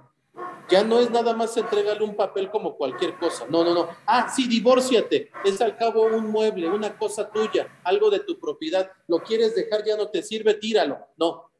Ya 0.71 0.85
no 0.85 0.99
es 1.01 1.11
nada 1.11 1.33
más 1.33 1.55
entregarle 1.57 2.05
un 2.05 2.15
papel 2.15 2.49
como 2.49 2.77
cualquier 2.77 3.17
cosa. 3.17 3.45
No, 3.49 3.61
no, 3.63 3.73
no. 3.73 3.89
Ah, 4.05 4.31
sí, 4.33 4.47
divórciate. 4.47 5.29
Es 5.43 5.59
al 5.59 5.75
cabo 5.75 6.05
un 6.05 6.31
mueble, 6.31 6.69
una 6.69 6.97
cosa 6.97 7.29
tuya, 7.29 7.67
algo 7.83 8.09
de 8.09 8.21
tu 8.21 8.39
propiedad. 8.39 8.89
Lo 9.07 9.19
quieres 9.19 9.53
dejar, 9.53 9.83
ya 9.85 9.97
no 9.97 10.07
te 10.07 10.23
sirve, 10.23 10.53
tíralo. 10.53 10.97
No. 11.17 11.51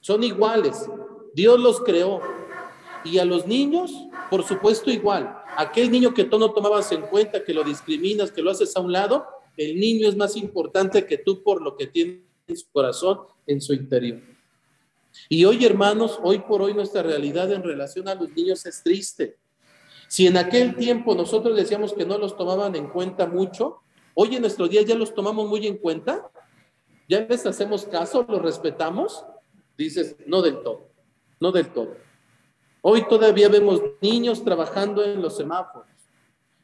Son 0.00 0.24
iguales. 0.24 0.88
Dios 1.34 1.60
los 1.60 1.80
creó. 1.80 2.22
Y 3.04 3.18
a 3.18 3.26
los 3.26 3.46
niños, 3.46 3.92
por 4.30 4.44
supuesto, 4.44 4.90
igual. 4.90 5.36
Aquel 5.56 5.90
niño 5.90 6.14
que 6.14 6.24
tú 6.24 6.38
no 6.38 6.52
tomabas 6.52 6.90
en 6.92 7.02
cuenta, 7.02 7.44
que 7.44 7.52
lo 7.52 7.62
discriminas, 7.62 8.32
que 8.32 8.40
lo 8.40 8.50
haces 8.50 8.74
a 8.74 8.80
un 8.80 8.92
lado, 8.92 9.26
el 9.58 9.78
niño 9.78 10.08
es 10.08 10.16
más 10.16 10.36
importante 10.36 11.04
que 11.04 11.18
tú 11.18 11.42
por 11.42 11.60
lo 11.60 11.76
que 11.76 11.86
tiene 11.86 12.24
en 12.46 12.56
su 12.56 12.70
corazón, 12.72 13.20
en 13.46 13.60
su 13.60 13.74
interior. 13.74 14.31
Y 15.28 15.44
hoy, 15.44 15.64
hermanos, 15.64 16.18
hoy 16.22 16.40
por 16.40 16.62
hoy 16.62 16.74
nuestra 16.74 17.02
realidad 17.02 17.50
en 17.52 17.62
relación 17.62 18.08
a 18.08 18.14
los 18.14 18.30
niños 18.30 18.64
es 18.66 18.82
triste. 18.82 19.36
Si 20.08 20.26
en 20.26 20.36
aquel 20.36 20.76
tiempo 20.76 21.14
nosotros 21.14 21.56
decíamos 21.56 21.94
que 21.94 22.04
no 22.04 22.18
los 22.18 22.36
tomaban 22.36 22.76
en 22.76 22.88
cuenta 22.88 23.26
mucho, 23.26 23.78
hoy 24.14 24.36
en 24.36 24.42
nuestro 24.42 24.68
día 24.68 24.82
ya 24.82 24.94
los 24.94 25.14
tomamos 25.14 25.48
muy 25.48 25.66
en 25.66 25.78
cuenta, 25.78 26.30
ya 27.08 27.20
les 27.20 27.46
hacemos 27.46 27.86
caso, 27.86 28.24
los 28.28 28.42
respetamos, 28.42 29.24
dices, 29.76 30.16
no 30.26 30.42
del 30.42 30.62
todo, 30.62 30.88
no 31.40 31.50
del 31.50 31.68
todo. 31.68 31.96
Hoy 32.82 33.06
todavía 33.08 33.48
vemos 33.48 33.80
niños 34.00 34.44
trabajando 34.44 35.04
en 35.04 35.22
los 35.22 35.36
semáforos. 35.36 35.88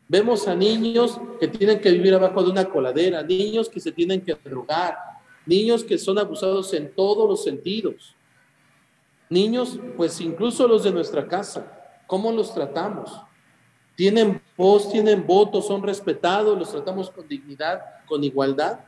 Vemos 0.09 0.49
a 0.49 0.55
niños 0.55 1.21
que 1.39 1.49
tienen 1.49 1.81
que 1.81 1.91
vivir 1.91 2.15
abajo 2.15 2.43
de 2.43 2.51
una 2.51 2.65
coladera, 2.65 3.23
niños 3.23 3.69
que 3.69 3.79
se 3.79 3.93
tienen 3.93 4.23
que 4.23 4.35
drogar, 4.35 4.97
niños 5.47 5.85
que 5.85 5.97
son 5.97 6.19
abusados 6.19 6.73
en 6.75 6.95
todos 6.95 7.29
los 7.29 7.45
sentidos. 7.45 8.17
Niños, 9.31 9.79
pues 9.97 10.21
incluso 10.21 10.67
los 10.67 10.85
de 10.85 10.91
nuestra 10.91 11.27
casa, 11.27 12.01
¿cómo 12.07 12.33
los 12.33 12.55
tratamos? 12.55 13.21
¿Tienen 13.95 14.41
voz, 14.57 14.91
tienen 14.91 15.27
voto, 15.27 15.61
son 15.61 15.83
respetados, 15.83 16.59
los 16.59 16.71
tratamos 16.71 17.11
con 17.11 17.29
dignidad, 17.29 17.81
con 18.07 18.25
igualdad? 18.25 18.81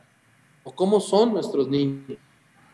¿O 0.63 0.71
cómo 0.71 0.99
son 0.99 1.33
nuestros 1.33 1.67
niños? 1.67 2.17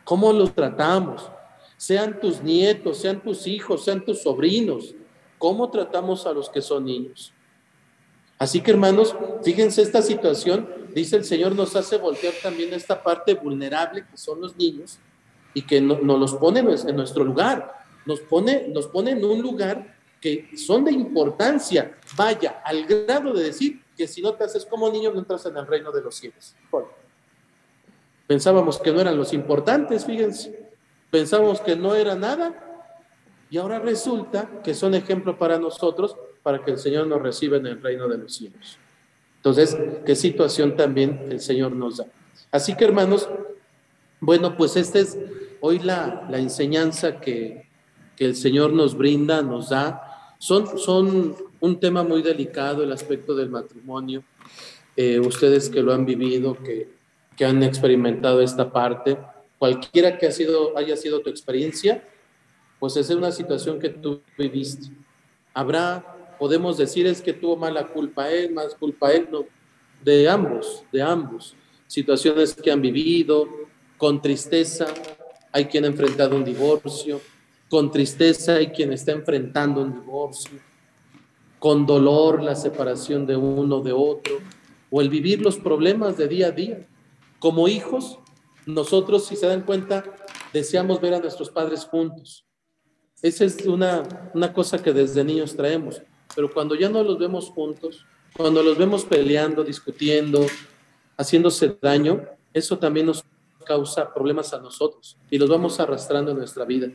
¿Cómo 0.03 0.31
los 0.31 0.53
tratamos? 0.53 1.29
Sean 1.75 2.19
tus 2.19 2.41
nietos, 2.41 2.99
sean 2.99 3.21
tus 3.21 3.45
hijos, 3.47 3.83
sean 3.83 4.03
tus 4.05 4.21
sobrinos. 4.21 4.95
¿Cómo 5.37 5.69
tratamos 5.69 6.25
a 6.25 6.31
los 6.31 6.49
que 6.49 6.61
son 6.61 6.85
niños? 6.85 7.33
Así 8.39 8.61
que 8.61 8.71
hermanos, 8.71 9.15
fíjense 9.43 9.81
esta 9.81 10.01
situación, 10.01 10.69
dice 10.93 11.17
el 11.17 11.25
Señor, 11.25 11.55
nos 11.55 11.75
hace 11.75 11.97
voltear 11.97 12.33
también 12.41 12.73
esta 12.73 13.01
parte 13.01 13.33
vulnerable 13.33 14.05
que 14.09 14.15
son 14.15 14.39
los 14.39 14.55
niños 14.55 14.99
y 15.57 15.63
que 15.63 15.81
nos 15.81 16.03
los 16.03 16.35
pone 16.35 16.59
en 16.59 16.95
nuestro 16.95 17.23
lugar, 17.23 17.73
nos 18.05 18.19
pone, 18.19 18.67
nos 18.67 18.85
pone 18.85 19.09
en 19.09 19.25
un 19.25 19.41
lugar 19.41 19.97
que 20.21 20.55
son 20.55 20.85
de 20.85 20.91
importancia, 20.91 21.97
vaya, 22.15 22.61
al 22.63 22.85
grado 22.85 23.33
de 23.33 23.45
decir 23.45 23.81
que 23.97 24.07
si 24.07 24.21
no 24.21 24.35
te 24.35 24.43
haces 24.43 24.67
como 24.67 24.87
niño 24.91 25.11
no 25.11 25.17
entras 25.17 25.47
en 25.47 25.57
el 25.57 25.65
reino 25.65 25.91
de 25.91 26.03
los 26.03 26.13
cielos. 26.13 26.55
Pensábamos 28.27 28.77
que 28.77 28.91
no 28.91 29.01
eran 29.01 29.17
los 29.17 29.33
importantes, 29.33 30.05
fíjense. 30.05 30.69
Pensábamos 31.09 31.59
que 31.59 31.75
no 31.75 31.95
era 31.95 32.13
nada 32.13 32.53
y 33.49 33.57
ahora 33.57 33.79
resulta 33.79 34.61
que 34.63 34.75
son 34.75 34.93
ejemplo 34.93 35.39
para 35.39 35.57
nosotros 35.57 36.15
para 36.43 36.63
que 36.63 36.69
el 36.69 36.77
Señor 36.77 37.07
nos 37.07 37.19
reciba 37.19 37.57
en 37.57 37.65
el 37.65 37.81
reino 37.81 38.07
de 38.07 38.19
los 38.19 38.35
cielos. 38.35 38.77
Entonces, 39.37 39.75
qué 40.05 40.15
situación 40.15 40.75
también 40.75 41.25
el 41.31 41.39
Señor 41.39 41.71
nos 41.71 41.97
da. 41.97 42.05
Así 42.51 42.75
que 42.75 42.85
hermanos, 42.85 43.27
bueno, 44.19 44.55
pues 44.55 44.75
esta 44.75 44.99
es 44.99 45.17
hoy 45.67 45.79
la, 45.79 46.25
la 46.29 46.39
enseñanza 46.39 47.19
que, 47.19 47.67
que, 48.15 48.25
el 48.25 48.35
Señor 48.35 48.71
nos 48.71 48.97
brinda, 48.97 49.41
nos 49.41 49.69
da. 49.69 50.35
Son, 50.39 50.77
son 50.77 51.35
un 51.59 51.79
tema 51.79 52.03
muy 52.03 52.21
delicado, 52.21 52.83
el 52.83 52.91
aspecto 52.93 53.35
del 53.35 53.49
matrimonio. 53.49 54.23
Eh, 54.95 55.19
ustedes 55.19 55.69
que 55.69 55.81
lo 55.81 55.93
han 55.93 56.05
vivido, 56.05 56.55
que, 56.55 56.89
que 57.35 57.43
han 57.43 57.61
experimentado 57.63 58.41
esta 58.41 58.71
parte, 58.71 59.17
cualquiera 59.59 60.17
que 60.17 60.27
ha 60.27 60.31
sido, 60.31 60.77
haya 60.77 60.95
sido 60.95 61.19
tu 61.19 61.29
experiencia, 61.29 62.01
pues 62.79 62.95
esa 62.95 63.11
es 63.11 63.17
una 63.17 63.33
situación 63.33 63.77
que 63.77 63.89
tú 63.89 64.21
viviste. 64.37 64.87
Habrá, 65.53 66.35
podemos 66.39 66.77
decir, 66.77 67.07
es 67.07 67.21
que 67.21 67.33
tuvo 67.33 67.57
mala 67.57 67.87
culpa 67.87 68.29
él, 68.31 68.53
más 68.53 68.73
culpa 68.73 69.11
él, 69.11 69.27
no, 69.29 69.45
de 70.01 70.29
ambos, 70.29 70.83
de 70.93 71.01
ambos. 71.01 71.55
Situaciones 71.87 72.53
que 72.53 72.71
han 72.71 72.81
vivido, 72.81 73.47
con 73.97 74.21
tristeza, 74.21 74.85
hay 75.51 75.65
quien 75.65 75.85
ha 75.85 75.87
enfrentado 75.87 76.35
un 76.35 76.43
divorcio, 76.43 77.21
con 77.69 77.91
tristeza 77.91 78.55
hay 78.55 78.67
quien 78.67 78.93
está 78.93 79.11
enfrentando 79.11 79.81
un 79.81 79.93
divorcio, 79.93 80.59
con 81.59 81.85
dolor 81.85 82.41
la 82.41 82.55
separación 82.55 83.25
de 83.25 83.35
uno 83.35 83.81
de 83.81 83.91
otro, 83.91 84.37
o 84.89 85.01
el 85.01 85.09
vivir 85.09 85.41
los 85.41 85.57
problemas 85.57 86.17
de 86.17 86.27
día 86.27 86.47
a 86.47 86.51
día. 86.51 86.87
Como 87.39 87.67
hijos, 87.67 88.19
nosotros, 88.65 89.25
si 89.25 89.35
se 89.35 89.47
dan 89.47 89.61
cuenta, 89.61 90.03
deseamos 90.53 91.01
ver 91.01 91.13
a 91.13 91.19
nuestros 91.19 91.49
padres 91.49 91.85
juntos. 91.85 92.45
Esa 93.21 93.45
es 93.45 93.65
una, 93.65 94.03
una 94.33 94.53
cosa 94.53 94.81
que 94.81 94.93
desde 94.93 95.23
niños 95.23 95.55
traemos, 95.55 96.01
pero 96.35 96.51
cuando 96.51 96.75
ya 96.75 96.89
no 96.89 97.03
los 97.03 97.17
vemos 97.17 97.49
juntos, 97.49 98.05
cuando 98.35 98.61
los 98.61 98.77
vemos 98.77 99.03
peleando, 99.03 99.63
discutiendo, 99.63 100.45
haciéndose 101.17 101.75
daño, 101.81 102.21
eso 102.53 102.77
también 102.77 103.07
nos 103.07 103.25
causa 103.67 104.13
problemas 104.13 104.53
a 104.53 104.59
nosotros 104.59 105.17
y 105.29 105.37
los 105.37 105.49
vamos 105.49 105.79
arrastrando 105.79 106.31
en 106.31 106.37
nuestra 106.37 106.65
vida. 106.65 106.89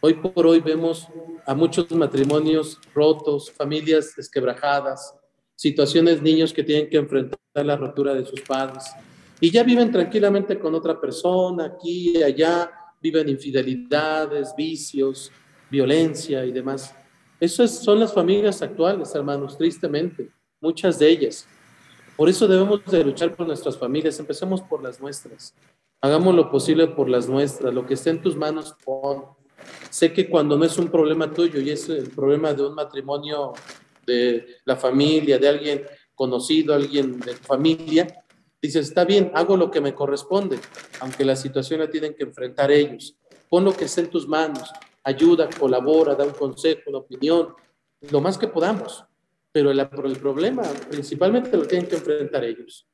Hoy 0.00 0.14
por 0.14 0.46
hoy 0.46 0.60
vemos 0.60 1.08
a 1.44 1.54
muchos 1.54 1.90
matrimonios 1.90 2.78
rotos, 2.94 3.50
familias 3.50 4.14
desquebrajadas, 4.14 5.14
situaciones, 5.56 6.22
niños 6.22 6.52
que 6.52 6.62
tienen 6.62 6.88
que 6.88 6.98
enfrentar 6.98 7.38
la 7.54 7.76
rotura 7.76 8.14
de 8.14 8.24
sus 8.24 8.40
padres, 8.42 8.84
y 9.40 9.50
ya 9.50 9.62
viven 9.62 9.90
tranquilamente 9.90 10.58
con 10.58 10.74
otra 10.74 11.00
persona, 11.00 11.64
aquí 11.64 12.16
y 12.16 12.22
allá, 12.22 12.70
viven 13.00 13.28
infidelidades, 13.28 14.54
vicios, 14.56 15.30
violencia 15.70 16.44
y 16.44 16.52
demás. 16.52 16.94
Esas 17.40 17.82
son 17.82 18.00
las 18.00 18.12
familias 18.12 18.62
actuales, 18.62 19.14
hermanos, 19.14 19.56
tristemente, 19.56 20.30
muchas 20.60 20.98
de 20.98 21.08
ellas. 21.08 21.46
Por 22.16 22.28
eso 22.28 22.48
debemos 22.48 22.84
de 22.86 23.04
luchar 23.04 23.34
por 23.36 23.46
nuestras 23.46 23.78
familias, 23.78 24.18
empecemos 24.18 24.60
por 24.60 24.82
las 24.82 25.00
nuestras. 25.00 25.54
Hagamos 26.00 26.34
lo 26.34 26.50
posible 26.50 26.86
por 26.88 27.08
las 27.08 27.28
nuestras, 27.28 27.74
lo 27.74 27.86
que 27.86 27.94
esté 27.94 28.10
en 28.10 28.22
tus 28.22 28.36
manos. 28.36 28.76
Sé 29.90 30.12
que 30.12 30.28
cuando 30.28 30.56
no 30.56 30.64
es 30.64 30.78
un 30.78 30.88
problema 30.88 31.32
tuyo 31.32 31.60
y 31.60 31.70
es 31.70 31.88
el 31.88 32.10
problema 32.10 32.52
de 32.52 32.64
un 32.64 32.74
matrimonio, 32.74 33.52
de 34.06 34.56
la 34.64 34.76
familia, 34.76 35.38
de 35.38 35.48
alguien 35.48 35.82
conocido, 36.14 36.74
alguien 36.74 37.18
de 37.20 37.34
tu 37.34 37.42
familia, 37.44 38.06
Dices, 38.60 38.88
está 38.88 39.04
bien, 39.04 39.30
hago 39.34 39.56
lo 39.56 39.70
que 39.70 39.80
me 39.80 39.94
corresponde, 39.94 40.58
aunque 40.98 41.24
la 41.24 41.36
situación 41.36 41.78
la 41.78 41.88
tienen 41.88 42.14
que 42.14 42.24
enfrentar 42.24 42.72
ellos. 42.72 43.14
Pon 43.48 43.64
lo 43.64 43.72
que 43.72 43.84
esté 43.84 44.00
en 44.00 44.10
tus 44.10 44.26
manos, 44.26 44.72
ayuda, 45.04 45.48
colabora, 45.48 46.16
da 46.16 46.24
un 46.24 46.32
consejo, 46.32 46.82
una 46.88 46.98
opinión, 46.98 47.54
lo 48.10 48.20
más 48.20 48.36
que 48.36 48.48
podamos. 48.48 49.04
Pero 49.52 49.70
el 49.70 50.18
problema 50.18 50.64
principalmente 50.90 51.56
lo 51.56 51.66
tienen 51.66 51.88
que 51.88 51.96
enfrentar 51.96 52.44
ellos. 52.44 52.84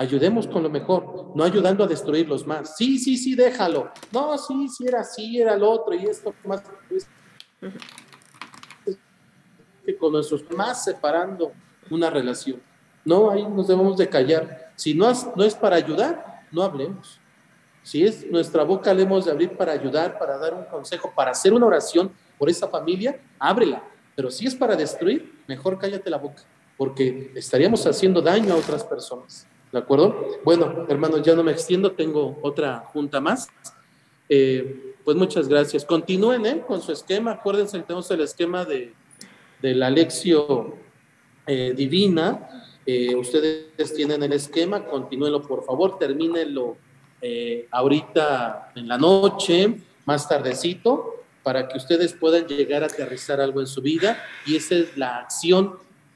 Ayudemos 0.00 0.46
con 0.46 0.62
lo 0.62 0.70
mejor, 0.70 1.32
no 1.34 1.42
ayudando 1.42 1.82
a 1.82 1.88
destruirlos 1.88 2.46
más. 2.46 2.76
Sí, 2.76 3.00
sí, 3.00 3.16
sí, 3.16 3.34
déjalo. 3.34 3.90
No, 4.12 4.38
sí, 4.38 4.68
sí, 4.68 4.86
era 4.86 5.00
así, 5.00 5.40
era 5.40 5.54
el 5.54 5.62
otro 5.64 5.92
y 5.92 6.04
esto 6.06 6.32
más. 6.44 6.62
Que 9.84 9.96
con 9.96 10.12
nuestros 10.12 10.48
más 10.52 10.84
separando 10.84 11.50
una 11.90 12.10
relación. 12.10 12.62
No, 13.04 13.28
ahí 13.28 13.42
nos 13.42 13.66
debemos 13.66 13.96
de 13.96 14.08
callar. 14.08 14.70
Si 14.76 14.94
no 14.94 15.10
es, 15.10 15.26
no 15.34 15.42
es 15.42 15.56
para 15.56 15.74
ayudar, 15.74 16.44
no 16.52 16.62
hablemos. 16.62 17.18
Si 17.82 18.04
es 18.04 18.24
nuestra 18.30 18.62
boca, 18.62 18.94
le 18.94 19.02
hemos 19.02 19.24
de 19.24 19.32
abrir 19.32 19.56
para 19.56 19.72
ayudar, 19.72 20.16
para 20.16 20.38
dar 20.38 20.54
un 20.54 20.64
consejo, 20.66 21.12
para 21.12 21.32
hacer 21.32 21.52
una 21.52 21.66
oración 21.66 22.12
por 22.38 22.48
esa 22.48 22.68
familia, 22.68 23.20
ábrela. 23.36 23.82
Pero 24.14 24.30
si 24.30 24.46
es 24.46 24.54
para 24.54 24.76
destruir, 24.76 25.42
mejor 25.48 25.76
cállate 25.76 26.08
la 26.08 26.18
boca, 26.18 26.44
porque 26.76 27.32
estaríamos 27.34 27.84
haciendo 27.84 28.22
daño 28.22 28.54
a 28.54 28.56
otras 28.58 28.84
personas. 28.84 29.44
¿De 29.72 29.78
acuerdo? 29.78 30.40
Bueno, 30.44 30.86
hermanos, 30.88 31.22
ya 31.22 31.34
no 31.34 31.42
me 31.42 31.52
extiendo, 31.52 31.92
tengo 31.92 32.38
otra 32.42 32.78
junta 32.92 33.20
más. 33.20 33.48
Eh, 34.28 34.94
pues 35.04 35.16
muchas 35.16 35.48
gracias. 35.48 35.84
Continúen 35.84 36.46
¿eh? 36.46 36.64
con 36.66 36.80
su 36.80 36.92
esquema. 36.92 37.32
Acuérdense 37.32 37.78
que 37.78 37.84
tenemos 37.84 38.10
el 38.10 38.20
esquema 38.22 38.64
de, 38.64 38.94
de 39.60 39.74
la 39.74 39.90
lección 39.90 40.74
eh, 41.46 41.72
divina 41.76 42.48
eh, 42.84 43.14
ustedes 43.14 43.94
tienen 43.94 44.22
el 44.22 44.32
esquema, 44.32 44.82
continúenlo 44.86 45.42
por 45.42 45.62
favor, 45.62 45.98
termínenlo 45.98 46.78
ahorita 47.70 48.72
en 48.74 48.88
la 48.88 48.96
noche, 48.96 49.78
más 50.06 50.26
tardecito, 50.26 51.22
para 51.42 51.68
que 51.68 51.76
ustedes 51.76 52.14
puedan 52.14 52.46
llegar 52.46 52.82
a 52.82 52.86
aterrizar 52.86 53.42
algo 53.42 53.60
en 53.60 53.66
su 53.66 53.82
vida 53.82 54.22
y 54.46 54.56
esa 54.56 54.76
es 54.76 54.96
la 54.96 55.18
acción 55.18 55.74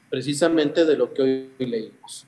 precisamente 0.09 0.85
de 0.85 0.97
lo 0.97 1.13
que 1.13 1.21
hoy 1.21 1.49
leímos. 1.59 2.25